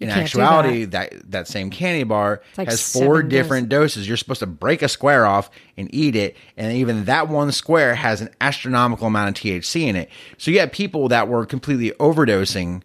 in 0.00 0.10
actuality, 0.10 0.86
that. 0.86 1.30
that 1.30 1.46
same 1.46 1.70
candy 1.70 2.04
bar 2.04 2.42
like 2.56 2.68
has 2.68 2.92
four 2.92 3.22
different 3.22 3.68
doses. 3.68 4.08
You're 4.08 4.16
supposed 4.16 4.40
to 4.40 4.46
break 4.46 4.82
a 4.82 4.88
square 4.88 5.26
off 5.26 5.50
and 5.76 5.92
eat 5.94 6.16
it, 6.16 6.36
and 6.56 6.72
even 6.72 7.04
that 7.04 7.28
one 7.28 7.52
square 7.52 7.94
has 7.94 8.20
an 8.20 8.30
astronomical 8.40 9.06
amount 9.06 9.28
of 9.28 9.42
THC 9.42 9.82
in 9.86 9.96
it. 9.96 10.10
So 10.38 10.50
you 10.50 10.60
have 10.60 10.72
people 10.72 11.08
that 11.08 11.28
were 11.28 11.44
completely 11.46 11.90
overdosing 12.00 12.82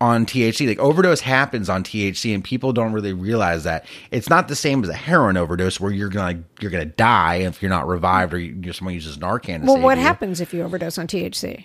on 0.00 0.26
THC. 0.26 0.68
Like 0.68 0.78
overdose 0.78 1.20
happens 1.20 1.68
on 1.68 1.82
THC, 1.82 2.34
and 2.34 2.44
people 2.44 2.72
don't 2.72 2.92
really 2.92 3.12
realize 3.12 3.64
that 3.64 3.86
it's 4.10 4.28
not 4.28 4.48
the 4.48 4.56
same 4.56 4.82
as 4.84 4.90
a 4.90 4.94
heroin 4.94 5.36
overdose 5.36 5.80
where 5.80 5.90
you're 5.90 6.08
gonna 6.08 6.44
you're 6.60 6.70
gonna 6.70 6.84
die 6.84 7.36
if 7.36 7.62
you're 7.62 7.70
not 7.70 7.88
revived 7.88 8.34
or 8.34 8.38
you, 8.38 8.72
someone 8.72 8.94
uses 8.94 9.16
Narcan. 9.18 9.60
To 9.60 9.66
Well, 9.66 9.80
what 9.80 9.96
you 9.96 10.04
happens 10.04 10.40
if 10.40 10.52
you 10.52 10.62
overdose 10.62 10.98
on 10.98 11.06
THC? 11.06 11.64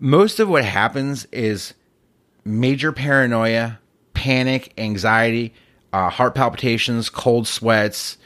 most 0.00 0.38
of 0.38 0.48
what 0.48 0.64
happens 0.64 1.26
is 1.32 1.74
major 2.44 2.92
paranoia, 2.92 3.80
panic, 4.18 4.72
anxiety, 4.76 5.54
uh, 5.92 6.08
heart 6.10 6.34
palpitations, 6.34 7.08
cold 7.08 7.46
sweats, 7.46 8.18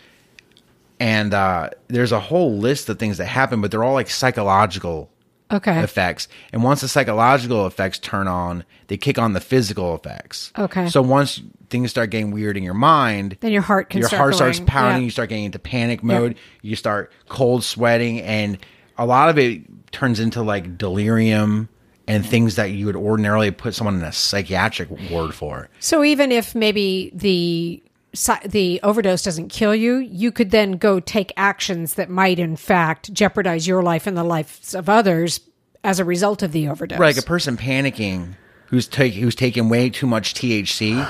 and 0.98 1.34
uh, 1.34 1.68
there's 1.88 2.12
a 2.12 2.18
whole 2.20 2.56
list 2.56 2.88
of 2.88 2.98
things 2.98 3.18
that 3.18 3.26
happen, 3.26 3.60
but 3.60 3.70
they're 3.70 3.84
all 3.84 3.92
like 3.92 4.08
psychological 4.08 5.10
Okay. 5.52 5.80
effects. 5.82 6.28
And 6.50 6.62
once 6.64 6.80
the 6.80 6.88
psychological 6.88 7.66
effects 7.66 7.98
turn 7.98 8.26
on, 8.26 8.64
they 8.86 8.96
kick 8.96 9.18
on 9.18 9.34
the 9.34 9.40
physical 9.40 9.94
effects. 9.94 10.50
Okay. 10.58 10.88
So 10.88 11.02
once 11.02 11.42
things 11.68 11.90
start 11.90 12.08
getting 12.08 12.30
weird 12.30 12.56
in 12.56 12.62
your 12.62 12.72
mind, 12.72 13.36
Then 13.40 13.52
your 13.52 13.60
heart 13.60 13.90
can 13.90 14.00
your 14.00 14.08
heart 14.08 14.34
starts 14.34 14.60
pounding. 14.60 15.02
Yeah. 15.02 15.04
You 15.04 15.10
start 15.10 15.28
getting 15.28 15.44
into 15.44 15.58
panic 15.58 16.02
mode. 16.02 16.36
You 16.62 16.74
start 16.74 17.12
cold 17.28 17.64
sweating, 17.64 18.22
and 18.22 18.56
a 18.96 19.04
lot 19.04 19.28
of 19.28 19.38
it 19.38 19.60
turns 19.92 20.20
into 20.20 20.40
like 20.42 20.78
delirium 20.78 21.68
and 22.08 22.26
things 22.26 22.56
that 22.56 22.72
you 22.72 22.86
would 22.86 22.96
ordinarily 22.96 23.50
put 23.50 23.74
someone 23.74 23.96
in 23.96 24.02
a 24.02 24.12
psychiatric 24.12 24.88
ward 25.10 25.34
for. 25.34 25.68
So 25.80 26.02
even 26.04 26.32
if 26.32 26.54
maybe 26.54 27.10
the 27.14 27.82
the 28.44 28.78
overdose 28.82 29.22
doesn't 29.22 29.48
kill 29.48 29.74
you, 29.74 29.96
you 29.96 30.30
could 30.30 30.50
then 30.50 30.72
go 30.72 31.00
take 31.00 31.32
actions 31.36 31.94
that 31.94 32.10
might 32.10 32.38
in 32.38 32.56
fact 32.56 33.12
jeopardize 33.12 33.66
your 33.66 33.82
life 33.82 34.06
and 34.06 34.16
the 34.16 34.24
lives 34.24 34.74
of 34.74 34.88
others 34.90 35.40
as 35.82 35.98
a 35.98 36.04
result 36.04 36.42
of 36.42 36.52
the 36.52 36.68
overdose. 36.68 36.98
Like 36.98 37.16
a 37.16 37.22
person 37.22 37.56
panicking 37.56 38.34
who's 38.66 38.86
take 38.86 39.14
who's 39.14 39.34
taking 39.34 39.68
way 39.70 39.88
too 39.88 40.06
much 40.06 40.34
THC 40.34 41.08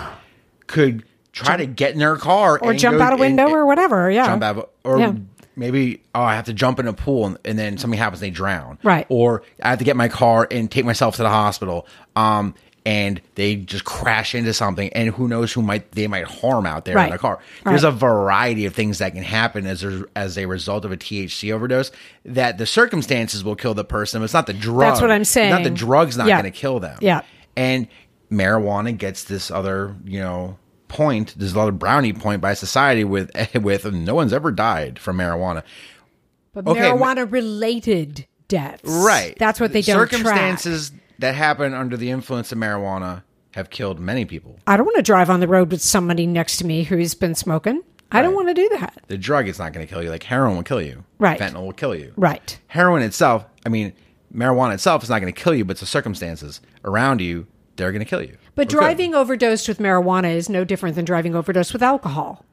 could 0.68 1.02
try 1.32 1.56
to 1.56 1.66
get 1.66 1.92
in 1.92 1.98
their 1.98 2.16
car 2.16 2.58
or 2.60 2.70
and 2.70 2.78
jump 2.78 2.98
go- 2.98 3.04
out 3.04 3.12
a 3.14 3.16
window 3.16 3.46
and- 3.46 3.54
or 3.54 3.66
whatever. 3.66 4.10
Yeah. 4.10 4.26
jump 4.26 4.42
out 4.44 4.70
or 4.84 4.98
Yeah. 4.98 5.14
Maybe 5.56 6.02
oh 6.14 6.22
I 6.22 6.34
have 6.34 6.46
to 6.46 6.52
jump 6.52 6.78
in 6.78 6.86
a 6.88 6.92
pool 6.92 7.26
and, 7.26 7.38
and 7.44 7.58
then 7.58 7.78
something 7.78 7.98
happens 7.98 8.20
they 8.20 8.30
drown 8.30 8.78
Right. 8.82 9.06
or 9.08 9.42
I 9.62 9.70
have 9.70 9.78
to 9.78 9.84
get 9.84 9.96
my 9.96 10.08
car 10.08 10.46
and 10.50 10.70
take 10.70 10.84
myself 10.84 11.16
to 11.16 11.22
the 11.22 11.28
hospital 11.28 11.86
um 12.16 12.54
and 12.84 13.20
they 13.36 13.54
just 13.54 13.84
crash 13.84 14.34
into 14.34 14.52
something 14.52 14.92
and 14.92 15.10
who 15.10 15.28
knows 15.28 15.52
who 15.52 15.62
might 15.62 15.92
they 15.92 16.08
might 16.08 16.24
harm 16.24 16.66
out 16.66 16.84
there 16.84 16.96
Right. 16.96 17.04
in 17.04 17.10
their 17.10 17.18
car 17.18 17.38
there's 17.64 17.84
Right. 17.84 17.92
a 17.92 17.96
variety 17.96 18.64
of 18.66 18.74
things 18.74 18.98
that 18.98 19.14
can 19.14 19.22
happen 19.22 19.66
as 19.66 19.84
a, 19.84 20.04
as 20.16 20.36
a 20.36 20.46
result 20.46 20.84
of 20.84 20.90
a 20.90 20.96
THC 20.96 21.52
overdose 21.52 21.92
that 22.24 22.58
the 22.58 22.66
circumstances 22.66 23.44
will 23.44 23.54
kill 23.56 23.74
the 23.74 23.84
person 23.84 24.20
but 24.20 24.24
it's 24.24 24.34
not 24.34 24.46
the 24.46 24.52
drug 24.52 24.80
That's 24.90 25.00
what 25.00 25.10
I'm 25.12 25.24
saying. 25.24 25.50
not 25.50 25.62
the 25.62 25.70
drug's 25.70 26.16
not 26.16 26.26
Yeah. 26.26 26.40
going 26.40 26.52
to 26.52 26.58
kill 26.58 26.80
them 26.80 26.98
Yeah. 27.00 27.22
and 27.56 27.86
marijuana 28.32 28.96
gets 28.96 29.24
this 29.24 29.50
other 29.50 29.94
you 30.04 30.18
know 30.18 30.56
point 30.92 31.34
there's 31.38 31.54
a 31.54 31.58
lot 31.58 31.68
of 31.68 31.78
brownie 31.78 32.12
point 32.12 32.40
by 32.42 32.52
society 32.54 33.02
with 33.04 33.30
with 33.54 33.90
no 33.92 34.14
one's 34.14 34.32
ever 34.32 34.50
died 34.52 34.98
from 34.98 35.16
marijuana 35.16 35.62
but 36.52 36.66
okay, 36.66 36.80
marijuana 36.80 37.30
related 37.32 38.26
deaths. 38.48 38.82
right 38.84 39.34
That's 39.38 39.58
what 39.58 39.72
they 39.72 39.80
don't 39.80 39.96
track. 39.96 40.10
circumstances 40.10 40.92
that 41.18 41.34
happen 41.34 41.72
under 41.72 41.96
the 41.96 42.10
influence 42.10 42.52
of 42.52 42.58
marijuana 42.58 43.22
have 43.52 43.70
killed 43.70 43.98
many 44.00 44.24
people 44.26 44.58
I 44.66 44.76
don't 44.76 44.84
want 44.86 44.96
to 44.96 45.02
drive 45.02 45.30
on 45.30 45.40
the 45.40 45.48
road 45.48 45.70
with 45.70 45.80
somebody 45.80 46.26
next 46.26 46.58
to 46.58 46.66
me 46.66 46.84
who's 46.84 47.14
been 47.14 47.34
smoking. 47.34 47.82
I 48.14 48.20
don't 48.20 48.34
want 48.34 48.48
to 48.48 48.54
do 48.54 48.68
that. 48.78 49.02
the 49.08 49.16
drug 49.16 49.48
is 49.48 49.58
not 49.58 49.72
going 49.72 49.86
to 49.86 49.90
kill 49.90 50.02
you 50.02 50.10
like 50.10 50.22
heroin 50.24 50.56
will 50.56 50.62
kill 50.62 50.82
you 50.82 51.04
Right. 51.18 51.40
fentanyl 51.40 51.64
will 51.64 51.72
kill 51.72 51.94
you 51.94 52.12
Right. 52.16 52.58
heroin 52.66 53.00
itself 53.02 53.46
i 53.64 53.70
mean 53.70 53.94
marijuana 54.34 54.74
itself 54.74 55.02
is 55.02 55.08
not 55.08 55.20
going 55.22 55.32
to 55.32 55.40
kill 55.42 55.54
you 55.54 55.64
but 55.64 55.78
the 55.78 55.86
circumstances 55.86 56.60
around 56.84 57.22
you 57.22 57.46
they're 57.76 57.90
going 57.92 58.04
to 58.04 58.08
kill 58.08 58.22
you 58.22 58.36
But 58.54 58.68
could. 58.68 58.76
driving 58.76 59.14
overdosed 59.14 59.68
with 59.68 59.78
marijuana 59.78 60.34
is 60.34 60.48
no 60.48 60.64
different 60.64 60.94
than 60.96 61.04
driving 61.04 61.34
overdosed 61.34 61.72
with 61.72 61.82
alcohol. 61.82 62.44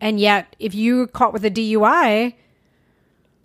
And 0.00 0.18
yet, 0.18 0.54
if 0.58 0.74
you're 0.74 1.06
caught 1.06 1.32
with 1.32 1.44
a 1.44 1.50
DUI, 1.50 2.34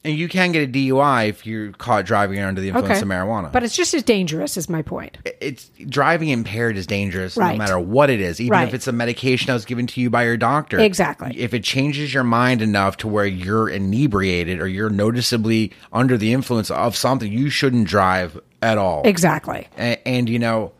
and 0.03 0.17
you 0.17 0.29
can 0.29 0.51
get 0.51 0.63
a 0.63 0.71
dui 0.71 1.27
if 1.27 1.45
you're 1.45 1.71
caught 1.73 2.05
driving 2.05 2.39
under 2.39 2.61
the 2.61 2.69
influence 2.69 2.91
okay, 2.91 3.01
of 3.01 3.07
marijuana 3.07 3.51
but 3.51 3.63
it's 3.63 3.75
just 3.75 3.93
as 3.93 4.03
dangerous. 4.03 4.55
Is 4.55 4.69
my 4.69 4.81
point. 4.81 5.17
it's 5.41 5.69
driving 5.87 6.29
impaired 6.29 6.77
is 6.77 6.87
dangerous 6.87 7.35
no 7.37 7.55
matter 7.55 7.77
what 7.79 8.09
it 8.09 8.21
is 8.21 8.39
even 8.39 8.51
Right. 8.51 8.67
if 8.67 8.73
it's 8.73 8.87
a 8.87 8.91
medication 8.91 9.47
that 9.47 9.53
was 9.53 9.65
given 9.65 9.85
to 9.87 9.99
you 9.99 10.09
by 10.09 10.23
your 10.23 10.37
doctor 10.37 10.79
Exactly. 10.79 11.37
if 11.37 11.53
it 11.53 11.63
changes 11.63 12.13
your 12.13 12.23
mind 12.23 12.61
enough 12.61 12.97
to 12.97 13.07
where 13.07 13.25
you're 13.25 13.67
inebriated 13.69 14.61
or 14.61 14.67
you're 14.67 14.89
noticeably 14.89 15.73
under 15.91 16.15
the 16.17 16.31
influence 16.31 16.71
of 16.71 16.95
something 16.95 17.29
you 17.31 17.49
shouldn't 17.49 17.87
drive 17.87 18.39
at 18.61 18.77
all 18.77 19.01
Exactly. 19.03 19.67
and, 19.75 19.99
and 20.05 20.29
you 20.29 20.39
know 20.39 20.71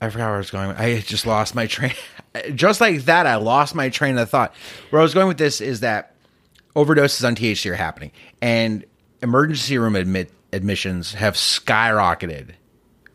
i 0.00 0.08
forgot 0.08 0.26
where 0.26 0.34
i 0.34 0.38
was 0.38 0.50
going. 0.50 0.70
I 0.70 1.00
just 1.00 1.26
lost 1.26 1.54
my 1.54 1.66
train. 1.66 1.92
Just 2.54 2.80
like 2.80 3.02
that 3.06 3.26
i 3.26 3.36
lost 3.36 3.74
my 3.74 3.88
train 3.88 4.16
of 4.18 4.30
thought. 4.30 4.54
Where 4.90 5.00
i 5.00 5.02
was 5.02 5.14
going 5.14 5.28
with 5.28 5.38
this 5.38 5.60
is 5.60 5.80
that 5.80 6.14
overdoses 6.76 7.26
on 7.26 7.34
thc 7.34 7.68
are 7.68 7.74
happening 7.74 8.12
and 8.40 8.84
emergency 9.22 9.78
room 9.78 9.96
admit 9.96 10.30
admissions 10.52 11.14
have 11.14 11.34
skyrocketed 11.34 12.50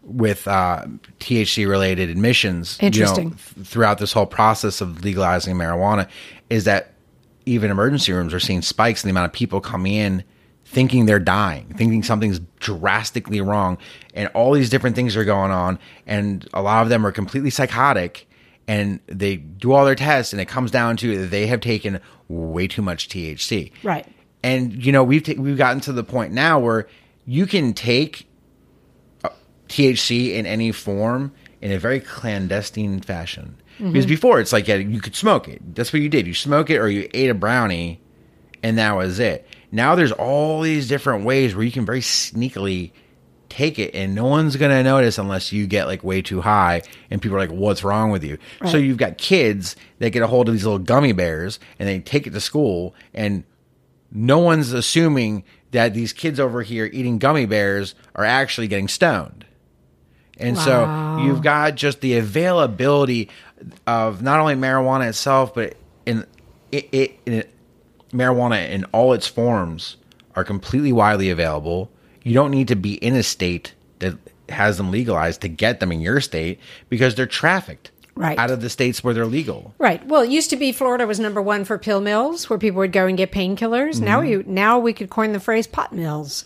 with 0.01 0.47
uh, 0.47 0.85
THC 1.19 1.67
related 1.67 2.09
admissions, 2.09 2.77
you 2.81 2.83
know, 2.83 2.87
Interesting. 2.87 3.29
th- 3.29 3.67
throughout 3.67 3.99
this 3.99 4.11
whole 4.11 4.25
process 4.25 4.81
of 4.81 5.03
legalizing 5.03 5.55
marijuana, 5.55 6.09
is 6.49 6.65
that 6.65 6.93
even 7.45 7.71
emergency 7.71 8.11
rooms 8.11 8.33
are 8.33 8.39
seeing 8.39 8.61
spikes 8.61 9.03
in 9.03 9.07
the 9.07 9.11
amount 9.11 9.25
of 9.25 9.33
people 9.33 9.61
coming 9.61 9.93
in 9.93 10.23
thinking 10.73 11.05
they're 11.05 11.19
dying, 11.19 11.73
thinking 11.77 12.03
something's 12.03 12.39
drastically 12.59 13.39
wrong, 13.41 13.77
and 14.13 14.27
all 14.33 14.51
these 14.53 14.69
different 14.69 14.95
things 14.95 15.15
are 15.15 15.23
going 15.23 15.51
on, 15.51 15.77
and 16.07 16.47
a 16.53 16.61
lot 16.61 16.81
of 16.83 16.89
them 16.89 17.05
are 17.05 17.11
completely 17.11 17.49
psychotic, 17.49 18.27
and 18.67 18.99
they 19.07 19.35
do 19.37 19.71
all 19.71 19.85
their 19.85 19.95
tests, 19.95 20.33
and 20.33 20.41
it 20.41 20.47
comes 20.47 20.71
down 20.71 20.97
to 20.97 21.27
they 21.27 21.47
have 21.47 21.61
taken 21.61 21.99
way 22.27 22.67
too 22.67 22.81
much 22.81 23.07
THC, 23.09 23.71
Right. 23.83 24.05
and 24.43 24.73
you 24.83 24.91
know 24.91 25.03
we've 25.03 25.23
ta- 25.23 25.33
we've 25.37 25.57
gotten 25.57 25.79
to 25.81 25.93
the 25.93 26.03
point 26.03 26.33
now 26.33 26.59
where 26.59 26.87
you 27.25 27.45
can 27.45 27.73
take 27.73 28.27
uh, 29.23 29.29
THC 29.69 30.33
in 30.33 30.45
any 30.45 30.71
form 30.71 31.31
in 31.61 31.71
a 31.71 31.77
very 31.79 31.99
clandestine 31.99 32.99
fashion. 33.01 33.55
Because 33.79 34.05
before 34.05 34.39
it's 34.39 34.53
like 34.53 34.67
yeah, 34.67 34.75
you 34.75 35.01
could 35.01 35.15
smoke 35.15 35.47
it. 35.47 35.59
That's 35.75 35.91
what 35.91 36.01
you 36.01 36.07
did. 36.09 36.27
You 36.27 36.33
smoke 36.35 36.69
it 36.69 36.77
or 36.77 36.89
you 36.89 37.09
ate 37.13 37.29
a 37.29 37.33
brownie, 37.33 37.99
and 38.61 38.77
that 38.77 38.95
was 38.95 39.19
it. 39.19 39.47
Now 39.73 39.95
there's 39.95 40.11
all 40.11 40.61
these 40.61 40.87
different 40.87 41.25
ways 41.25 41.55
where 41.55 41.65
you 41.65 41.71
can 41.71 41.83
very 41.83 42.01
sneakily 42.01 42.91
take 43.49 43.79
it, 43.79 43.95
and 43.95 44.13
no 44.13 44.25
one's 44.25 44.55
gonna 44.55 44.83
notice 44.83 45.17
unless 45.17 45.51
you 45.51 45.65
get 45.65 45.87
like 45.87 46.03
way 46.03 46.21
too 46.21 46.41
high, 46.41 46.83
and 47.09 47.19
people 47.19 47.37
are 47.37 47.39
like, 47.39 47.51
"What's 47.51 47.83
wrong 47.83 48.11
with 48.11 48.23
you?" 48.23 48.37
So 48.69 48.77
you've 48.77 48.97
got 48.97 49.17
kids 49.17 49.75
that 49.97 50.11
get 50.11 50.21
a 50.21 50.27
hold 50.27 50.47
of 50.47 50.53
these 50.53 50.63
little 50.63 50.77
gummy 50.77 51.11
bears, 51.11 51.59
and 51.79 51.89
they 51.89 51.99
take 51.99 52.27
it 52.27 52.33
to 52.33 52.39
school, 52.39 52.93
and 53.15 53.45
no 54.11 54.37
one's 54.37 54.73
assuming 54.73 55.43
that 55.71 55.95
these 55.95 56.13
kids 56.13 56.39
over 56.39 56.61
here 56.61 56.87
eating 56.93 57.17
gummy 57.17 57.47
bears 57.47 57.95
are 58.13 58.25
actually 58.25 58.67
getting 58.67 58.87
stoned. 58.87 59.43
And 60.37 60.55
so 60.55 61.19
you've 61.23 61.41
got 61.41 61.75
just 61.75 62.01
the 62.01 62.17
availability 62.17 63.29
of 63.87 64.21
not 64.21 64.39
only 64.39 64.53
marijuana 64.53 65.09
itself, 65.09 65.55
but 65.55 65.75
in 66.05 66.25
it, 66.71 66.89
it, 66.91 67.19
in 67.25 67.43
marijuana 68.13 68.69
in 68.69 68.85
all 68.85 69.13
its 69.13 69.27
forms 69.27 69.97
are 70.35 70.43
completely 70.43 70.91
widely 70.93 71.29
available. 71.29 71.89
You 72.23 72.33
don't 72.33 72.51
need 72.51 72.67
to 72.69 72.75
be 72.75 72.93
in 72.95 73.15
a 73.15 73.23
state 73.23 73.73
that 73.99 74.15
has 74.49 74.77
them 74.77 74.91
legalized 74.91 75.41
to 75.41 75.47
get 75.49 75.79
them 75.79 75.91
in 75.91 76.01
your 76.01 76.21
state 76.21 76.59
because 76.89 77.15
they're 77.15 77.25
trafficked 77.25 77.91
Right. 78.15 78.37
out 78.37 78.51
of 78.51 78.61
the 78.61 78.69
states 78.69 79.03
where 79.03 79.13
they're 79.15 79.25
legal. 79.25 79.73
Right. 79.79 80.05
Well, 80.05 80.21
it 80.21 80.29
used 80.29 80.51
to 80.51 80.55
be 80.55 80.71
Florida 80.71 81.07
was 81.07 81.19
number 81.19 81.41
one 81.41 81.65
for 81.65 81.79
pill 81.79 81.99
mills, 81.99 82.47
where 82.47 82.59
people 82.59 82.77
would 82.79 82.91
go 82.91 83.07
and 83.07 83.17
get 83.17 83.31
painkillers. 83.31 83.99
Now 83.99 84.19
Mm-hmm. 84.21 84.29
you 84.29 84.43
now 84.45 84.77
we 84.77 84.93
could 84.93 85.09
coin 85.09 85.31
the 85.33 85.39
phrase 85.39 85.65
pot 85.65 85.93
mills. 85.93 86.45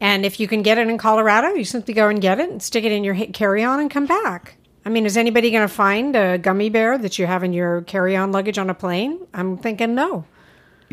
And 0.00 0.26
if 0.26 0.40
you 0.40 0.48
can 0.48 0.62
get 0.62 0.76
it 0.76 0.88
in 0.88 0.98
Colorado, 0.98 1.50
you 1.54 1.62
simply 1.64 1.94
go 1.94 2.08
and 2.08 2.20
get 2.20 2.40
it 2.40 2.50
and 2.50 2.60
stick 2.60 2.82
it 2.84 2.90
in 2.90 3.04
your 3.04 3.14
carry 3.26 3.62
on 3.62 3.78
and 3.78 3.88
come 3.90 4.06
back. 4.06 4.56
I 4.84 4.88
mean, 4.90 5.06
is 5.06 5.16
anybody 5.16 5.50
going 5.52 5.66
to 5.66 5.72
find 5.72 6.16
a 6.16 6.36
gummy 6.36 6.68
bear 6.68 6.98
that 6.98 7.16
you 7.18 7.26
have 7.26 7.44
in 7.44 7.52
your 7.52 7.82
carry 7.82 8.16
on 8.16 8.32
luggage 8.32 8.58
on 8.58 8.68
a 8.68 8.74
plane? 8.74 9.20
I'm 9.32 9.56
thinking 9.56 9.94
no. 9.94 10.24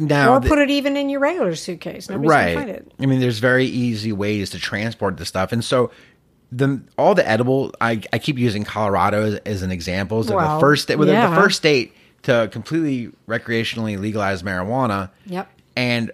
Now, 0.07 0.33
or 0.33 0.39
the- 0.39 0.49
put 0.49 0.59
it 0.59 0.69
even 0.69 0.97
in 0.97 1.09
your 1.09 1.19
regular 1.19 1.55
suitcase. 1.55 2.09
Nobody's 2.09 2.31
to 2.31 2.55
find 2.55 2.69
right. 2.69 2.69
it. 2.69 2.91
I 2.99 3.05
mean, 3.05 3.19
there's 3.19 3.39
very 3.39 3.65
easy 3.65 4.11
ways 4.11 4.49
to 4.51 4.59
transport 4.59 5.17
the 5.17 5.25
stuff, 5.25 5.51
and 5.51 5.63
so 5.63 5.91
the 6.51 6.81
all 6.97 7.15
the 7.15 7.27
edible. 7.27 7.73
I, 7.79 8.01
I 8.11 8.19
keep 8.19 8.37
using 8.37 8.63
Colorado 8.63 9.23
as, 9.23 9.35
as 9.45 9.61
an 9.61 9.71
example. 9.71 10.21
Like 10.21 10.35
Well, 10.35 10.55
the 10.55 10.59
first 10.61 10.83
state, 10.83 10.95
well, 10.97 11.07
yeah. 11.07 11.29
the 11.29 11.35
first 11.41 11.57
state 11.57 11.93
to 12.23 12.49
completely 12.51 13.11
recreationally 13.27 13.99
legalize 13.99 14.43
marijuana. 14.43 15.09
Yep. 15.25 15.49
and 15.75 16.11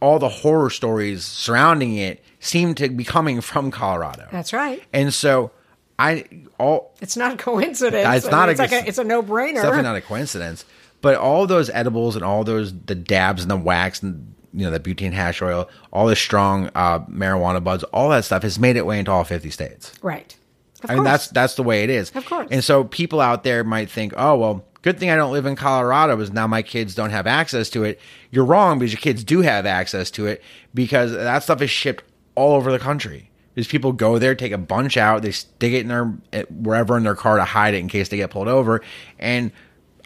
all 0.00 0.20
the 0.20 0.28
horror 0.28 0.70
stories 0.70 1.24
surrounding 1.24 1.96
it 1.96 2.22
seem 2.38 2.72
to 2.76 2.88
be 2.88 3.02
coming 3.02 3.40
from 3.40 3.70
Colorado. 3.72 4.28
That's 4.30 4.52
right. 4.52 4.80
And 4.92 5.12
so 5.12 5.50
I 5.98 6.24
all 6.58 6.92
It's 7.00 7.16
not 7.16 7.32
a 7.32 7.36
coincidence. 7.36 8.06
It's 8.24 8.26
I 8.26 8.30
not 8.30 8.40
mean, 8.42 8.48
a- 8.48 8.62
it's 8.62 8.72
like 8.72 8.84
a, 8.84 8.88
it's 8.88 8.98
a 8.98 9.04
no 9.04 9.22
brainer. 9.22 9.54
it's 9.54 9.62
definitely 9.62 9.82
not 9.82 9.96
a 9.96 10.00
coincidence. 10.00 10.64
But 11.00 11.16
all 11.16 11.46
those 11.46 11.70
edibles 11.70 12.16
and 12.16 12.24
all 12.24 12.44
those 12.44 12.72
the 12.86 12.94
dabs 12.94 13.42
and 13.42 13.50
the 13.50 13.56
wax 13.56 14.02
and 14.02 14.34
you 14.52 14.64
know 14.64 14.70
the 14.70 14.80
butane 14.80 15.12
hash 15.12 15.40
oil, 15.42 15.68
all 15.92 16.06
the 16.06 16.16
strong 16.16 16.70
uh, 16.74 17.00
marijuana 17.00 17.62
buds, 17.62 17.84
all 17.84 18.08
that 18.10 18.24
stuff 18.24 18.42
has 18.42 18.58
made 18.58 18.76
it 18.76 18.86
way 18.86 18.98
into 18.98 19.10
all 19.10 19.24
fifty 19.24 19.50
states. 19.50 19.92
Right. 20.02 20.36
Of 20.82 20.90
I 20.90 20.94
mean 20.94 21.02
course. 21.02 21.10
that's 21.10 21.28
that's 21.28 21.54
the 21.54 21.62
way 21.62 21.84
it 21.84 21.90
is. 21.90 22.10
Of 22.14 22.24
course. 22.26 22.48
And 22.50 22.64
so 22.64 22.84
people 22.84 23.20
out 23.20 23.44
there 23.44 23.64
might 23.64 23.90
think, 23.90 24.12
oh 24.16 24.36
well, 24.36 24.64
good 24.82 24.98
thing 24.98 25.10
I 25.10 25.16
don't 25.16 25.32
live 25.32 25.46
in 25.46 25.56
Colorado, 25.56 26.16
because 26.16 26.32
now 26.32 26.46
my 26.46 26.62
kids 26.62 26.94
don't 26.94 27.10
have 27.10 27.26
access 27.26 27.68
to 27.70 27.84
it. 27.84 28.00
You're 28.30 28.44
wrong 28.44 28.78
because 28.78 28.92
your 28.92 29.00
kids 29.00 29.24
do 29.24 29.42
have 29.42 29.66
access 29.66 30.10
to 30.12 30.26
it 30.26 30.42
because 30.74 31.12
that 31.12 31.42
stuff 31.42 31.62
is 31.62 31.70
shipped 31.70 32.04
all 32.34 32.54
over 32.54 32.72
the 32.72 32.78
country. 32.78 33.30
Because 33.54 33.66
people 33.66 33.92
go 33.92 34.20
there, 34.20 34.36
take 34.36 34.52
a 34.52 34.58
bunch 34.58 34.96
out, 34.96 35.22
they 35.22 35.32
stick 35.32 35.72
it 35.72 35.80
in 35.80 35.88
their 35.88 36.14
eh, 36.32 36.44
wherever 36.48 36.96
in 36.96 37.02
their 37.02 37.16
car 37.16 37.38
to 37.38 37.44
hide 37.44 37.74
it 37.74 37.78
in 37.78 37.88
case 37.88 38.08
they 38.08 38.16
get 38.16 38.30
pulled 38.30 38.46
over, 38.46 38.80
and 39.18 39.50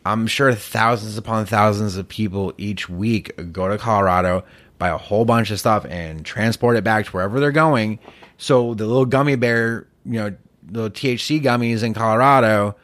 I'm 0.05 0.27
sure 0.27 0.53
thousands 0.55 1.17
upon 1.17 1.47
thousands 1.47 1.97
of 1.97 2.09
people 2.09 2.53
each 2.59 2.89
week 2.89 3.33
go 3.53 3.69
to 3.69 3.79
Colorado, 3.79 4.45
buy 4.79 4.89
a 4.89 4.99
whole 4.99 5.25
bunch 5.25 5.51
of 5.51 5.61
stuff, 5.61 5.85
and 5.89 6.25
transport 6.25 6.77
it 6.77 6.83
back 6.85 7.07
to 7.07 7.11
wherever 7.13 7.39
they're 7.39 7.53
going. 7.53 7.99
So 8.37 8.75
the 8.75 8.87
little 8.87 9.07
gummy 9.07 9.37
bear, 9.37 9.87
you 10.05 10.13
know, 10.21 10.35
the 10.65 10.91
THC 10.91 11.41
gummies 11.43 11.83
in 11.85 11.95
Colorado 11.95 12.75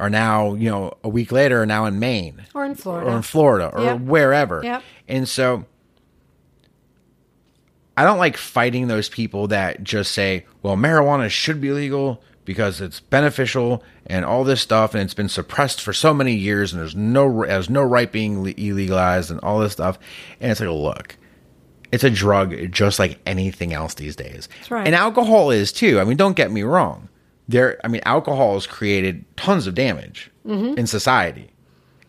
are 0.00 0.10
now, 0.10 0.54
you 0.54 0.70
know, 0.70 0.94
a 1.04 1.08
week 1.08 1.30
later 1.30 1.62
are 1.62 1.66
now 1.66 1.84
in 1.84 1.98
Maine 1.98 2.42
Or 2.54 2.64
in 2.64 2.74
Florida. 2.74 3.10
or 3.10 3.16
in 3.16 3.22
Florida 3.22 3.70
or 3.72 3.82
Yep. 3.84 4.00
wherever. 4.00 4.60
Yep. 4.64 4.82
And 5.08 5.28
so 5.28 5.66
I 7.96 8.04
don't 8.04 8.18
like 8.18 8.36
fighting 8.36 8.88
those 8.88 9.08
people 9.08 9.48
that 9.48 9.84
just 9.84 10.12
say, 10.12 10.46
well, 10.62 10.76
marijuana 10.76 11.28
should 11.28 11.60
be 11.60 11.70
legal 11.70 12.22
because 12.44 12.80
it's 12.80 13.00
beneficial 13.00 13.82
and 14.06 14.24
all 14.24 14.44
this 14.44 14.60
stuff 14.60 14.94
and 14.94 15.02
it's 15.02 15.14
been 15.14 15.28
suppressed 15.28 15.80
for 15.80 15.92
so 15.92 16.12
many 16.14 16.34
years 16.34 16.72
and 16.72 16.80
there's 16.80 16.96
no 16.96 17.42
has 17.42 17.70
no 17.70 17.82
right 17.82 18.10
being 18.10 18.42
le- 18.42 18.54
illegalized 18.54 19.30
and 19.30 19.38
all 19.40 19.58
this 19.60 19.72
stuff. 19.72 19.98
And 20.40 20.50
it's 20.50 20.60
like, 20.60 20.68
look, 20.70 21.16
it's 21.92 22.04
a 22.04 22.10
drug 22.10 22.70
just 22.72 22.98
like 22.98 23.18
anything 23.26 23.72
else 23.72 23.94
these 23.94 24.16
days. 24.16 24.48
Right. 24.68 24.86
And 24.86 24.94
alcohol 24.94 25.50
is 25.50 25.70
too. 25.72 26.00
I 26.00 26.04
mean, 26.04 26.16
don't 26.16 26.36
get 26.36 26.50
me 26.50 26.62
wrong. 26.62 27.08
There 27.48 27.80
I 27.84 27.88
mean, 27.88 28.00
alcohol 28.04 28.54
has 28.54 28.66
created 28.66 29.24
tons 29.36 29.66
of 29.66 29.74
damage 29.74 30.30
Mm-hmm. 30.46 30.78
in 30.78 30.86
society 30.86 31.50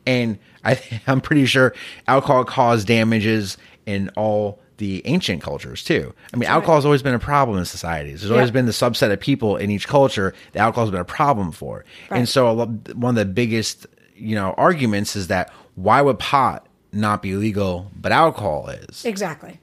and 0.08 0.40
I, 0.64 0.80
I'm 1.08 1.20
pretty 1.20 1.46
sure 1.46 1.74
alcohol 2.08 2.46
caused 2.46 2.88
damages 2.88 3.58
in 3.86 4.10
all 4.16 4.60
the 4.82 5.06
ancient 5.06 5.44
cultures 5.44 5.84
too. 5.84 6.12
I 6.34 6.38
mean, 6.38 6.50
alcohol 6.50 6.76
has 6.76 6.86
always 6.86 7.04
been 7.04 7.14
a 7.14 7.20
problem 7.20 7.60
in 7.60 7.66
societies. 7.66 8.22
There's 8.22 8.32
always 8.32 8.48
Yeah. 8.50 8.54
been 8.54 8.66
the 8.66 8.72
subset 8.72 9.12
of 9.14 9.20
people 9.20 9.56
in 9.56 9.70
each 9.70 9.88
culture 9.88 10.34
that 10.54 10.60
alcohol 10.60 10.86
has 10.86 10.92
been 10.92 11.00
a 11.02 11.06
problem 11.06 11.52
for. 11.52 11.86
Right. 12.10 12.18
And 12.18 12.28
so, 12.28 12.66
one 12.96 13.12
of 13.12 13.16
the 13.28 13.32
biggest, 13.32 13.86
you 14.16 14.34
know, 14.36 14.56
arguments 14.58 15.16
is 15.16 15.28
that 15.28 15.54
why 15.76 16.02
would 16.02 16.18
pot 16.20 16.66
not 16.92 17.22
be 17.22 17.36
legal, 17.36 17.92
but 17.96 18.12
alcohol 18.12 18.70
is? 18.70 19.06
Exactly. 19.06 19.60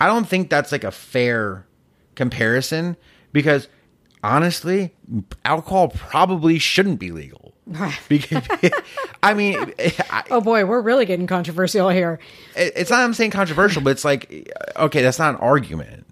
I 0.00 0.06
don't 0.06 0.26
think 0.26 0.48
that's 0.48 0.72
like 0.72 0.84
a 0.84 0.90
fair 0.90 1.66
comparison 2.14 2.96
because 3.32 3.68
honestly, 4.22 4.94
alcohol 5.44 5.88
probably 5.88 6.58
shouldn't 6.58 6.98
be 6.98 7.10
legal. 7.12 7.54
Because, 8.08 8.42
I 9.22 9.34
mean, 9.34 9.72
I, 10.10 10.24
Oh 10.30 10.40
boy, 10.40 10.64
we're 10.64 10.80
really 10.80 11.06
getting 11.06 11.26
controversial 11.26 11.88
here. 11.88 12.18
it- 12.56 12.72
it's 12.76 12.90
not 12.90 13.00
I'm 13.00 13.14
saying 13.14 13.30
controversial, 13.30 13.82
but 13.82 13.90
it's 13.90 14.04
like 14.04 14.50
okay, 14.76 15.02
that's 15.02 15.18
not 15.18 15.34
an 15.34 15.40
argument. 15.40 16.06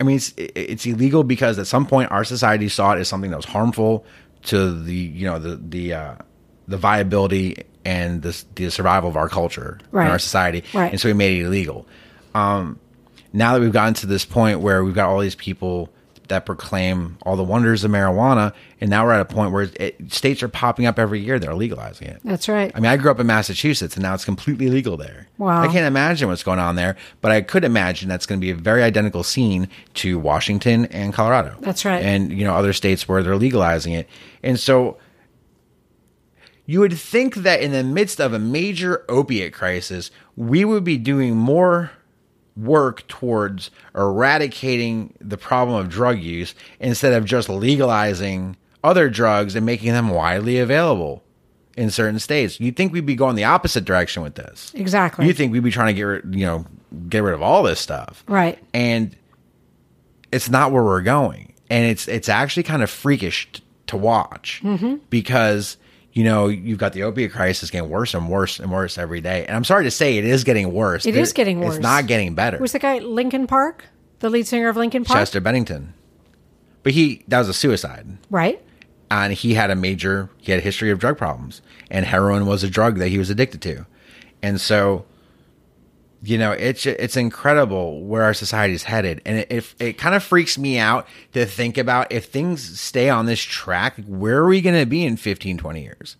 I 0.00 0.04
mean, 0.04 0.16
it's 0.16 0.32
it- 0.36 0.52
it's 0.56 0.86
illegal 0.86 1.22
because 1.24 1.58
at 1.58 1.66
some 1.66 1.86
point 1.86 2.10
our 2.10 2.24
society 2.24 2.68
saw 2.68 2.92
it 2.92 2.98
as 2.98 3.08
something 3.08 3.30
that 3.30 3.36
was 3.36 3.44
harmful 3.46 4.04
to 4.44 4.82
the 4.82 4.94
you 4.94 5.26
know 5.26 5.38
the 5.38 5.56
the 5.56 5.92
uh, 5.94 6.14
the 6.68 6.76
viability 6.76 7.64
and 7.84 8.22
the 8.22 8.44
the 8.56 8.70
survival 8.70 9.08
of 9.08 9.16
our 9.16 9.28
culture 9.28 9.78
Right. 9.92 10.04
and 10.04 10.12
our 10.12 10.18
society, 10.18 10.64
Right. 10.74 10.90
and 10.90 11.00
so 11.00 11.08
we 11.08 11.12
made 11.12 11.38
it 11.40 11.44
illegal. 11.44 11.86
Um, 12.34 12.80
now 13.32 13.54
that 13.54 13.60
we've 13.60 13.72
gotten 13.72 13.94
to 13.94 14.06
this 14.06 14.24
point 14.24 14.60
where 14.60 14.82
we've 14.84 14.94
got 14.94 15.08
all 15.08 15.20
these 15.20 15.34
people 15.36 15.90
that 16.28 16.46
proclaim 16.46 17.18
all 17.22 17.36
the 17.36 17.44
wonders 17.44 17.84
of 17.84 17.90
marijuana, 17.90 18.52
and 18.80 18.90
now 18.90 19.04
we're 19.04 19.12
at 19.12 19.20
a 19.20 19.24
point 19.24 19.52
where 19.52 19.68
it, 19.78 20.12
states 20.12 20.42
are 20.42 20.48
popping 20.48 20.86
up 20.86 20.98
every 20.98 21.20
year 21.20 21.38
that 21.38 21.48
are 21.48 21.54
legalizing 21.54 22.08
it. 22.08 22.20
That's 22.24 22.48
right. 22.48 22.72
I 22.74 22.80
mean, 22.80 22.90
I 22.90 22.96
grew 22.96 23.10
up 23.10 23.20
in 23.20 23.26
Massachusetts, 23.26 23.94
and 23.96 24.02
now 24.02 24.14
it's 24.14 24.24
completely 24.24 24.68
legal 24.68 24.96
there. 24.96 25.28
Wow. 25.38 25.62
I 25.62 25.66
can't 25.66 25.86
imagine 25.86 26.28
what's 26.28 26.42
going 26.42 26.58
on 26.58 26.76
there, 26.76 26.96
but 27.20 27.30
I 27.30 27.40
could 27.40 27.64
imagine 27.64 28.08
that's 28.08 28.26
going 28.26 28.40
to 28.40 28.44
be 28.44 28.50
a 28.50 28.54
very 28.54 28.82
identical 28.82 29.22
scene 29.22 29.68
to 29.94 30.18
Washington 30.18 30.86
and 30.86 31.12
Colorado. 31.12 31.56
That's 31.60 31.84
right. 31.84 32.02
And 32.02 32.32
you 32.32 32.44
know 32.44 32.54
other 32.54 32.72
states 32.72 33.08
where 33.08 33.22
they're 33.22 33.36
legalizing 33.36 33.92
it, 33.92 34.08
and 34.42 34.58
so 34.58 34.98
you 36.66 36.80
would 36.80 36.96
think 36.98 37.36
that 37.36 37.60
in 37.60 37.72
the 37.72 37.84
midst 37.84 38.20
of 38.20 38.32
a 38.32 38.38
major 38.38 39.04
opiate 39.08 39.52
crisis, 39.52 40.10
we 40.36 40.64
would 40.64 40.84
be 40.84 40.96
doing 40.96 41.36
more 41.36 41.90
work 42.56 43.06
towards 43.08 43.70
eradicating 43.94 45.14
the 45.20 45.36
problem 45.36 45.76
of 45.78 45.88
drug 45.88 46.20
use 46.20 46.54
instead 46.80 47.12
of 47.12 47.24
just 47.24 47.48
legalizing 47.48 48.56
other 48.82 49.08
drugs 49.08 49.56
and 49.56 49.64
making 49.66 49.92
them 49.92 50.08
widely 50.10 50.58
available 50.58 51.22
in 51.76 51.90
certain 51.90 52.18
states. 52.18 52.60
You'd 52.60 52.76
think 52.76 52.92
we'd 52.92 53.06
be 53.06 53.16
going 53.16 53.34
the 53.34 53.44
opposite 53.44 53.84
direction 53.84 54.22
with 54.22 54.36
this. 54.36 54.72
Exactly. 54.74 55.26
You 55.26 55.32
think 55.32 55.52
we'd 55.52 55.64
be 55.64 55.70
trying 55.72 55.88
to 55.88 55.92
get 55.94 56.02
rid, 56.04 56.34
you 56.34 56.46
know, 56.46 56.66
get 57.08 57.22
rid 57.22 57.34
of 57.34 57.42
all 57.42 57.62
this 57.64 57.80
stuff. 57.80 58.22
Right. 58.28 58.58
And 58.72 59.16
it's 60.30 60.48
not 60.48 60.70
where 60.70 60.84
we're 60.84 61.02
going. 61.02 61.52
And 61.70 61.86
it's 61.90 62.06
it's 62.08 62.28
actually 62.28 62.62
kind 62.64 62.82
of 62.82 62.90
freakish 62.90 63.48
t- 63.52 63.62
to 63.88 63.96
watch 63.96 64.60
Mm-hmm. 64.62 64.96
because 65.10 65.76
you 66.14 66.24
know 66.24 66.48
you've 66.48 66.78
got 66.78 66.94
the 66.94 67.02
opiate 67.02 67.32
crisis 67.32 67.70
getting 67.70 67.90
worse 67.90 68.14
and 68.14 68.28
worse 68.30 68.58
and 68.60 68.72
worse 68.72 68.96
every 68.96 69.20
day. 69.20 69.44
And 69.46 69.54
I'm 69.56 69.64
sorry 69.64 69.84
to 69.84 69.90
say, 69.90 70.16
it 70.16 70.24
is 70.24 70.44
getting 70.44 70.72
worse. 70.72 71.04
It 71.04 71.16
is 71.16 71.32
getting 71.34 71.60
worse. 71.60 71.74
It's 71.76 71.82
not 71.82 72.06
getting 72.06 72.34
better. 72.34 72.58
Was 72.58 72.72
the 72.72 72.78
guy 72.78 72.98
Linkin 73.00 73.46
Park, 73.46 73.84
the 74.20 74.30
lead 74.30 74.46
singer 74.46 74.68
of 74.68 74.76
Linkin 74.76 75.04
Park? 75.04 75.18
Chester 75.18 75.40
Bennington, 75.40 75.92
but 76.82 76.92
he 76.92 77.22
that 77.28 77.40
was 77.40 77.48
a 77.50 77.54
suicide, 77.54 78.06
Right. 78.30 78.62
and 79.10 79.32
he 79.34 79.54
had 79.54 79.70
a 79.70 79.76
major 79.76 80.30
he 80.38 80.52
had 80.52 80.60
a 80.60 80.64
history 80.64 80.90
of 80.90 80.98
drug 80.98 81.18
problems, 81.18 81.60
and 81.90 82.06
heroin 82.06 82.46
was 82.46 82.62
a 82.64 82.70
drug 82.70 82.98
that 82.98 83.08
he 83.08 83.18
was 83.18 83.28
addicted 83.28 83.60
to, 83.62 83.86
and 84.42 84.60
so. 84.60 85.04
You 86.24 86.38
know, 86.38 86.52
it's 86.52 86.86
it's 86.86 87.16
incredible 87.16 88.02
where 88.02 88.22
our 88.22 88.32
society 88.32 88.72
is 88.72 88.84
headed, 88.84 89.20
and 89.26 89.40
it, 89.40 89.52
it 89.52 89.74
it 89.78 89.92
kind 89.98 90.14
of 90.14 90.22
freaks 90.22 90.56
me 90.56 90.78
out 90.78 91.06
to 91.32 91.44
think 91.44 91.76
about 91.76 92.10
if 92.10 92.26
things 92.26 92.80
stay 92.80 93.10
on 93.10 93.26
this 93.26 93.40
track, 93.40 94.02
where 94.06 94.38
are 94.38 94.46
we 94.46 94.62
going 94.62 94.78
to 94.78 94.86
be 94.86 95.04
in 95.04 95.16
15, 95.18 95.58
20 95.58 95.82
years? 95.82 96.16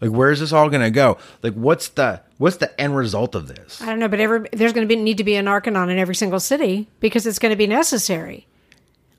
Like, 0.00 0.10
where 0.10 0.30
is 0.30 0.40
this 0.40 0.52
all 0.52 0.68
going 0.68 0.82
to 0.82 0.90
go? 0.90 1.18
Like, 1.42 1.54
what's 1.54 1.88
the 1.88 2.20
what's 2.36 2.58
the 2.58 2.78
end 2.80 2.96
result 2.96 3.34
of 3.34 3.48
this? 3.48 3.80
I 3.80 3.86
don't 3.86 3.98
know, 3.98 4.08
but 4.08 4.20
every, 4.20 4.48
there's 4.52 4.72
going 4.72 4.86
to 4.86 4.94
be 4.94 5.00
need 5.00 5.16
to 5.16 5.24
be 5.24 5.36
a 5.36 5.42
Narconon 5.42 5.90
in 5.90 5.98
every 5.98 6.14
single 6.14 6.40
city 6.40 6.88
because 7.00 7.26
it's 7.26 7.38
going 7.38 7.50
to 7.50 7.56
be 7.56 7.66
necessary. 7.66 8.46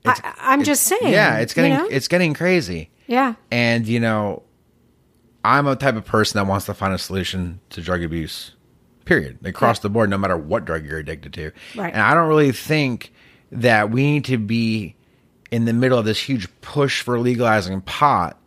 I, 0.04 0.34
I'm 0.40 0.64
just 0.64 0.84
saying. 0.84 1.12
Yeah, 1.12 1.38
it's 1.38 1.52
you 1.52 1.62
getting 1.62 1.74
know? 1.74 1.88
it's 1.90 2.08
getting 2.08 2.34
crazy. 2.34 2.90
yeah. 3.06 3.34
And 3.50 3.86
you 3.86 4.00
know, 4.00 4.42
I'm 5.44 5.66
a 5.66 5.76
type 5.76 5.96
of 5.96 6.06
person 6.06 6.38
that 6.38 6.48
wants 6.48 6.66
to 6.66 6.74
find 6.74 6.94
a 6.94 6.98
solution 6.98 7.60
to 7.70 7.82
drug 7.82 8.02
abuse. 8.02 8.54
Period. 9.10 9.44
Across 9.44 9.80
the 9.80 9.90
board, 9.90 10.08
no 10.08 10.16
matter 10.16 10.36
what 10.36 10.64
drug 10.64 10.86
you're 10.86 11.00
addicted 11.00 11.32
to. 11.34 11.50
Right. 11.74 11.92
And 11.92 12.00
I 12.00 12.14
don't 12.14 12.28
really 12.28 12.52
think 12.52 13.12
that 13.50 13.90
we 13.90 14.04
need 14.04 14.24
to 14.26 14.38
be 14.38 14.94
in 15.50 15.64
the 15.64 15.72
middle 15.72 15.98
of 15.98 16.04
this 16.04 16.20
huge 16.20 16.46
push 16.60 17.02
for 17.02 17.18
legalizing 17.18 17.80
pot 17.80 18.38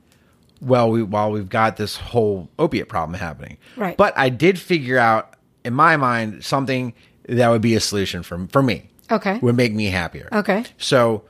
while 0.62 0.90
we 0.90 1.04
while 1.04 1.32
we've 1.32 1.50
got 1.50 1.76
this 1.76 1.98
whole 1.98 2.50
opiate 2.58 2.88
problem 2.88 3.20
happening. 3.20 3.58
Right. 3.76 3.98
But 3.98 4.18
I 4.18 4.30
did 4.30 4.58
figure 4.58 4.98
out 4.98 5.34
in 5.66 5.74
my 5.74 5.98
mind 5.98 6.46
something 6.46 6.94
that 7.28 7.50
would 7.50 7.62
be 7.62 7.76
a 7.76 7.82
solution 7.82 8.24
for 8.24 8.48
for 8.48 8.64
me. 8.64 8.90
Okay. 9.12 9.40
Would 9.40 9.58
make 9.58 9.74
me 9.74 9.88
happier. 9.88 10.30
Okay. 10.32 10.64
So 10.78 11.26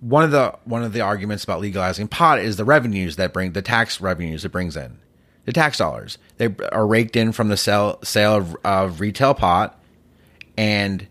one 0.00 0.24
of 0.24 0.30
the 0.30 0.56
one 0.64 0.82
of 0.82 0.94
the 0.94 1.02
arguments 1.02 1.44
about 1.44 1.60
legalizing 1.60 2.08
pot 2.08 2.38
is 2.38 2.56
the 2.56 2.64
revenues 2.64 3.16
that 3.16 3.34
bring 3.34 3.52
the 3.52 3.60
tax 3.60 4.00
revenues 4.00 4.46
it 4.46 4.52
brings 4.52 4.74
in, 4.74 5.00
the 5.44 5.52
tax 5.52 5.78
dollars 5.78 6.18
they 6.36 6.48
are 6.72 6.86
raked 6.86 7.16
in 7.16 7.32
from 7.32 7.48
the 7.48 7.56
sale 7.56 7.98
sale 8.02 8.36
of, 8.36 8.56
of 8.64 9.00
retail 9.00 9.34
pot, 9.34 9.78
and 10.56 11.06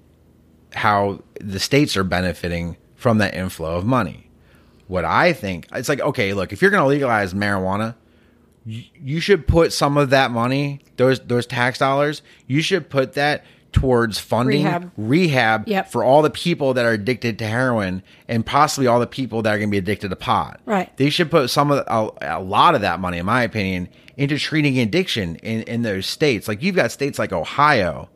how 0.74 1.22
the 1.40 1.60
states 1.60 1.96
are 1.96 2.04
benefiting 2.04 2.78
from 2.96 3.20
that 3.20 3.34
inflow 3.34 3.78
of 3.78 3.86
money. 3.86 4.30
What 4.88 5.06
I 5.06 5.34
think 5.34 5.68
it's 5.74 5.90
like 5.90 6.02
okay, 6.02 6.34
look, 6.34 6.52
if 6.52 6.62
you're 6.62 6.72
going 6.72 6.84
to 6.84 6.88
legalize 6.88 7.34
marijuana, 7.34 7.96
you, 8.66 8.84
you 9.00 9.20
should 9.20 9.48
put 9.48 9.72
some 9.72 9.98
of 9.98 10.10
that 10.10 10.32
money, 10.32 10.82
those 10.98 11.20
those 11.20 11.46
tax 11.46 11.78
dollars, 11.80 12.22
you 12.48 12.62
should 12.62 12.90
put 12.90 13.14
that 13.14 13.46
towards 13.72 14.18
funding 14.20 14.64
Rehab. 14.64 14.92
rehab 14.98 15.68
Yep. 15.68 15.92
for 15.92 16.04
all 16.04 16.22
the 16.22 16.30
people 16.30 16.74
that 16.74 16.86
are 16.86 16.92
addicted 16.92 17.38
to 17.40 17.48
heroin 17.48 18.02
and 18.28 18.46
possibly 18.46 18.88
all 18.88 19.00
the 19.00 19.08
people 19.08 19.42
that 19.44 19.54
are 19.54 19.58
going 19.58 19.70
to 19.70 19.72
be 19.72 19.78
addicted 19.78 20.10
to 20.10 20.16
pot. 20.16 20.60
Right. 20.66 20.96
They 20.98 21.10
should 21.10 21.30
put 21.30 21.50
some 21.50 21.72
of 21.72 21.84
a, 21.88 22.38
a 22.38 22.42
lot 22.42 22.76
of 22.76 22.82
that 22.82 23.00
money, 23.00 23.20
in 23.20 23.26
my 23.26 23.44
opinion, 23.44 23.90
into 24.18 24.38
treating 24.38 24.80
addiction 24.80 25.36
in, 25.38 25.62
in 25.64 25.82
those 25.84 26.06
states. 26.08 26.48
Like 26.48 26.64
you've 26.64 26.76
got 26.76 26.92
states 26.92 27.20
like 27.20 27.32
Ohio 27.32 28.10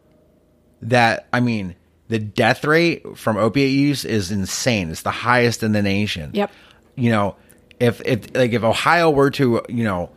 that, 0.81 1.27
I 1.31 1.39
mean, 1.39 1.75
the 2.09 2.19
death 2.19 2.63
rate 2.65 3.17
from 3.17 3.37
opiate 3.37 3.71
use 3.71 4.05
is 4.05 4.31
insane. 4.31 4.89
It's 4.91 5.03
the 5.03 5.11
highest 5.11 5.63
in 5.63 5.71
the 5.71 5.81
nation. 5.81 6.31
Yep. 6.33 6.51
You 6.95 7.11
know, 7.11 7.35
if 7.79 8.01
if 8.05 8.35
like 8.35 8.53
if 8.53 8.63
Ohio 8.63 9.09
were 9.09 9.31
to, 9.31 9.61
you 9.69 9.83
know, 9.83 10.11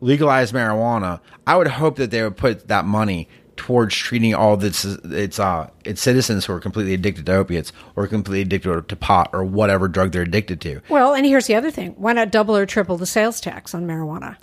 legalize 0.00 0.52
marijuana, 0.52 1.20
I 1.46 1.56
would 1.56 1.66
hope 1.68 1.96
that 1.96 2.10
they 2.10 2.22
would 2.22 2.36
put 2.36 2.68
that 2.68 2.84
money 2.84 3.28
towards 3.56 3.94
treating 3.94 4.34
all 4.34 4.56
this 4.56 4.84
its 4.84 5.38
uh 5.38 5.68
its 5.84 6.00
citizens 6.00 6.44
who 6.46 6.52
are 6.52 6.60
completely 6.60 6.94
addicted 6.94 7.26
to 7.26 7.34
opiates 7.34 7.72
or 7.96 8.06
completely 8.06 8.40
addicted 8.42 8.88
to 8.88 8.96
pot 8.96 9.28
or 9.32 9.44
whatever 9.44 9.88
drug 9.88 10.12
they're 10.12 10.22
addicted 10.22 10.60
to. 10.62 10.80
Well, 10.88 11.14
and 11.14 11.26
here's 11.26 11.46
the 11.46 11.54
other 11.54 11.70
thing: 11.70 11.92
why 11.96 12.12
not 12.12 12.30
double 12.30 12.56
or 12.56 12.66
triple 12.66 12.96
the 12.96 13.06
sales 13.06 13.40
tax 13.40 13.74
on 13.74 13.86
marijuana? 13.86 14.36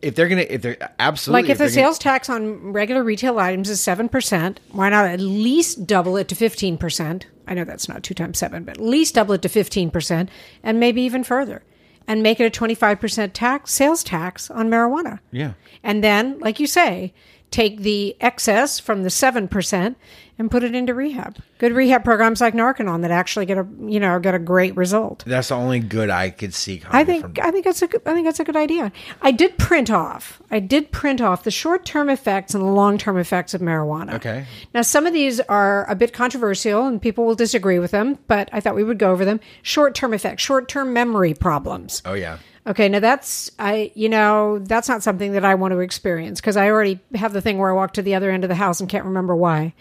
If 0.00 0.14
they're 0.14 0.28
gonna, 0.28 0.46
if 0.48 0.62
they're 0.62 0.76
absolutely 0.98 1.42
Like 1.42 1.50
if 1.50 1.58
the 1.58 1.64
they're 1.64 1.68
gonna- 1.74 1.86
sales 1.86 1.98
tax 1.98 2.28
on 2.28 2.72
regular 2.72 3.02
retail 3.02 3.38
items 3.38 3.68
is 3.68 3.80
seven 3.80 4.08
percent, 4.08 4.60
why 4.70 4.88
not 4.88 5.06
at 5.06 5.20
least 5.20 5.86
double 5.86 6.16
it 6.16 6.28
to 6.28 6.34
fifteen 6.34 6.76
percent? 6.78 7.26
I 7.46 7.54
know 7.54 7.64
that's 7.64 7.88
not 7.88 8.02
two 8.02 8.14
times 8.14 8.38
seven, 8.38 8.64
but 8.64 8.78
at 8.78 8.82
least 8.84 9.14
double 9.14 9.34
it 9.34 9.42
to 9.42 9.48
fifteen 9.48 9.90
percent, 9.90 10.28
and 10.62 10.78
maybe 10.78 11.02
even 11.02 11.24
further. 11.24 11.62
and 12.08 12.20
make 12.20 12.40
it 12.40 12.44
a 12.44 12.60
25% 12.60 13.30
tax 13.32 13.72
sales 13.72 14.02
tax 14.02 14.50
on 14.50 14.68
marijuana. 14.68 15.20
Yeah. 15.30 15.52
And 15.84 16.02
then, 16.02 16.36
like 16.40 16.58
you 16.58 16.66
say, 16.66 17.14
take 17.52 17.82
the 17.82 18.16
excess 18.20 18.80
from 18.80 19.04
the 19.04 19.08
7% 19.08 19.94
and 20.38 20.50
put 20.50 20.64
it 20.64 20.74
into 20.74 20.94
rehab. 20.94 21.36
Good 21.58 21.72
rehab 21.72 22.02
programs 22.02 22.40
like 22.40 22.54
Narconon 22.54 23.02
that 23.02 23.10
actually 23.10 23.46
get 23.46 23.58
a, 23.58 23.66
you 23.82 24.00
know, 24.00 24.18
get 24.18 24.34
a 24.34 24.38
great 24.38 24.74
result. 24.76 25.22
That's 25.26 25.48
the 25.48 25.54
only 25.54 25.78
good 25.78 26.10
I 26.10 26.30
could 26.30 26.54
see 26.54 26.78
coming 26.78 26.96
I 26.96 27.04
think 27.04 27.22
from 27.22 27.34
I 27.46 27.50
think 27.52 27.64
that's 27.64 27.82
a 27.82 27.86
good, 27.86 28.02
I 28.06 28.14
think 28.14 28.26
that's 28.26 28.40
a 28.40 28.44
good 28.44 28.56
idea. 28.56 28.90
I 29.20 29.30
did 29.30 29.56
print 29.58 29.90
off. 29.90 30.42
I 30.50 30.58
did 30.58 30.90
print 30.90 31.20
off 31.20 31.44
the 31.44 31.50
short-term 31.50 32.08
effects 32.08 32.54
and 32.54 32.64
the 32.64 32.68
long-term 32.68 33.18
effects 33.18 33.54
of 33.54 33.60
marijuana. 33.60 34.14
Okay. 34.14 34.46
Now 34.74 34.82
some 34.82 35.06
of 35.06 35.12
these 35.12 35.38
are 35.40 35.88
a 35.88 35.94
bit 35.94 36.12
controversial 36.12 36.86
and 36.86 37.00
people 37.00 37.24
will 37.24 37.36
disagree 37.36 37.78
with 37.78 37.90
them, 37.90 38.18
but 38.26 38.48
I 38.52 38.60
thought 38.60 38.74
we 38.74 38.84
would 38.84 38.98
go 38.98 39.12
over 39.12 39.24
them. 39.24 39.38
Short-term 39.62 40.14
effects, 40.14 40.42
short-term 40.42 40.92
memory 40.92 41.34
problems. 41.34 42.02
Oh 42.04 42.14
yeah. 42.14 42.38
Okay, 42.66 42.88
now 42.88 43.00
that's 43.00 43.50
I 43.58 43.90
you 43.94 44.08
know, 44.08 44.58
that's 44.60 44.88
not 44.88 45.02
something 45.02 45.32
that 45.32 45.44
I 45.44 45.54
want 45.56 45.72
to 45.72 45.80
experience 45.80 46.40
because 46.40 46.56
I 46.56 46.70
already 46.70 47.00
have 47.14 47.32
the 47.32 47.40
thing 47.40 47.58
where 47.58 47.70
I 47.70 47.74
walk 47.74 47.92
to 47.94 48.02
the 48.02 48.14
other 48.14 48.30
end 48.30 48.44
of 48.44 48.48
the 48.48 48.54
house 48.54 48.80
and 48.80 48.88
can't 48.88 49.04
remember 49.04 49.34
why. 49.34 49.74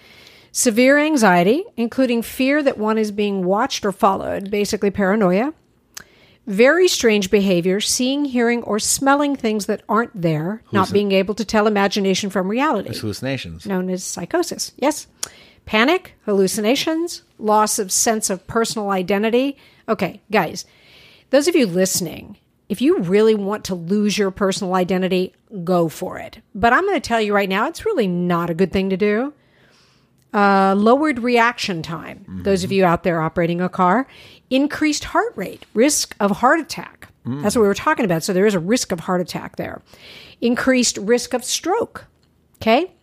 Severe 0.51 0.97
anxiety, 0.97 1.63
including 1.77 2.21
fear 2.21 2.61
that 2.63 2.77
one 2.77 2.97
is 2.97 3.11
being 3.11 3.45
watched 3.45 3.85
or 3.85 3.91
followed, 3.91 4.51
basically 4.51 4.91
paranoia. 4.91 5.53
Very 6.47 6.87
strange 6.87 7.29
behavior, 7.29 7.79
seeing, 7.79 8.25
hearing, 8.25 8.63
or 8.63 8.79
smelling 8.79 9.35
things 9.35 9.67
that 9.67 9.83
aren't 9.87 10.19
there, 10.19 10.63
not 10.71 10.91
being 10.91 11.11
able 11.11 11.35
to 11.35 11.45
tell 11.45 11.67
imagination 11.67 12.31
from 12.31 12.49
reality 12.49 12.89
It's 12.89 12.99
hallucinations. 12.99 13.65
known 13.67 13.89
as 13.91 14.03
psychosis. 14.03 14.71
Yes. 14.75 15.05
Panic, 15.65 16.15
hallucinations, 16.25 17.21
loss 17.37 17.77
of 17.77 17.91
sense 17.91 18.31
of 18.31 18.45
personal 18.47 18.89
identity. 18.89 19.55
Okay, 19.87 20.19
guys, 20.31 20.65
those 21.29 21.47
of 21.47 21.55
you 21.55 21.67
listening, 21.67 22.37
if 22.71 22.81
you 22.81 22.99
really 22.99 23.35
want 23.35 23.65
to 23.65 23.75
lose 23.75 24.17
your 24.17 24.31
personal 24.31 24.73
identity, 24.75 25.33
go 25.63 25.89
for 25.89 26.17
it. 26.17 26.39
But 26.55 26.73
I'm 26.73 26.85
going 26.85 26.99
to 26.99 27.07
tell 27.07 27.21
you 27.21 27.35
right 27.35 27.49
now, 27.49 27.67
it's 27.67 27.85
really 27.85 28.07
not 28.07 28.49
a 28.49 28.53
good 28.53 28.71
thing 28.71 28.89
to 28.89 28.97
do. 28.97 29.33
Uh, 30.33 30.73
lowered 30.77 31.19
reaction 31.19 31.83
time. 31.83 32.25
Those 32.43 32.63
of 32.63 32.71
you 32.71 32.85
out 32.85 33.03
there 33.03 33.21
operating 33.21 33.59
a 33.59 33.67
car, 33.67 34.07
increased 34.49 35.03
heart 35.03 35.33
rate, 35.35 35.65
risk 35.73 36.15
of 36.21 36.31
heart 36.37 36.61
attack. 36.61 37.09
That's 37.25 37.55
what 37.55 37.61
we 37.61 37.67
were 37.67 37.75
talking 37.75 38.05
about. 38.05 38.23
So 38.23 38.31
there 38.33 38.47
is 38.47 38.55
a 38.55 38.59
risk 38.59 38.91
of 38.91 39.01
heart 39.01 39.21
attack 39.21 39.57
there. 39.57 39.81
Increased 40.39 40.97
risk 40.97 41.33
of 41.33 41.43
stroke. 41.43 42.05
Okay 42.61 42.93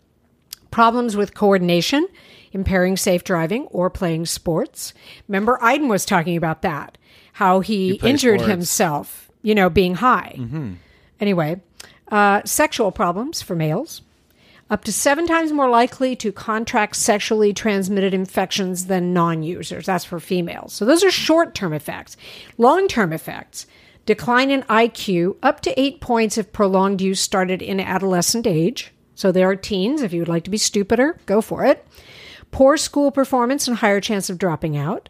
problems 0.70 1.16
with 1.16 1.34
coordination, 1.34 2.06
impairing 2.52 2.96
safe 2.96 3.24
driving, 3.24 3.66
or 3.66 3.90
playing 3.90 4.26
sports. 4.26 4.94
Remember, 5.26 5.58
Iden 5.62 5.88
was 5.88 6.04
talking 6.04 6.36
about 6.36 6.62
that, 6.62 6.98
how 7.34 7.60
he, 7.60 7.94
injured 8.02 8.40
sports. 8.40 8.50
himself, 8.50 9.27
you 9.42 9.54
know, 9.54 9.70
being 9.70 9.96
high. 9.96 10.36
Anyway, 11.20 11.60
uh, 12.10 12.42
sexual 12.44 12.92
problems 12.92 13.42
for 13.42 13.54
males. 13.54 14.02
Up 14.70 14.84
to 14.84 14.92
seven 14.92 15.26
times 15.26 15.50
more 15.50 15.70
likely 15.70 16.14
to 16.16 16.30
contract 16.30 16.96
sexually 16.96 17.54
transmitted 17.54 18.12
infections 18.12 18.86
than 18.86 19.14
non 19.14 19.42
users. 19.42 19.86
That's 19.86 20.04
for 20.04 20.20
females. 20.20 20.74
So 20.74 20.84
those 20.84 21.02
are 21.02 21.10
short 21.10 21.54
term 21.54 21.72
effects. 21.72 22.16
Long 22.58 22.86
term 22.86 23.12
effects 23.12 23.66
decline 24.04 24.50
in 24.50 24.62
IQ 24.64 25.36
up 25.42 25.60
to 25.60 25.80
eight 25.80 26.00
points 26.00 26.36
if 26.38 26.52
prolonged 26.52 27.00
use 27.00 27.20
started 27.20 27.62
in 27.62 27.80
adolescent 27.80 28.46
age. 28.46 28.92
So 29.14 29.32
there 29.32 29.48
are 29.48 29.56
teens. 29.56 30.02
If 30.02 30.12
you 30.12 30.20
would 30.20 30.28
like 30.28 30.44
to 30.44 30.50
be 30.50 30.58
stupider, 30.58 31.18
go 31.26 31.40
for 31.40 31.64
it. 31.64 31.86
Poor 32.50 32.76
school 32.76 33.10
performance 33.10 33.68
and 33.68 33.76
higher 33.76 34.00
chance 34.00 34.30
of 34.30 34.38
dropping 34.38 34.76
out. 34.76 35.08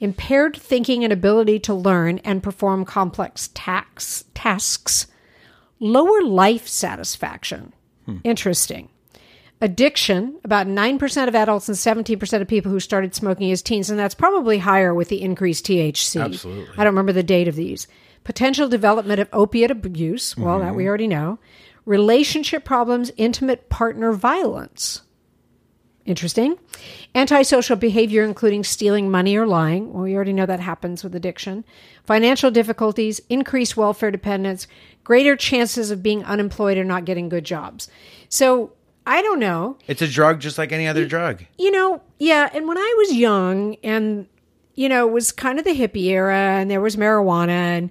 Impaired 0.00 0.56
thinking 0.56 1.04
and 1.04 1.12
ability 1.12 1.58
to 1.60 1.74
learn 1.74 2.18
and 2.18 2.42
perform 2.42 2.84
complex 2.84 3.50
tax, 3.54 4.24
tasks. 4.34 5.06
Lower 5.78 6.22
life 6.22 6.66
satisfaction. 6.66 7.72
Interesting. 8.24 8.88
Addiction, 9.62 10.38
about 10.42 10.66
9% 10.66 11.28
of 11.28 11.34
adults 11.34 11.68
and 11.68 11.76
17% 11.76 12.40
of 12.40 12.48
people 12.48 12.72
who 12.72 12.80
started 12.80 13.14
smoking 13.14 13.50
as 13.52 13.60
teens, 13.60 13.90
and 13.90 13.98
that's 13.98 14.14
probably 14.14 14.58
higher 14.58 14.94
with 14.94 15.08
the 15.08 15.20
increased 15.20 15.66
THC. 15.66 16.22
Absolutely. 16.22 16.74
I 16.78 16.84
don't 16.84 16.94
remember 16.94 17.12
the 17.12 17.22
date 17.22 17.46
of 17.46 17.56
these. 17.56 17.86
Potential 18.24 18.68
development 18.68 19.20
of 19.20 19.28
opiate 19.32 19.70
abuse, 19.70 20.36
well, 20.36 20.60
that 20.60 20.74
we 20.74 20.82
mm-hmm. 20.82 20.88
already 20.88 21.06
know. 21.06 21.38
Relationship 21.84 22.64
problems, 22.64 23.12
intimate 23.18 23.68
partner 23.68 24.12
violence. 24.12 25.02
Interesting. 26.06 26.58
Antisocial 27.14 27.76
behavior, 27.76 28.24
including 28.24 28.64
stealing 28.64 29.10
money 29.10 29.36
or 29.36 29.46
lying. 29.46 29.92
Well, 29.92 30.04
we 30.04 30.14
already 30.14 30.32
know 30.32 30.46
that 30.46 30.60
happens 30.60 31.04
with 31.04 31.14
addiction. 31.14 31.64
Financial 32.04 32.50
difficulties, 32.50 33.20
increased 33.28 33.76
welfare 33.76 34.10
dependence, 34.10 34.66
greater 35.04 35.36
chances 35.36 35.90
of 35.90 36.02
being 36.02 36.24
unemployed 36.24 36.78
or 36.78 36.84
not 36.84 37.04
getting 37.04 37.28
good 37.28 37.44
jobs. 37.44 37.88
So 38.28 38.72
I 39.06 39.22
don't 39.22 39.40
know. 39.40 39.76
It's 39.86 40.02
a 40.02 40.08
drug 40.08 40.40
just 40.40 40.56
like 40.56 40.72
any 40.72 40.86
other 40.86 41.06
drug. 41.06 41.44
You 41.58 41.70
know, 41.70 42.02
yeah. 42.18 42.48
And 42.52 42.66
when 42.66 42.78
I 42.78 42.94
was 42.98 43.14
young 43.14 43.76
and, 43.82 44.26
you 44.74 44.88
know, 44.88 45.06
it 45.06 45.12
was 45.12 45.32
kind 45.32 45.58
of 45.58 45.64
the 45.64 45.74
hippie 45.74 46.04
era 46.04 46.36
and 46.36 46.70
there 46.70 46.80
was 46.80 46.96
marijuana 46.96 47.48
and, 47.48 47.90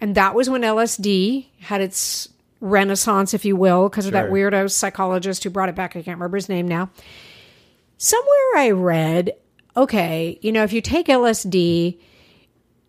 and 0.00 0.14
that 0.14 0.34
was 0.34 0.48
when 0.48 0.62
LSD 0.62 1.46
had 1.60 1.80
its 1.80 2.28
renaissance, 2.60 3.34
if 3.34 3.44
you 3.44 3.56
will, 3.56 3.88
because 3.88 4.06
of 4.06 4.12
that 4.12 4.30
weirdo 4.30 4.70
psychologist 4.70 5.44
who 5.44 5.50
brought 5.50 5.68
it 5.68 5.74
back. 5.74 5.90
I 5.96 6.02
can't 6.02 6.16
remember 6.18 6.36
his 6.36 6.48
name 6.48 6.68
now. 6.68 6.90
Somewhere 8.02 8.56
I 8.56 8.70
read, 8.70 9.32
okay, 9.76 10.38
you 10.40 10.52
know, 10.52 10.62
if 10.62 10.72
you 10.72 10.80
take 10.80 11.08
LSD, 11.08 12.00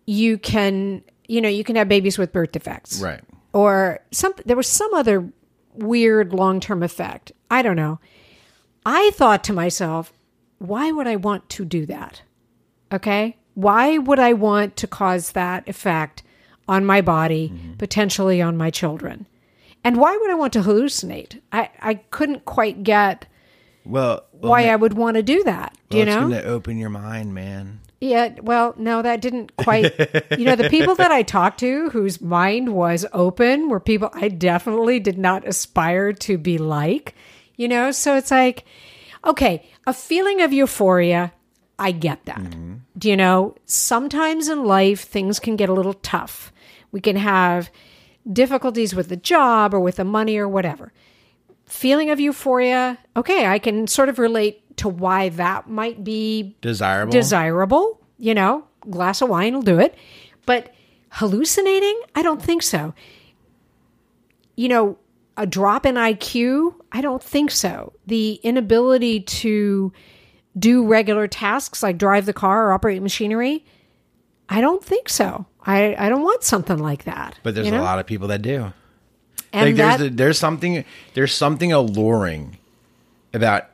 you 0.06 0.38
can, 0.38 1.04
you 1.28 1.42
know, 1.42 1.50
you 1.50 1.64
can 1.64 1.76
have 1.76 1.86
babies 1.86 2.16
with 2.16 2.32
birth 2.32 2.52
defects. 2.52 2.98
Right. 2.98 3.20
or 3.52 4.00
some 4.10 4.32
there 4.46 4.56
was 4.56 4.66
some 4.66 4.94
other 4.94 5.30
weird 5.74 6.32
long-term 6.32 6.82
effect. 6.82 7.30
I 7.50 7.60
don't 7.60 7.76
know. 7.76 8.00
I 8.86 9.10
thought 9.12 9.44
to 9.44 9.52
myself 9.52 10.14
why 10.56 10.90
would 10.92 11.06
i 11.06 11.16
want 11.16 11.46
to 11.50 11.66
do 11.66 11.84
that? 11.84 12.22
Okay? 12.90 13.36
Why 13.52 13.98
would 13.98 14.18
i 14.18 14.32
want 14.32 14.76
to 14.76 14.86
cause 14.86 15.32
that 15.32 15.68
effect 15.68 16.22
on 16.66 16.86
my 16.86 17.02
body 17.02 17.50
mm-hmm. 17.50 17.74
potentially 17.74 18.40
on 18.40 18.56
my 18.56 18.70
children? 18.70 19.26
And 19.84 19.98
why 19.98 20.16
would 20.16 20.30
i 20.30 20.34
want 20.34 20.54
to 20.54 20.62
hallucinate? 20.62 21.38
I 21.52 21.68
i 21.82 21.94
couldn't 21.96 22.46
quite 22.46 22.82
get 22.82 23.26
well 23.84 24.24
why 24.48 24.68
i 24.68 24.76
would 24.76 24.94
want 24.94 25.16
to 25.16 25.22
do 25.22 25.42
that 25.44 25.76
do 25.92 25.98
you 25.98 26.06
well, 26.06 26.28
know 26.28 26.40
to 26.40 26.44
open 26.46 26.78
your 26.78 26.90
mind, 26.90 27.34
man. 27.34 27.80
yeah, 28.00 28.34
well, 28.40 28.74
no, 28.78 29.02
that 29.02 29.20
didn't 29.20 29.54
quite. 29.56 29.92
you 30.38 30.46
know, 30.46 30.56
the 30.56 30.70
people 30.70 30.94
that 30.94 31.12
I 31.12 31.22
talked 31.22 31.60
to 31.60 31.90
whose 31.90 32.20
mind 32.20 32.74
was 32.74 33.04
open 33.12 33.68
were 33.68 33.78
people 33.78 34.10
I 34.14 34.28
definitely 34.28 35.00
did 35.00 35.18
not 35.18 35.46
aspire 35.46 36.14
to 36.14 36.38
be 36.38 36.56
like, 36.56 37.14
you 37.56 37.68
know? 37.68 37.90
So 37.90 38.16
it's 38.16 38.30
like, 38.30 38.64
okay, 39.24 39.68
a 39.86 39.92
feeling 39.92 40.40
of 40.40 40.52
euphoria, 40.52 41.32
I 41.78 41.92
get 41.92 42.24
that. 42.24 42.38
Mm-hmm. 42.38 42.76
Do 42.96 43.10
you 43.10 43.16
know? 43.16 43.54
Sometimes 43.66 44.48
in 44.48 44.64
life, 44.64 45.02
things 45.02 45.38
can 45.38 45.56
get 45.56 45.68
a 45.68 45.74
little 45.74 45.94
tough. 45.94 46.52
We 46.90 47.00
can 47.00 47.16
have 47.16 47.70
difficulties 48.30 48.94
with 48.94 49.10
the 49.10 49.16
job 49.16 49.74
or 49.74 49.80
with 49.80 49.96
the 49.96 50.04
money 50.04 50.38
or 50.38 50.48
whatever. 50.48 50.92
Feeling 51.72 52.10
of 52.10 52.20
euphoria, 52.20 52.98
okay, 53.16 53.46
I 53.46 53.58
can 53.58 53.86
sort 53.86 54.10
of 54.10 54.18
relate 54.18 54.76
to 54.76 54.88
why 54.90 55.30
that 55.30 55.70
might 55.70 56.04
be 56.04 56.54
Desirable. 56.60 57.10
desirable. 57.10 58.00
You 58.18 58.34
know, 58.34 58.64
glass 58.90 59.22
of 59.22 59.30
wine 59.30 59.54
will 59.54 59.62
do 59.62 59.78
it. 59.80 59.94
But 60.44 60.74
hallucinating, 61.08 61.98
I 62.14 62.20
don't 62.22 62.42
think 62.42 62.62
so. 62.62 62.92
You 64.54 64.68
know, 64.68 64.98
a 65.38 65.46
drop 65.46 65.86
in 65.86 65.94
IQ, 65.94 66.74
I 66.92 67.00
don't 67.00 67.22
think 67.22 67.50
so. 67.50 67.94
The 68.06 68.34
inability 68.42 69.20
to 69.20 69.94
do 70.58 70.86
regular 70.86 71.26
tasks 71.26 71.82
like 71.82 71.96
drive 71.96 72.26
the 72.26 72.34
car 72.34 72.68
or 72.68 72.72
operate 72.74 73.00
machinery, 73.02 73.64
I 74.46 74.60
don't 74.60 74.84
think 74.84 75.08
so. 75.08 75.46
I, 75.64 75.96
I 75.98 76.10
don't 76.10 76.22
want 76.22 76.42
something 76.42 76.78
like 76.78 77.04
that. 77.04 77.38
but 77.42 77.54
there's 77.54 77.66
you 77.66 77.72
know? 77.72 77.80
a 77.80 77.82
lot 77.82 77.98
of 77.98 78.06
people 78.06 78.28
that 78.28 78.42
do. 78.42 78.74
And 79.52 79.66
like 79.66 79.76
that, 79.76 79.98
there's 79.98 80.10
the, 80.10 80.16
there's 80.16 80.38
something 80.38 80.84
there's 81.14 81.34
something 81.34 81.72
alluring 81.72 82.58
about 83.34 83.68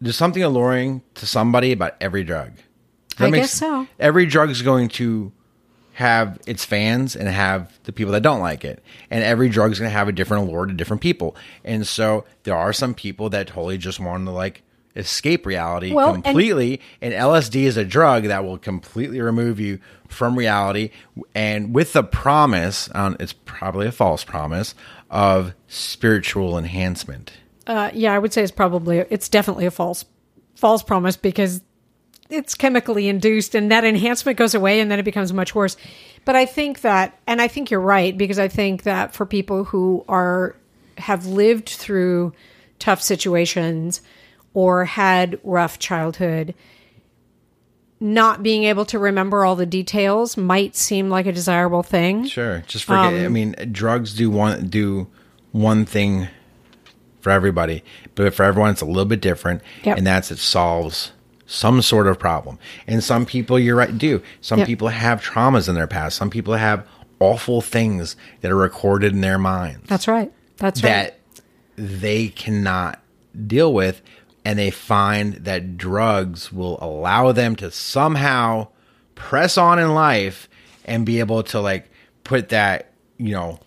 there's 0.00 0.16
something 0.16 0.42
alluring 0.42 1.02
to 1.14 1.26
somebody 1.26 1.72
about 1.72 1.94
every 2.00 2.24
drug. 2.24 2.52
That 3.18 3.26
I 3.26 3.30
make 3.30 3.42
guess 3.42 3.52
so. 3.52 3.86
Every 3.98 4.26
drug 4.26 4.50
is 4.50 4.62
going 4.62 4.88
to 4.90 5.32
have 5.94 6.38
its 6.46 6.64
fans 6.64 7.16
and 7.16 7.26
have 7.28 7.78
the 7.84 7.92
people 7.92 8.12
that 8.12 8.22
don't 8.22 8.40
like 8.40 8.64
it, 8.64 8.82
and 9.10 9.24
every 9.24 9.48
drug 9.48 9.72
is 9.72 9.78
going 9.78 9.90
to 9.90 9.96
have 9.96 10.08
a 10.08 10.12
different 10.12 10.48
allure 10.48 10.66
to 10.66 10.74
different 10.74 11.02
people. 11.02 11.36
And 11.64 11.86
so 11.86 12.24
there 12.42 12.56
are 12.56 12.72
some 12.72 12.94
people 12.94 13.30
that 13.30 13.48
totally 13.48 13.78
just 13.78 13.98
want 13.98 14.26
to 14.26 14.30
like 14.30 14.62
escape 14.96 15.46
reality 15.46 15.92
Well, 15.92 16.14
and- 16.14 16.24
completely 16.24 16.80
and 17.00 17.12
LSD 17.14 17.64
is 17.64 17.76
a 17.76 17.84
drug 17.84 18.24
that 18.24 18.44
will 18.44 18.58
completely 18.58 19.20
remove 19.20 19.60
you 19.60 19.78
from 20.08 20.36
reality 20.36 20.90
and 21.34 21.74
with 21.74 21.92
the 21.92 22.02
promise 22.02 22.88
um, 22.94 23.16
it's 23.20 23.32
probably 23.44 23.86
a 23.86 23.92
false 23.92 24.24
promise 24.24 24.74
of 25.10 25.52
spiritual 25.68 26.58
enhancement 26.58 27.32
Uh, 27.66 27.90
yeah, 27.94 28.12
I 28.14 28.18
would 28.18 28.32
say 28.32 28.42
it's 28.42 28.52
probably 28.52 28.98
it's 29.10 29.28
definitely 29.28 29.66
a 29.66 29.70
false 29.70 30.04
false 30.54 30.82
promise 30.82 31.16
because 31.16 31.60
it's 32.30 32.54
chemically 32.54 33.08
induced 33.08 33.54
and 33.54 33.70
that 33.70 33.84
enhancement 33.84 34.38
goes 34.38 34.54
away 34.54 34.80
and 34.80 34.90
then 34.90 34.98
it 34.98 35.04
becomes 35.04 35.32
much 35.32 35.54
worse. 35.54 35.76
But 36.24 36.34
I 36.34 36.44
think 36.46 36.80
that 36.80 37.18
and 37.26 37.40
I 37.42 37.48
think 37.48 37.70
you're 37.70 37.80
right 37.80 38.16
because 38.16 38.38
I 38.38 38.48
think 38.48 38.82
that 38.84 39.14
for 39.14 39.26
people 39.26 39.64
who 39.64 40.04
are 40.08 40.56
have 40.98 41.26
lived 41.26 41.68
through 41.68 42.32
tough 42.78 43.00
situations 43.02 44.00
or 44.56 44.86
had 44.86 45.38
rough 45.44 45.78
childhood, 45.78 46.54
not 48.00 48.42
being 48.42 48.64
able 48.64 48.86
to 48.86 48.98
remember 48.98 49.44
all 49.44 49.54
the 49.54 49.66
details 49.66 50.38
might 50.38 50.74
seem 50.74 51.10
like 51.10 51.26
a 51.26 51.32
desirable 51.32 51.82
thing. 51.82 52.24
Sure. 52.26 52.64
Just 52.66 52.84
forget. 52.84 53.12
Um, 53.12 53.24
I 53.24 53.28
mean, 53.28 53.54
drugs 53.70 54.14
do 54.14 54.30
one 54.30 54.68
do 54.68 55.08
one 55.52 55.84
thing 55.84 56.28
for 57.20 57.30
everybody, 57.30 57.84
but 58.14 58.32
for 58.32 58.44
everyone, 58.44 58.70
it's 58.70 58.80
a 58.80 58.86
little 58.86 59.04
bit 59.04 59.20
different, 59.20 59.60
Yep. 59.84 59.98
and 59.98 60.06
that's 60.06 60.30
it 60.30 60.38
solves 60.38 61.12
some 61.44 61.82
sort 61.82 62.06
of 62.06 62.18
problem. 62.18 62.58
And 62.86 63.04
some 63.04 63.26
people, 63.26 63.58
you're 63.58 63.76
right, 63.76 63.96
do. 63.96 64.22
Some 64.40 64.60
Yep. 64.60 64.66
people 64.68 64.88
have 64.88 65.22
traumas 65.22 65.68
in 65.68 65.74
their 65.74 65.86
past. 65.86 66.16
Some 66.16 66.30
people 66.30 66.54
have 66.54 66.86
awful 67.20 67.60
things 67.60 68.16
that 68.40 68.50
are 68.50 68.56
recorded 68.56 69.12
in 69.12 69.20
their 69.20 69.38
minds 69.38 69.86
That's 69.86 70.08
right. 70.08 70.32
That's 70.56 70.82
right. 70.82 70.88
that 70.90 71.20
they 71.76 72.28
cannot 72.28 73.02
deal 73.46 73.72
with 73.72 74.00
and 74.46 74.56
they 74.60 74.70
find 74.70 75.34
that 75.44 75.76
drugs 75.76 76.52
will 76.52 76.78
allow 76.80 77.32
them 77.32 77.56
to 77.56 77.68
somehow 77.68 78.68
press 79.16 79.58
on 79.58 79.80
in 79.80 79.92
life 79.92 80.48
and 80.84 81.04
be 81.04 81.18
able 81.18 81.42
to 81.42 81.60
like 81.60 81.90
put 82.22 82.50
that 82.50 82.92
you 83.18 83.32
know 83.32 83.58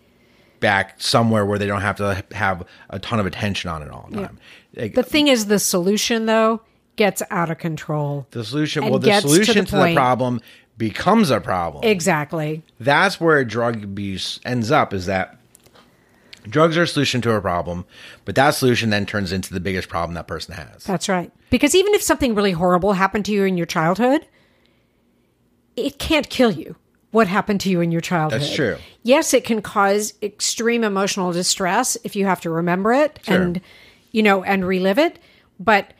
back 0.61 0.95
somewhere 1.01 1.45
where 1.45 1.59
they 1.59 1.67
don't 1.67 1.81
have 1.81 1.97
to 1.97 2.23
have 2.31 2.65
a 2.91 2.97
ton 2.97 3.19
of 3.19 3.25
attention 3.25 3.69
on 3.69 3.81
it 3.81 3.89
all 3.89 4.07
the 4.09 4.21
time 4.21 4.39
like, 4.73 4.93
The 4.93 5.03
thing 5.03 5.27
is, 5.27 5.47
the 5.47 5.59
solution 5.59 6.27
though 6.27 6.61
gets 6.95 7.21
out 7.29 7.51
of 7.51 7.57
control. 7.57 8.25
the 8.31 8.45
solution 8.45 8.85
well 8.85 8.99
the 8.99 9.07
gets 9.07 9.23
to 9.23 9.27
the 9.27 9.43
solution 9.43 9.65
to 9.65 9.75
the, 9.75 9.93
problem 9.93 10.39
becomes 10.77 11.29
a 11.29 11.41
problem 11.41 11.83
Exactly. 11.83 12.63
that's 12.79 13.19
where 13.19 13.43
drug 13.43 13.83
abuse 13.83 14.39
ends 14.45 14.71
up 14.71 14.93
is 14.93 15.07
that 15.07 15.38
drugs 16.43 16.77
are 16.77 16.83
a 16.83 16.87
solution 16.87 17.21
to 17.21 17.31
a 17.33 17.41
problem 17.41 17.85
but 18.25 18.35
that 18.35 18.51
solution 18.51 18.89
then 18.89 19.05
turns 19.05 19.31
into 19.31 19.53
the 19.53 19.59
biggest 19.59 19.89
problem 19.89 20.13
that 20.15 20.27
person 20.27 20.53
has 20.53 20.83
That's 20.83 21.09
right. 21.09 21.31
Because 21.49 21.73
even 21.75 21.93
if 21.93 22.01
something 22.01 22.35
really 22.35 22.51
horrible 22.51 22.93
happened 22.93 23.25
to 23.25 23.31
you 23.31 23.43
in 23.43 23.57
your 23.57 23.65
childhood, 23.65 24.25
it 25.75 25.97
can't 25.97 26.29
kill 26.29 26.51
you. 26.51 26.75
What 27.11 27.27
happened 27.27 27.61
to 27.61 27.69
you 27.69 27.81
in 27.81 27.91
your 27.91 28.01
childhood? 28.01 28.41
That's 28.41 28.53
true. 28.55 28.77
Yes, 29.01 29.33
it 29.33 29.43
can 29.43 29.61
cause 29.63 30.13
extreme 30.21 30.83
emotional 30.83 31.31
distress 31.31 31.97
if 32.03 32.15
you 32.15 32.25
have 32.25 32.41
to 32.41 32.49
remember 32.51 32.93
it 32.93 33.19
Sure. 33.23 33.41
and 33.41 33.61
you 34.11 34.21
know 34.21 34.43
and 34.43 34.65
relive 34.65 34.99
it, 34.99 35.17
but 35.59 35.93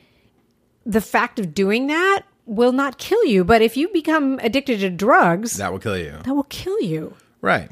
the 0.86 1.00
fact 1.00 1.38
of 1.40 1.52
doing 1.54 1.88
that 1.88 2.22
will 2.46 2.72
not 2.72 2.98
kill 2.98 3.24
you, 3.24 3.44
but 3.44 3.60
if 3.62 3.76
you 3.76 3.88
become 3.88 4.38
addicted 4.42 4.80
to 4.80 4.90
drugs, 4.90 5.56
that 5.56 5.72
will 5.72 5.78
kill 5.80 5.98
you 5.98 6.16
that 6.24 6.34
will 6.34 6.44
kill 6.44 6.80
you. 6.80 7.14
Right. 7.40 7.70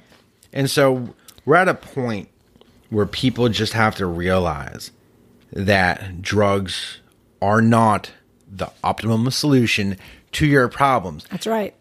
And 0.52 0.68
so 0.68 1.14
we're 1.44 1.56
at 1.56 1.68
a 1.68 1.74
point 1.74 2.28
where 2.91 3.07
people 3.07 3.49
just 3.49 3.72
have 3.72 3.97
to 3.97 4.07
realize 4.07 4.91
that 5.53 6.22
drugs 6.22 6.99
are 7.41 7.62
not 7.62 8.11
the 8.51 8.70
optimum 8.82 9.30
solution 9.30 9.97
to 10.32 10.47
your 10.47 10.68
problems. 10.68 11.24
That's 11.30 11.47
right. 11.47 11.74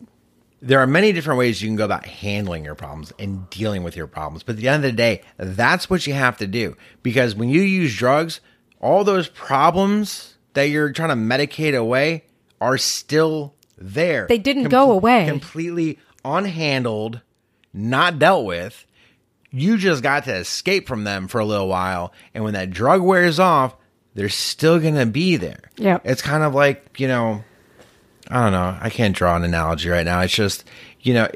There 0.62 0.80
are 0.80 0.88
many 0.88 1.12
different 1.12 1.38
ways 1.38 1.62
you 1.62 1.70
can 1.70 1.76
go 1.76 1.86
about 1.86 2.06
handling 2.06 2.66
your 2.66 2.76
problems 2.76 3.14
and 3.20 3.50
dealing 3.50 3.84
with 3.84 3.96
your 3.96 4.08
problems. 4.08 4.44
But 4.44 4.54
at 4.54 4.62
the 4.62 4.68
end 4.68 4.84
of 4.84 4.92
the 4.92 4.98
day, 4.98 5.22
that's 5.38 5.90
what 5.90 6.08
you 6.08 6.14
have 6.14 6.38
to 6.38 6.48
do. 6.48 6.76
Because 7.04 7.36
when 7.36 7.50
you 7.50 7.62
use 7.62 7.96
drugs, 7.96 8.42
all 8.80 9.04
those 9.04 9.28
problems 9.28 10.36
that 10.54 10.70
you're 10.70 10.92
trying 10.92 11.10
to 11.10 11.16
medicate 11.16 11.78
away 11.78 12.24
are 12.60 12.78
still 12.78 13.54
there. 13.78 14.26
They 14.28 14.40
didn't 14.40 14.70
go 14.70 14.92
away. 14.92 15.28
Completely 15.28 16.00
unhandled, 16.26 17.22
not 17.74 18.18
dealt 18.18 18.46
with. 18.46 18.86
You 19.52 19.78
just 19.78 20.04
got 20.04 20.26
to 20.26 20.36
escape 20.36 20.88
from 20.88 21.04
them 21.04 21.28
for 21.28 21.40
a 21.40 21.46
little 21.46 21.68
while. 21.68 22.14
And 22.34 22.44
when 22.44 22.54
that 22.54 22.70
drug 22.72 23.02
wears 23.02 23.40
off, 23.40 23.76
they're 24.14 24.30
still 24.30 24.80
going 24.80 24.96
to 24.96 25.06
be 25.06 25.38
there. 25.38 25.62
Yeah. 25.78 26.00
It's 26.04 26.22
kind 26.22 26.44
of 26.44 26.54
like, 26.54 27.00
you 27.00 27.08
know, 27.08 27.44
I 28.30 28.44
don't 28.44 28.52
know. 28.52 28.78
I 28.82 28.90
can't 28.90 29.16
draw 29.16 29.36
an 29.36 29.44
analogy 29.44 29.90
right 29.90 30.06
now. 30.06 30.22
It's 30.22 30.34
just, 30.34 30.66
you 31.02 31.14
know, 31.14 31.30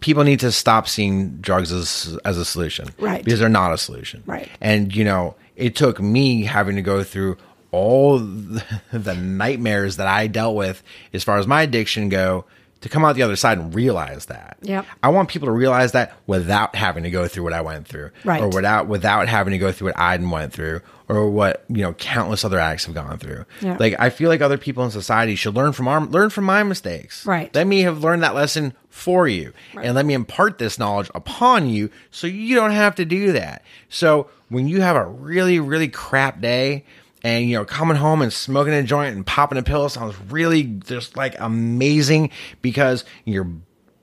people 0.00 0.24
need 0.24 0.40
to 0.40 0.52
stop 0.52 0.88
seeing 0.88 1.36
drugs 1.36 1.72
as 1.72 2.18
as 2.24 2.36
a 2.38 2.44
solution, 2.44 2.88
Right. 2.98 3.24
Because 3.24 3.40
they're 3.40 3.48
not 3.48 3.72
a 3.72 3.78
solution, 3.78 4.22
Right. 4.26 4.48
And 4.60 4.94
you 4.94 5.04
know, 5.04 5.34
it 5.56 5.76
took 5.76 6.00
me 6.00 6.44
having 6.44 6.76
to 6.76 6.82
go 6.82 7.02
through 7.04 7.36
all 7.70 8.18
the, 8.18 8.64
the 8.92 9.14
nightmares 9.14 9.96
that 9.96 10.06
I 10.06 10.26
dealt 10.26 10.56
with 10.56 10.82
as 11.12 11.22
far 11.24 11.38
as 11.38 11.46
my 11.46 11.62
addiction 11.62 12.08
go 12.08 12.44
to 12.80 12.88
come 12.88 13.04
out 13.04 13.14
the 13.14 13.22
other 13.22 13.36
side 13.36 13.58
and 13.58 13.74
realize 13.74 14.26
that. 14.26 14.56
Yeah. 14.62 14.84
I 15.02 15.10
want 15.10 15.28
people 15.28 15.46
to 15.46 15.52
realize 15.52 15.92
that 15.92 16.16
without 16.26 16.74
having 16.74 17.02
to 17.02 17.10
go 17.10 17.28
through 17.28 17.44
what 17.44 17.52
I 17.52 17.60
went 17.60 17.86
through, 17.86 18.10
Right. 18.24 18.42
Or 18.42 18.48
without 18.48 18.88
without 18.88 19.28
having 19.28 19.52
to 19.52 19.58
go 19.58 19.70
through 19.72 19.88
what 19.88 19.98
I 19.98 20.16
went 20.16 20.52
through, 20.52 20.80
or 21.08 21.28
what 21.28 21.64
you 21.68 21.82
know 21.82 21.92
countless 21.92 22.44
other 22.44 22.58
addicts 22.58 22.86
have 22.86 22.94
gone 22.94 23.18
through. 23.18 23.44
Yeah. 23.60 23.76
Like 23.78 23.96
I 23.98 24.10
feel 24.10 24.28
like 24.28 24.40
other 24.40 24.58
people 24.58 24.84
in 24.84 24.90
society 24.90 25.34
should 25.34 25.54
learn 25.54 25.72
from 25.72 25.88
our 25.88 26.00
learn 26.04 26.30
from 26.30 26.44
my 26.44 26.62
mistakes. 26.62 27.26
Right. 27.26 27.54
Let 27.54 27.66
me 27.66 27.82
have 27.82 28.02
learned 28.02 28.22
that 28.22 28.34
lesson 28.34 28.74
for 28.88 29.28
you, 29.28 29.52
and 29.74 29.94
let 29.94 30.06
me 30.06 30.14
impart 30.14 30.58
this 30.58 30.78
knowledge 30.78 31.10
upon 31.14 31.68
you, 31.68 31.90
so 32.10 32.26
you 32.26 32.54
don't 32.54 32.72
have 32.72 32.94
to 32.96 33.04
do 33.04 33.32
that. 33.32 33.62
So 33.88 34.28
when 34.48 34.66
you 34.66 34.80
have 34.80 34.96
a 34.96 35.04
really 35.04 35.60
really 35.60 35.88
crap 35.88 36.40
day. 36.40 36.84
And 37.22 37.48
you 37.48 37.56
know, 37.56 37.64
coming 37.64 37.96
home 37.96 38.22
and 38.22 38.32
smoking 38.32 38.72
a 38.72 38.82
joint 38.82 39.14
and 39.14 39.26
popping 39.26 39.58
a 39.58 39.62
pill 39.62 39.88
sounds 39.88 40.14
really 40.30 40.62
just 40.62 41.16
like 41.16 41.38
amazing 41.38 42.30
because 42.62 43.04
your 43.24 43.46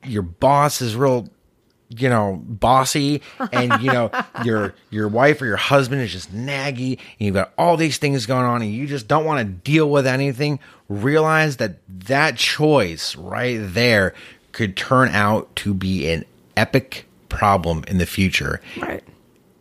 your 0.03 0.21
boss 0.21 0.81
is 0.81 0.95
real 0.95 1.27
you 1.89 2.09
know, 2.09 2.41
bossy 2.43 3.21
and 3.51 3.81
you 3.81 3.91
know, 3.91 4.11
your 4.43 4.73
your 4.89 5.07
wife 5.07 5.41
or 5.41 5.45
your 5.45 5.57
husband 5.57 6.01
is 6.01 6.11
just 6.11 6.33
naggy 6.33 6.97
and 6.97 7.19
you've 7.19 7.33
got 7.33 7.53
all 7.57 7.77
these 7.77 7.97
things 7.97 8.25
going 8.25 8.45
on 8.45 8.61
and 8.61 8.71
you 8.71 8.87
just 8.87 9.07
don't 9.07 9.25
want 9.25 9.39
to 9.39 9.45
deal 9.45 9.89
with 9.89 10.05
anything, 10.05 10.59
realize 10.89 11.57
that 11.57 11.77
that 11.87 12.35
choice 12.35 13.15
right 13.15 13.59
there 13.61 14.13
could 14.51 14.75
turn 14.75 15.09
out 15.09 15.55
to 15.55 15.73
be 15.73 16.09
an 16.09 16.25
epic 16.55 17.05
problem 17.29 17.83
in 17.87 17.97
the 17.97 18.05
future. 18.05 18.61
Right. 18.77 19.03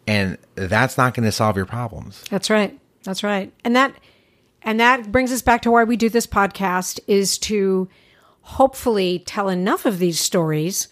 And 0.06 0.38
that's 0.54 0.96
not 0.96 1.14
going 1.14 1.24
to 1.24 1.32
solve 1.32 1.56
your 1.56 1.66
problems. 1.66 2.24
That's 2.30 2.50
right. 2.50 2.78
That's 3.06 3.22
right. 3.22 3.52
And 3.64 3.74
that 3.74 3.94
and 4.62 4.78
that 4.80 5.10
brings 5.10 5.32
us 5.32 5.40
back 5.42 5.62
to 5.62 5.70
why 5.70 5.84
we 5.84 5.96
do 5.96 6.08
this 6.10 6.26
podcast 6.26 7.00
is 7.06 7.38
to 7.38 7.88
hopefully 8.42 9.22
tell 9.26 9.48
enough 9.48 9.84
of 9.86 9.98
these 9.98 10.20
stories 10.20 10.88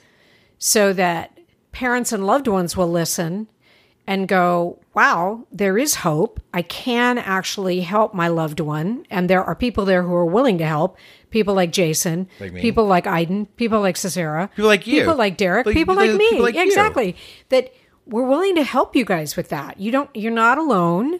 so 0.58 0.92
that 0.92 1.38
parents 1.72 2.12
and 2.12 2.26
loved 2.26 2.48
ones 2.48 2.76
will 2.76 2.90
listen 2.90 3.48
and 4.06 4.28
go, 4.28 4.78
"Wow, 4.94 5.46
there 5.50 5.78
is 5.78 5.96
hope. 5.96 6.38
I 6.52 6.62
can 6.62 7.16
actually 7.18 7.80
help 7.80 8.12
my 8.14 8.28
loved 8.28 8.60
one." 8.60 9.06
And 9.10 9.30
there 9.30 9.42
are 9.42 9.54
people 9.54 9.84
there 9.84 10.02
who 10.02 10.14
are 10.14 10.26
willing 10.26 10.58
to 10.58 10.66
help. 10.66 10.96
People 11.30 11.54
like 11.54 11.72
Jason, 11.72 12.28
Like 12.38 12.54
people 12.54 12.86
like 12.86 13.06
Iden, 13.06 13.46
people 13.56 13.80
like 13.80 13.96
Cicera, 13.96 14.50
People 14.54 14.68
like 14.68 14.86
you. 14.86 15.00
people 15.00 15.16
like 15.16 15.36
Derek, 15.36 15.66
Like- 15.66 15.74
people 15.74 15.94
like 15.96 16.10
like 16.10 16.18
me. 16.18 16.28
people 16.30 16.44
like 16.44 16.54
you. 16.54 16.62
exactly. 16.62 17.16
That 17.48 17.72
we're 18.06 18.22
willing 18.26 18.54
to 18.56 18.62
help 18.62 18.94
you 18.94 19.04
guys 19.04 19.36
with 19.36 19.48
that. 19.48 19.80
You 19.80 19.90
don't 19.90 20.10
you're 20.14 20.30
not 20.32 20.58
alone 20.58 21.18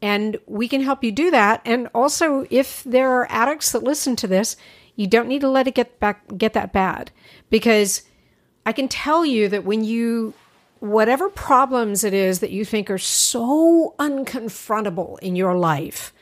and 0.00 0.38
we 0.46 0.68
can 0.68 0.80
help 0.80 1.02
you 1.02 1.12
do 1.12 1.30
that. 1.30 1.60
And 1.64 1.88
also 1.94 2.46
if 2.50 2.84
there 2.84 3.10
are 3.10 3.26
addicts 3.30 3.72
that 3.72 3.82
listen 3.82 4.16
to 4.16 4.26
this, 4.26 4.56
you 4.96 5.06
don't 5.06 5.28
need 5.28 5.40
to 5.42 5.48
let 5.48 5.68
it 5.68 5.74
get 5.74 5.98
back 6.00 6.24
get 6.36 6.52
that 6.54 6.72
bad 6.72 7.10
because 7.50 8.02
I 8.66 8.72
can 8.72 8.88
tell 8.88 9.24
you 9.24 9.48
that 9.48 9.64
when 9.64 9.84
you 9.84 10.34
whatever 10.80 11.28
problems 11.28 12.04
it 12.04 12.14
is 12.14 12.40
that 12.40 12.50
you 12.50 12.64
think 12.64 12.90
are 12.90 12.98
so 12.98 13.94
unconfrontable 13.98 15.18
in 15.20 15.36
your 15.36 15.56
life, 15.56 16.12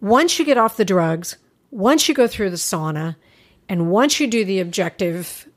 once 0.00 0.38
you 0.38 0.44
get 0.44 0.58
off 0.58 0.76
the 0.76 0.84
drugs, 0.84 1.36
once 1.70 2.08
you 2.08 2.14
go 2.14 2.26
through 2.26 2.50
the 2.50 2.56
sauna, 2.56 3.16
and 3.68 3.90
once 3.90 4.20
you 4.20 4.26
do 4.26 4.44
the 4.44 4.60
objective 4.60 5.48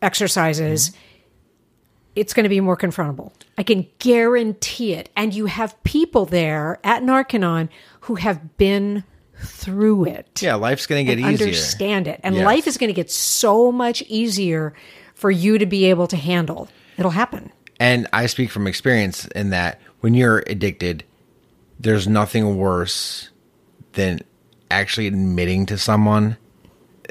exercises, 0.00 0.90
mm-hmm. 0.90 1.05
It's 2.16 2.32
going 2.34 2.44
to 2.44 2.48
be 2.50 2.60
more 2.60 2.76
confrontable. 2.76 3.30
I 3.58 3.62
can 3.62 3.86
guarantee 3.98 4.94
it. 4.94 5.10
And 5.14 5.34
you 5.34 5.46
have 5.46 5.80
people 5.84 6.24
there 6.24 6.80
at 6.82 7.02
Narconon 7.02 7.68
who 8.00 8.14
have 8.16 8.56
been 8.56 9.04
through 9.38 10.06
it. 10.06 10.42
Yeah, 10.42 10.54
life's 10.54 10.86
going 10.86 11.06
to 11.06 11.14
get 11.14 11.20
easier. 11.20 11.46
Understand 11.46 12.08
it. 12.08 12.20
And 12.24 12.34
Yes. 12.34 12.44
life 12.44 12.66
is 12.66 12.78
going 12.78 12.88
to 12.88 12.94
get 12.94 13.10
so 13.10 13.70
much 13.70 14.02
easier 14.08 14.72
for 15.14 15.30
you 15.30 15.58
to 15.58 15.66
be 15.66 15.84
able 15.86 16.06
to 16.08 16.16
handle. 16.16 16.68
It'll 16.96 17.10
happen. 17.10 17.52
And 17.78 18.06
I 18.12 18.26
speak 18.26 18.50
from 18.50 18.66
experience 18.66 19.26
in 19.28 19.50
that 19.50 19.80
when 20.00 20.14
you're 20.14 20.42
addicted, 20.46 21.04
there's 21.78 22.08
nothing 22.08 22.56
worse 22.56 23.28
than 23.92 24.20
actually 24.70 25.06
admitting 25.06 25.66
to 25.66 25.76
someone 25.76 26.38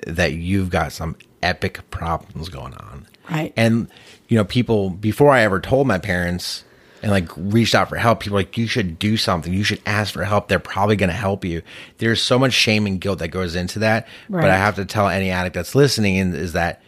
that 0.07 0.33
you've 0.33 0.71
got 0.71 0.91
some 0.91 1.15
epic 1.43 1.89
problems 1.91 2.49
going 2.49 2.73
on. 2.73 3.07
Right. 3.29 3.53
And, 3.55 3.87
you 4.27 4.37
know, 4.37 4.45
people, 4.45 4.89
before 4.89 5.31
I 5.31 5.41
ever 5.41 5.59
told 5.59 5.87
my 5.87 5.97
parents 5.97 6.63
and 7.01 7.11
like 7.11 7.29
reached 7.35 7.75
out 7.75 7.89
for 7.89 7.97
help, 7.97 8.19
people 8.21 8.37
like, 8.37 8.57
you 8.57 8.67
should 8.67 8.97
do 8.99 9.17
something. 9.17 9.53
You 9.53 9.63
should 9.63 9.81
ask 9.85 10.13
for 10.13 10.23
help. 10.23 10.47
They're 10.47 10.59
probably 10.59 10.95
going 10.95 11.09
to 11.09 11.15
help 11.15 11.45
you. 11.45 11.61
There's 11.97 12.21
so 12.21 12.39
much 12.39 12.53
shame 12.53 12.85
and 12.85 12.99
guilt 12.99 13.19
that 13.19 13.29
goes 13.29 13.55
into 13.55 13.79
that. 13.79 14.07
But 14.29 14.45
I 14.45 14.57
have 14.57 14.75
to 14.75 14.85
tell 14.85 15.07
any 15.07 15.29
addict 15.31 15.55
that's 15.55 15.75
listening 15.75 16.33
is 16.33 16.53
that 16.53 16.81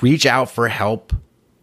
reach 0.00 0.26
out 0.26 0.50
for 0.50 0.68
help 0.68 1.12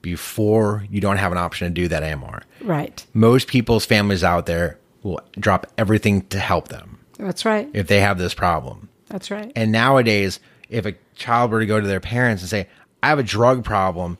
before 0.02 0.86
you 0.90 1.02
don't 1.02 1.18
have 1.18 1.32
an 1.32 1.38
option 1.38 1.68
to 1.68 1.74
do 1.74 1.88
that 1.90 2.04
anymore. 2.04 2.44
Right. 2.62 3.06
Most 3.14 3.48
people's 3.48 3.86
families 3.86 4.24
out 4.24 4.46
there 4.46 4.80
will 5.04 5.20
drop 5.40 5.68
everything 5.78 6.22
to 6.28 6.40
help 6.40 6.70
them 6.70 7.00
That's 7.18 7.46
right. 7.46 7.70
if 7.74 7.88
they 7.88 8.00
have 8.00 8.18
this 8.18 8.34
problem. 8.34 8.90
That's 9.08 9.32
right. 9.32 9.52
And 9.56 9.72
nowadays, 9.72 10.40
if 10.70 10.86
a 10.86 10.96
child 11.16 11.52
were 11.52 11.60
to 11.60 11.66
go 11.66 11.80
to 11.80 11.88
their 11.88 12.00
parents 12.00 12.42
and 12.44 12.50
say, 12.50 12.68
"I 13.08 13.10
have 13.10 13.20
a 13.20 13.24
drug 13.24 13.64
problem," 13.64 14.18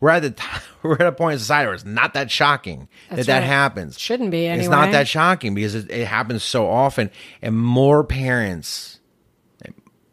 we're 0.00 0.10
at 0.10 0.22
the 0.22 0.30
t- 0.30 0.44
we're 0.82 0.94
at 0.94 1.06
a 1.06 1.12
point 1.12 1.34
in 1.34 1.38
society 1.38 1.66
where 1.66 1.74
it's 1.74 1.84
not 1.84 2.14
that 2.14 2.30
shocking 2.30 2.88
That's 3.08 3.26
that 3.26 3.40
that 3.40 3.42
happens. 3.46 3.98
Shouldn't 3.98 4.30
be 4.30 4.46
It's 4.46 4.68
not 4.68 4.92
that 4.92 5.08
shocking 5.08 5.54
because 5.54 5.74
it, 5.74 5.90
it 5.90 6.06
happens 6.06 6.42
so 6.42 6.68
often, 6.68 7.10
and 7.42 7.56
more 7.56 8.04
parents, 8.04 9.00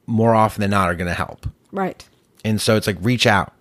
more 0.05 0.35
often 0.35 0.61
than 0.61 0.71
not, 0.71 0.89
are 0.89 0.95
going 0.95 1.07
to 1.07 1.13
help. 1.13 1.47
Right. 1.71 2.07
And 2.43 2.61
so 2.61 2.75
it's 2.75 2.87
like 2.87 2.97
reach 3.01 3.25
out. 3.25 3.53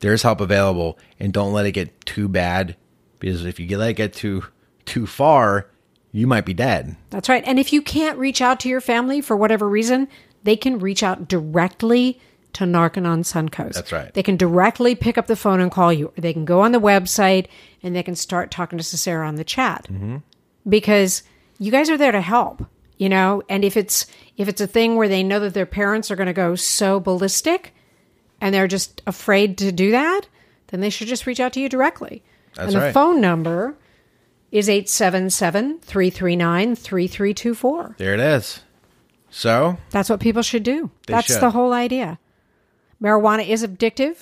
There's 0.00 0.22
help 0.22 0.40
available, 0.40 0.98
and 1.18 1.32
don't 1.32 1.52
let 1.52 1.66
it 1.66 1.72
get 1.72 2.06
too 2.06 2.28
bad 2.28 2.76
because 3.18 3.44
if 3.44 3.58
you 3.58 3.76
let 3.76 3.90
it 3.90 3.94
get 3.94 4.12
too 4.12 4.44
too 4.84 5.06
far, 5.06 5.68
you 6.12 6.26
might 6.26 6.44
be 6.44 6.54
dead. 6.54 6.96
That's 7.10 7.28
right. 7.28 7.42
And 7.46 7.58
if 7.58 7.72
you 7.72 7.82
can't 7.82 8.18
reach 8.18 8.40
out 8.40 8.60
to 8.60 8.68
your 8.68 8.80
family 8.80 9.20
for 9.20 9.36
whatever 9.36 9.68
reason, 9.68 10.08
they 10.44 10.56
can 10.56 10.78
reach 10.78 11.02
out 11.02 11.28
directly 11.28 12.20
to 12.54 12.64
Narconon 12.64 13.24
Suncoast. 13.24 13.74
That's 13.74 13.92
right. 13.92 14.12
They 14.14 14.22
can 14.22 14.36
directly 14.36 14.94
pick 14.94 15.18
up 15.18 15.26
the 15.26 15.36
phone 15.36 15.60
and 15.60 15.70
call 15.70 15.92
you, 15.92 16.08
or 16.08 16.20
they 16.20 16.32
can 16.32 16.44
go 16.44 16.60
on 16.60 16.72
the 16.72 16.80
website 16.80 17.46
and 17.82 17.94
they 17.94 18.02
can 18.02 18.16
start 18.16 18.50
talking 18.50 18.78
to 18.78 18.84
Cicera 18.84 19.26
on 19.26 19.36
the 19.36 19.44
chat. 19.44 19.86
Mm-hmm. 19.90 20.16
Because 20.68 21.22
you 21.58 21.70
guys 21.70 21.90
are 21.90 21.96
there 21.96 22.12
to 22.12 22.20
help, 22.20 22.64
you 22.96 23.08
know. 23.08 23.42
And 23.48 23.64
if 23.64 23.76
it's 23.76 24.06
if 24.36 24.48
it's 24.48 24.60
a 24.60 24.66
thing 24.66 24.96
where 24.96 25.08
they 25.08 25.22
know 25.22 25.40
that 25.40 25.54
their 25.54 25.66
parents 25.66 26.10
are 26.10 26.16
going 26.16 26.26
to 26.26 26.32
go 26.32 26.54
so 26.54 27.00
ballistic, 27.00 27.74
and 28.40 28.54
they're 28.54 28.68
just 28.68 29.02
afraid 29.06 29.58
to 29.58 29.72
do 29.72 29.90
that, 29.92 30.22
then 30.68 30.80
they 30.80 30.90
should 30.90 31.08
just 31.08 31.26
reach 31.26 31.40
out 31.40 31.52
to 31.54 31.60
you 31.60 31.68
directly. 31.68 32.22
That's 32.54 32.72
and 32.72 32.76
the 32.76 32.86
right. 32.86 32.94
phone 32.94 33.20
number 33.20 33.76
is 34.50 34.68
877 34.68 35.80
339 35.80 36.74
3324. 36.76 37.94
There 37.98 38.14
it 38.14 38.20
is. 38.20 38.60
So 39.30 39.76
That's 39.90 40.08
what 40.08 40.20
people 40.20 40.42
should 40.42 40.62
do. 40.62 40.90
That's 41.06 41.26
should. 41.26 41.40
the 41.40 41.50
whole 41.50 41.72
idea. 41.72 42.18
Marijuana 43.02 43.46
is 43.46 43.64
addictive. 43.64 44.16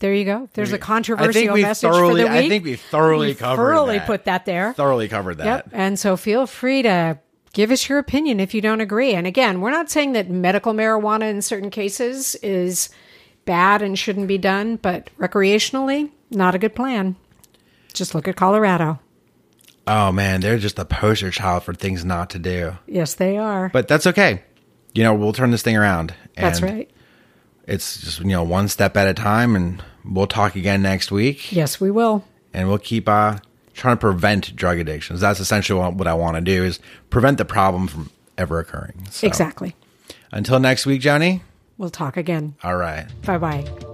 There 0.00 0.12
you 0.12 0.24
go. 0.24 0.48
There's 0.54 0.72
a 0.72 0.78
controversial 0.78 1.56
message 1.56 1.88
thoroughly, 1.88 2.22
for 2.22 2.28
the 2.28 2.34
week. 2.34 2.44
I 2.44 2.48
think 2.48 2.64
we 2.64 2.76
thoroughly 2.76 3.28
We 3.28 3.34
covered 3.34 3.56
thoroughly 3.62 3.98
that. 3.98 4.06
put 4.06 4.24
that 4.24 4.44
there. 4.44 4.72
thoroughly 4.74 5.08
covered 5.08 5.38
that. 5.38 5.44
Yep. 5.46 5.68
And 5.72 5.98
so 5.98 6.16
feel 6.16 6.46
free 6.46 6.82
to 6.82 7.18
give 7.52 7.70
us 7.70 7.88
your 7.88 7.98
opinion 7.98 8.40
if 8.40 8.52
you 8.54 8.60
don't 8.60 8.80
agree. 8.80 9.14
And 9.14 9.26
again, 9.26 9.60
we're 9.60 9.70
not 9.70 9.90
saying 9.90 10.12
that 10.12 10.28
medical 10.28 10.74
marijuana 10.74 11.30
in 11.30 11.40
certain 11.42 11.70
cases 11.70 12.34
is 12.36 12.90
bad 13.44 13.82
and 13.82 13.98
shouldn't 13.98 14.26
be 14.28 14.36
done, 14.36 14.76
but 14.76 15.10
recreationally, 15.18 16.10
not 16.30 16.54
a 16.54 16.58
good 16.58 16.74
plan. 16.74 17.16
Just 17.92 18.14
look 18.14 18.26
at 18.26 18.36
Colorado. 18.36 18.98
Oh 19.86 20.10
man, 20.12 20.40
they're 20.40 20.58
just 20.58 20.78
a 20.78 20.84
poster 20.84 21.30
child 21.30 21.62
for 21.62 21.72
things 21.74 22.04
not 22.04 22.30
to 22.30 22.38
do. 22.38 22.76
Yes, 22.86 23.14
they 23.14 23.36
are. 23.38 23.68
But 23.68 23.86
that's 23.86 24.06
okay. 24.08 24.42
You 24.94 25.04
know, 25.04 25.14
we'll 25.14 25.32
turn 25.32 25.50
this 25.50 25.62
thing 25.62 25.76
around. 25.76 26.14
That's 26.36 26.62
right. 26.62 26.90
It's 27.66 28.00
just 28.00 28.18
you 28.20 28.26
know 28.26 28.42
one 28.42 28.68
step 28.68 28.96
at 28.96 29.06
a 29.08 29.14
time, 29.14 29.56
and 29.56 29.82
we'll 30.04 30.26
talk 30.26 30.54
again 30.56 30.82
next 30.82 31.10
week, 31.10 31.50
Yes, 31.52 31.80
we 31.80 31.90
will. 31.90 32.24
and 32.52 32.68
we'll 32.68 32.78
keep 32.78 33.08
uh 33.08 33.38
trying 33.72 33.96
to 33.96 34.00
prevent 34.00 34.54
drug 34.54 34.78
addictions. 34.78 35.20
That's 35.20 35.40
essentially 35.40 35.78
what 35.80 35.94
what 35.94 36.06
I 36.06 36.14
want 36.14 36.36
to 36.36 36.40
do 36.42 36.62
is 36.64 36.78
prevent 37.10 37.38
the 37.38 37.44
problem 37.44 37.86
from 37.88 38.10
ever 38.38 38.58
occurring. 38.58 39.06
So, 39.10 39.26
Exactly. 39.26 39.74
Until 40.32 40.58
next 40.60 40.84
week, 40.86 41.00
Johnny. 41.00 41.42
We'll 41.78 41.90
talk 41.90 42.16
again. 42.16 42.54
All 42.62 42.76
right. 42.76 43.06
Bye 43.22 43.38
bye. 43.38 43.93